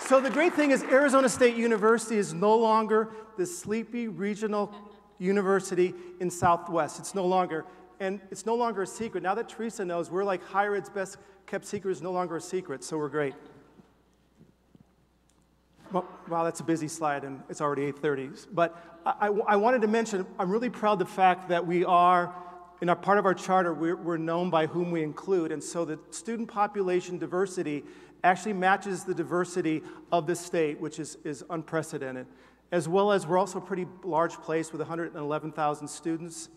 [0.00, 4.72] So the great thing is Arizona State University is no longer the sleepy regional
[5.18, 6.98] university in Southwest.
[6.98, 7.64] It's no longer
[8.00, 9.22] and it's no longer a secret.
[9.22, 12.40] Now that Teresa knows, we're like higher ed's best kept secret is no longer a
[12.40, 13.34] secret, so we're great.
[15.90, 18.48] Well, wow, that's a busy slide, and it's already 8.30.
[18.52, 21.86] But I, I, I, wanted to mention, I'm really proud of the fact that we
[21.86, 22.34] are,
[22.82, 25.50] in our part of our charter, we're, we're known by whom we include.
[25.50, 27.84] And so the student population diversity
[28.22, 32.26] actually matches the diversity of the state, which is, is unprecedented.
[32.70, 36.50] As well as we're also a pretty large place with 111,000 students.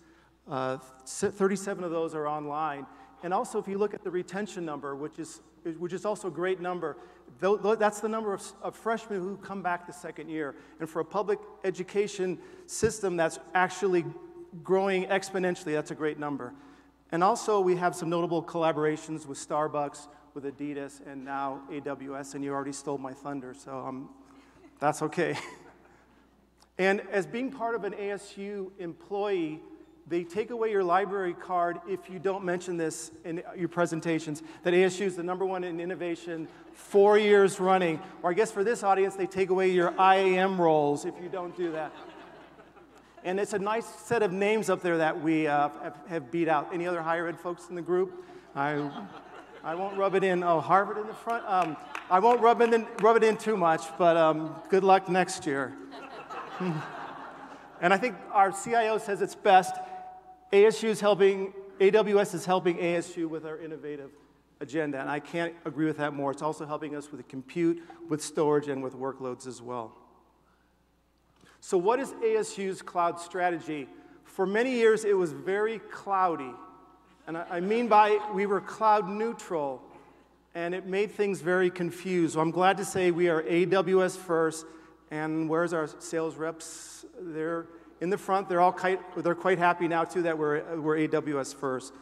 [0.52, 2.86] Uh, 37 of those are online.
[3.24, 5.40] and also, if you look at the retention number, which is,
[5.78, 6.98] which is also a great number,
[7.40, 10.56] that's the number of, of, freshmen who come back the second year.
[10.82, 14.04] And for a public education system that's actually
[14.62, 16.54] growing exponentially, that's a great number.
[17.14, 22.44] And also, we have some notable collaborations with Starbucks, with Adidas, and now AWS, and
[22.44, 24.10] you already stole my thunder, so um,
[24.80, 25.38] that's okay.
[26.78, 29.62] and as being part of an ASU employee,
[30.12, 34.74] they take away your library card if you don't mention this in your presentations, that
[34.74, 37.98] ASU is the number one in innovation four years running.
[38.22, 41.56] Or I guess for this audience, they take away your IAM roles if you don't
[41.56, 41.94] do that.
[43.24, 45.70] And it's a nice set of names up there that we uh,
[46.10, 46.74] have, beat out.
[46.74, 48.26] Any other higher ed folks in the group?
[48.54, 48.92] I,
[49.64, 50.44] I won't rub it in.
[50.44, 51.46] Oh, Harvard in the front?
[51.48, 51.78] Um,
[52.10, 55.46] I won't rub it in, rub it in too much, but um, good luck next
[55.46, 55.74] year.
[56.60, 59.74] and I think our CIO says it's best
[60.52, 64.12] ASU is helping, AWS is helping ASU with our innovative
[64.60, 66.32] agenda, and I can't agree with that more.
[66.32, 69.94] It's also helping us with the compute, with storage, and with workloads as well.
[71.62, 73.88] So, what is ASU's cloud strategy?
[74.24, 76.54] For many years, it was very cloudy.
[77.28, 79.82] And I mean by we were cloud neutral,
[80.56, 82.34] and it made things very confused.
[82.34, 84.66] So I'm glad to say we are AWS first.
[85.12, 87.06] And where's our sales reps?
[87.20, 87.68] They're
[88.02, 88.50] in the front.
[88.50, 91.94] They're all quite, they're quite happy now, too, that we're, we're AWS first.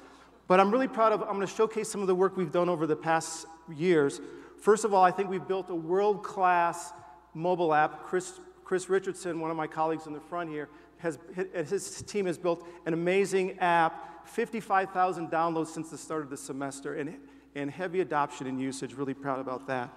[0.48, 2.70] But I'm really proud of, I'm going to showcase some of the work we've done
[2.70, 4.20] over the past years.
[4.60, 6.92] First of all, I think we've built a world class
[7.34, 8.04] mobile app.
[8.04, 11.20] Chris, Chris Richardson, one of my colleagues in the front here, has,
[11.54, 16.96] his team has built an amazing app, 55,000 downloads since the start of the semester,
[16.96, 17.16] and,
[17.56, 18.94] and heavy adoption and usage.
[18.94, 19.94] Really proud about that.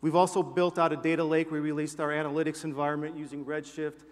[0.00, 1.50] We've also built out a data lake.
[1.50, 4.04] We released our analytics environment using Redshift,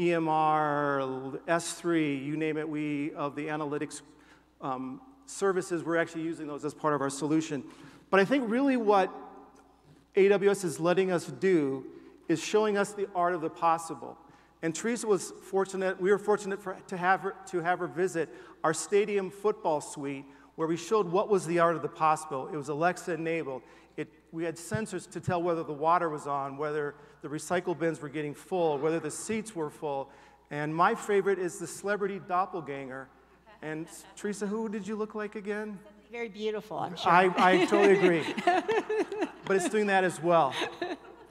[0.00, 4.00] EMR, S3, you name it, we, of the analytics
[4.62, 7.62] um, services, we're actually using those as part of our solution.
[8.08, 9.12] But I think really what
[10.16, 11.84] AWS is letting us do
[12.28, 14.16] is showing us the art of the possible.
[14.62, 18.30] And Teresa was fortunate, we were fortunate for, to, have her, to have her visit
[18.64, 20.24] our stadium football suite
[20.56, 22.48] where we showed what was the art of the possible.
[22.50, 23.62] It was Alexa enabled.
[23.98, 28.00] It, we had sensors to tell whether the water was on, whether the recycle bins
[28.00, 30.10] were getting full, whether the seats were full.
[30.50, 33.08] And my favorite is the celebrity doppelganger.
[33.62, 33.86] And
[34.16, 35.78] Teresa, who did you look like again?
[36.10, 37.10] Very beautiful, I'm sure.
[37.10, 38.34] I, I totally agree.
[39.44, 40.54] but it's doing that as well.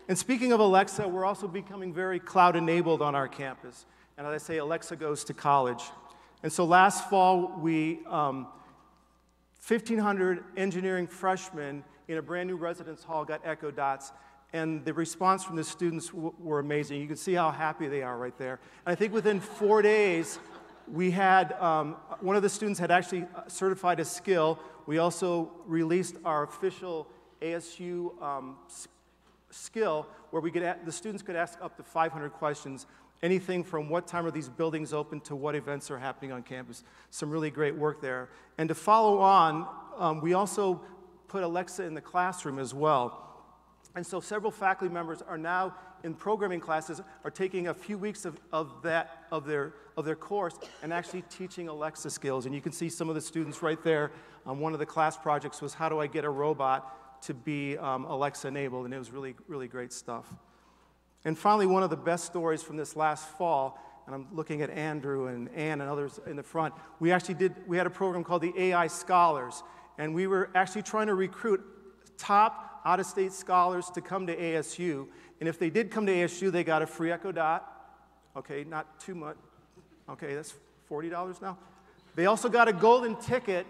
[0.07, 3.85] And speaking of Alexa, we're also becoming very cloud enabled on our campus.
[4.17, 5.83] And as I say, Alexa goes to college.
[6.43, 8.47] And so last fall, we, um,
[9.67, 14.13] 1,500 engineering freshmen in a brand new residence hall got Echo Dots.
[14.51, 16.99] And the response from the students were amazing.
[16.99, 18.59] You can see how happy they are right there.
[18.85, 20.39] And I think within four days,
[20.91, 24.59] we had um, one of the students had actually uh, certified a skill.
[24.87, 27.07] We also released our official
[27.41, 28.57] ASU um,
[29.51, 32.85] skill where we could the students could ask up to 500 questions,
[33.21, 36.83] anything from what time are these buildings open to what events are happening on campus.
[37.09, 38.29] Some really great work there.
[38.57, 39.67] And to follow on,
[39.97, 40.81] um, we also
[41.27, 43.28] put Alexa in the classroom as well.
[43.95, 48.23] And so several faculty members are now in programming classes are taking a few weeks
[48.23, 52.45] of, of that of their of their course and actually teaching Alexa skills.
[52.45, 54.11] And you can see some of the students right there.
[54.45, 57.77] Um, one of the class projects was how do I get a robot to be
[57.77, 60.33] um, Alexa enabled, and it was really, really great stuff.
[61.25, 64.69] And finally, one of the best stories from this last fall, and I'm looking at
[64.69, 68.23] Andrew and Ann and others in the front, we actually did, we had a program
[68.23, 69.63] called the AI Scholars,
[69.97, 71.61] and we were actually trying to recruit
[72.17, 75.07] top out of state scholars to come to ASU.
[75.39, 77.65] And if they did come to ASU, they got a free Echo Dot.
[78.35, 79.37] Okay, not too much.
[80.09, 80.53] Okay, that's
[80.89, 81.57] $40 now.
[82.15, 83.65] They also got a golden ticket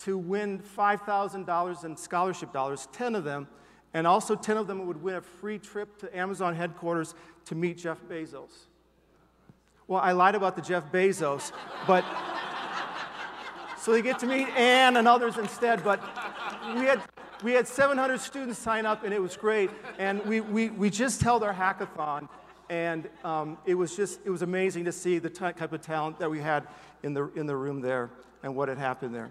[0.00, 3.48] to win $5,000 in scholarship dollars, 10 of them,
[3.94, 7.14] and also 10 of them would win a free trip to Amazon headquarters
[7.46, 8.66] to meet Jeff Bezos.
[9.86, 11.52] Well, I lied about the Jeff Bezos,
[11.86, 12.04] but
[13.78, 16.00] so they get to meet Ann and others instead, but
[16.74, 17.02] we had
[17.42, 19.70] we had 700 students sign up and it was great.
[19.98, 22.28] And we, we, we just held our hackathon
[22.68, 26.30] and um, it was just, it was amazing to see the type of talent that
[26.30, 26.66] we had
[27.02, 28.10] in the, in the room there
[28.42, 29.30] and what had happened there.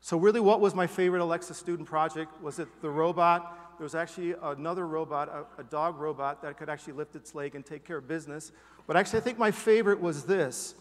[0.00, 2.40] So really what was my favorite Alexa student project?
[2.42, 3.76] Was it the robot?
[3.78, 7.54] There was actually another robot, a, a, dog robot, that could actually lift its leg
[7.54, 8.52] and take care of business.
[8.86, 10.74] But actually, I think my favorite was this.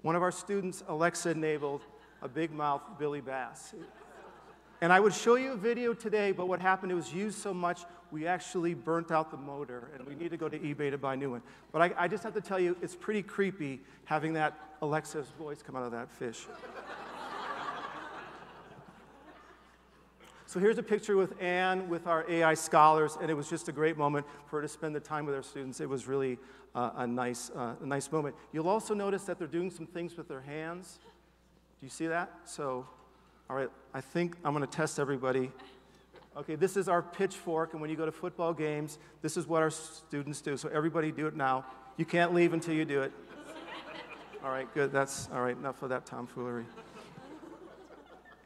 [0.00, 1.82] One of our students, Alexa, enabled
[2.22, 3.74] a big mouth Billy Bass.
[4.80, 7.52] And I would show you a video today, but what happened, it was used so
[7.52, 7.80] much,
[8.12, 11.14] we actually burnt out the motor, and we need to go to eBay to buy
[11.14, 11.42] a new one.
[11.72, 15.62] But I, I just have to tell you, it's pretty creepy having that Alexa's voice
[15.62, 16.46] come out of that fish.
[20.48, 23.72] So here's a picture with Anne with our AI scholars, and it was just a
[23.72, 25.78] great moment for her to spend the time with our students.
[25.78, 26.38] It was really
[26.74, 28.34] uh, a, nice, uh, a nice moment.
[28.52, 31.00] You'll also notice that they're doing some things with their hands.
[31.80, 32.32] Do you see that?
[32.44, 32.86] So,
[33.50, 35.50] all right, I think I'm going to test everybody.
[36.36, 39.62] Okay, this is our pitchfork, and when you go to football games, this is what
[39.62, 40.56] our students do.
[40.56, 41.64] So everybody do it now.
[41.96, 43.12] You can't leave until you do it.
[44.44, 44.92] All right, good.
[44.92, 45.56] That's all right.
[45.56, 46.64] Enough of that tomfoolery.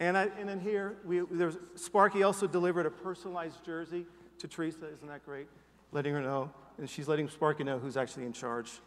[0.00, 4.06] And, I, and in here, we, there's, Sparky also delivered a personalized jersey
[4.38, 4.90] to Teresa.
[4.90, 5.48] Isn't that great?
[5.92, 6.50] Letting her know.
[6.78, 8.80] And she's letting Sparky know who's actually in charge.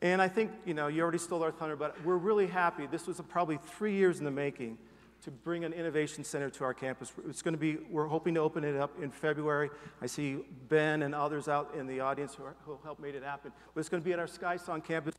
[0.00, 2.86] And I think, you know, you already stole our thunder, but we're really happy.
[2.86, 4.78] This was probably three years in the making
[5.22, 7.12] to bring an innovation center to our campus.
[7.28, 9.70] It's going to be, we're hoping to open it up in February.
[10.00, 10.38] I see
[10.68, 13.50] Ben and others out in the audience who, are, who helped make it happen.
[13.74, 15.14] But it's going to be at our SkySong campus.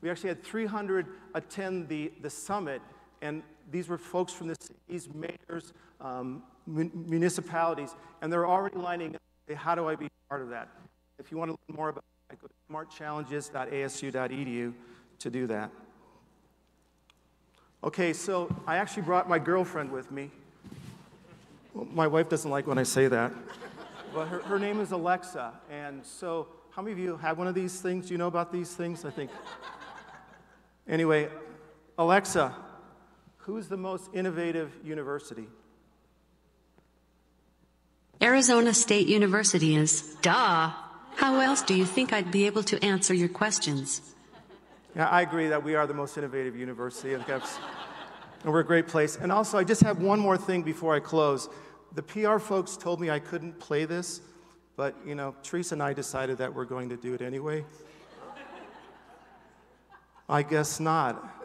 [0.00, 2.80] We actually had 300 attend the, the summit,
[3.22, 4.56] and these were folks from the
[5.14, 9.56] mayors, um, municipalities, and they're already lining up.
[9.56, 10.68] How do I be part of that?
[11.20, 14.72] If you want to learn more about it, go to smartchallenges.asu.edu
[15.18, 15.70] to do that.
[17.84, 20.30] Okay, so I actually brought my girlfriend with me.
[21.74, 23.34] Well, my wife doesn't like when I say that.
[24.14, 25.52] but her, her name is Alexa.
[25.70, 28.06] And so, how many of you have one of these things?
[28.06, 29.04] Do you know about these things?
[29.04, 29.30] I think.
[30.88, 31.28] anyway,
[31.98, 32.54] Alexa,
[33.36, 35.48] who's the most innovative university?
[38.22, 40.16] Arizona State University is.
[40.22, 40.72] Duh.
[41.16, 44.02] How else do you think I'd be able to answer your questions?
[44.96, 47.14] Yeah, I agree that we are the most innovative university.
[47.14, 47.24] and
[48.44, 49.16] we're a great place.
[49.16, 51.48] And also, I just have one more thing before I close.
[51.94, 54.20] The PR folks told me I couldn't play this,
[54.76, 57.64] but you know, Teresa and I decided that we're going to do it anyway.
[60.28, 61.36] I guess not.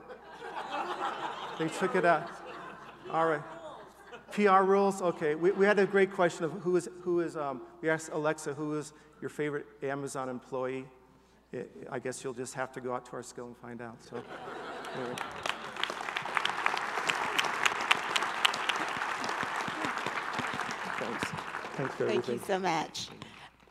[1.58, 2.30] They took it out.
[3.12, 3.42] All right.
[4.36, 5.02] PR rules?
[5.02, 5.34] Okay.
[5.34, 8.54] We, we had a great question of who is, who is um, we asked Alexa,
[8.54, 8.92] who is
[9.22, 10.86] your favorite Amazon employee?
[11.90, 13.96] I guess you'll just have to go out to our skill and find out.
[14.04, 15.16] So, anyway.
[21.00, 21.24] Thanks.
[21.76, 22.36] Thanks for Thank everything.
[22.36, 23.08] you so much.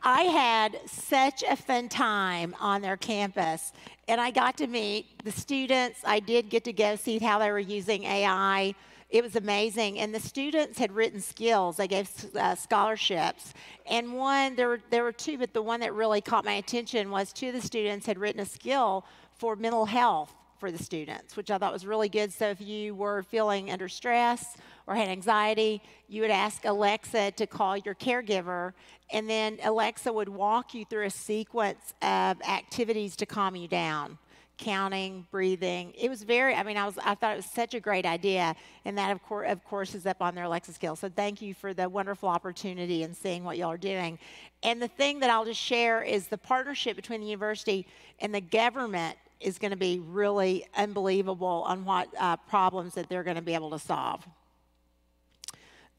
[0.03, 3.74] I had such a fun time on their campus,
[4.09, 6.01] and I got to meet the students.
[6.07, 8.74] I did get to go see how they were using AI.
[9.15, 10.01] It was amazing.
[10.01, 11.77] And the students had written skills.
[11.77, 13.55] They gave uh, scholarships.
[13.86, 17.11] And one, there were, there were two, but the one that really caught my attention
[17.11, 21.36] was two of the students had written a skill for mental health for the students,
[21.36, 22.32] which I thought was really good.
[22.32, 24.57] So if you were feeling under stress
[24.89, 28.73] or had anxiety, you would ask Alexa to call your caregiver,
[29.12, 34.19] and then Alexa would walk you through a sequence of activities to calm you down
[34.57, 35.93] counting, breathing.
[35.99, 38.55] It was very, I mean, I was, I thought it was such a great idea.
[38.85, 40.97] And that, of course, of course, is up on their Alexa skill.
[40.97, 44.19] So thank you for the wonderful opportunity and seeing what y'all are doing.
[44.63, 47.87] And the thing that I'll just share is the partnership between the university
[48.21, 53.25] and the government is going to be really unbelievable on what uh, problems that they're
[53.25, 54.27] going to be able to solve.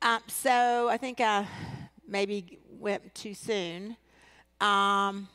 [0.02, 1.48] Um, so I think I
[2.08, 3.98] maybe went too soon.
[4.62, 5.28] Um,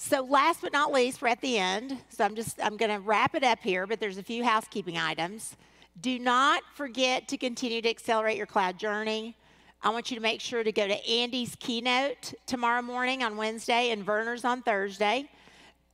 [0.00, 1.98] so last but not least, we're at the end.
[2.08, 4.96] So I'm just I'm going to wrap it up here, but there's a few housekeeping
[4.96, 5.56] items.
[6.00, 9.36] Do not forget to continue to accelerate your cloud journey.
[9.82, 13.90] I want you to make sure to go to Andy's keynote tomorrow morning on Wednesday
[13.90, 15.28] and Werner's on Thursday.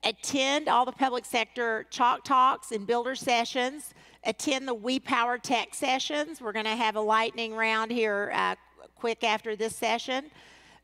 [0.04, 3.94] Attend all the public sector chalk talks and builder sessions.
[4.24, 6.42] Attend the We Power Tech sessions.
[6.42, 8.56] We're going to have a lightning round here uh,
[8.96, 10.30] quick after this session.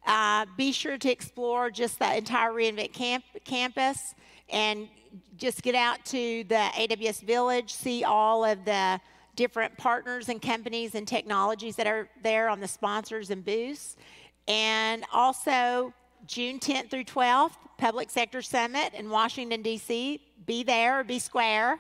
[0.07, 4.15] Uh, be sure to explore just the entire reInvent camp- campus
[4.49, 4.89] and
[5.37, 9.01] just get out to the AWS Village, see all of the
[9.37, 13.97] different partners and companies and technologies that are there on the sponsors and booths.
[14.49, 15.95] And also,
[16.27, 20.21] June 10th through 12th, Public Sector Summit in Washington, D.C.
[20.47, 21.79] Be there, be square.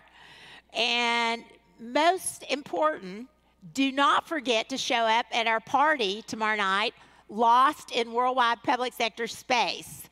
[0.72, 1.44] And
[1.78, 3.28] most important,
[3.74, 6.94] do not forget to show up at our party tomorrow night
[7.30, 10.02] lost in worldwide public sector space.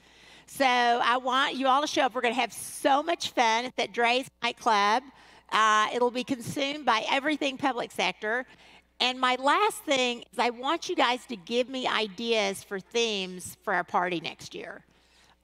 [0.46, 2.14] So I want you all to show up.
[2.14, 5.02] We're going to have so much fun at that Drai's nightclub.
[5.50, 8.46] Uh, it'll be consumed by everything public sector.
[9.00, 13.56] And my last thing is I want you guys to give me ideas for themes
[13.62, 14.84] for our party next year.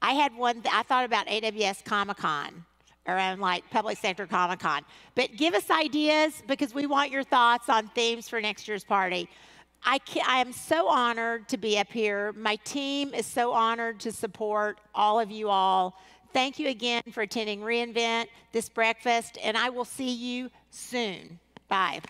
[0.03, 2.65] I had one, I thought about AWS Comic Con
[3.07, 4.83] around like public sector Comic Con.
[5.15, 9.29] But give us ideas because we want your thoughts on themes for next year's party.
[9.85, 12.33] I, I am so honored to be up here.
[12.33, 16.01] My team is so honored to support all of you all.
[16.33, 21.39] Thank you again for attending reInvent this breakfast, and I will see you soon.
[21.69, 22.01] Bye.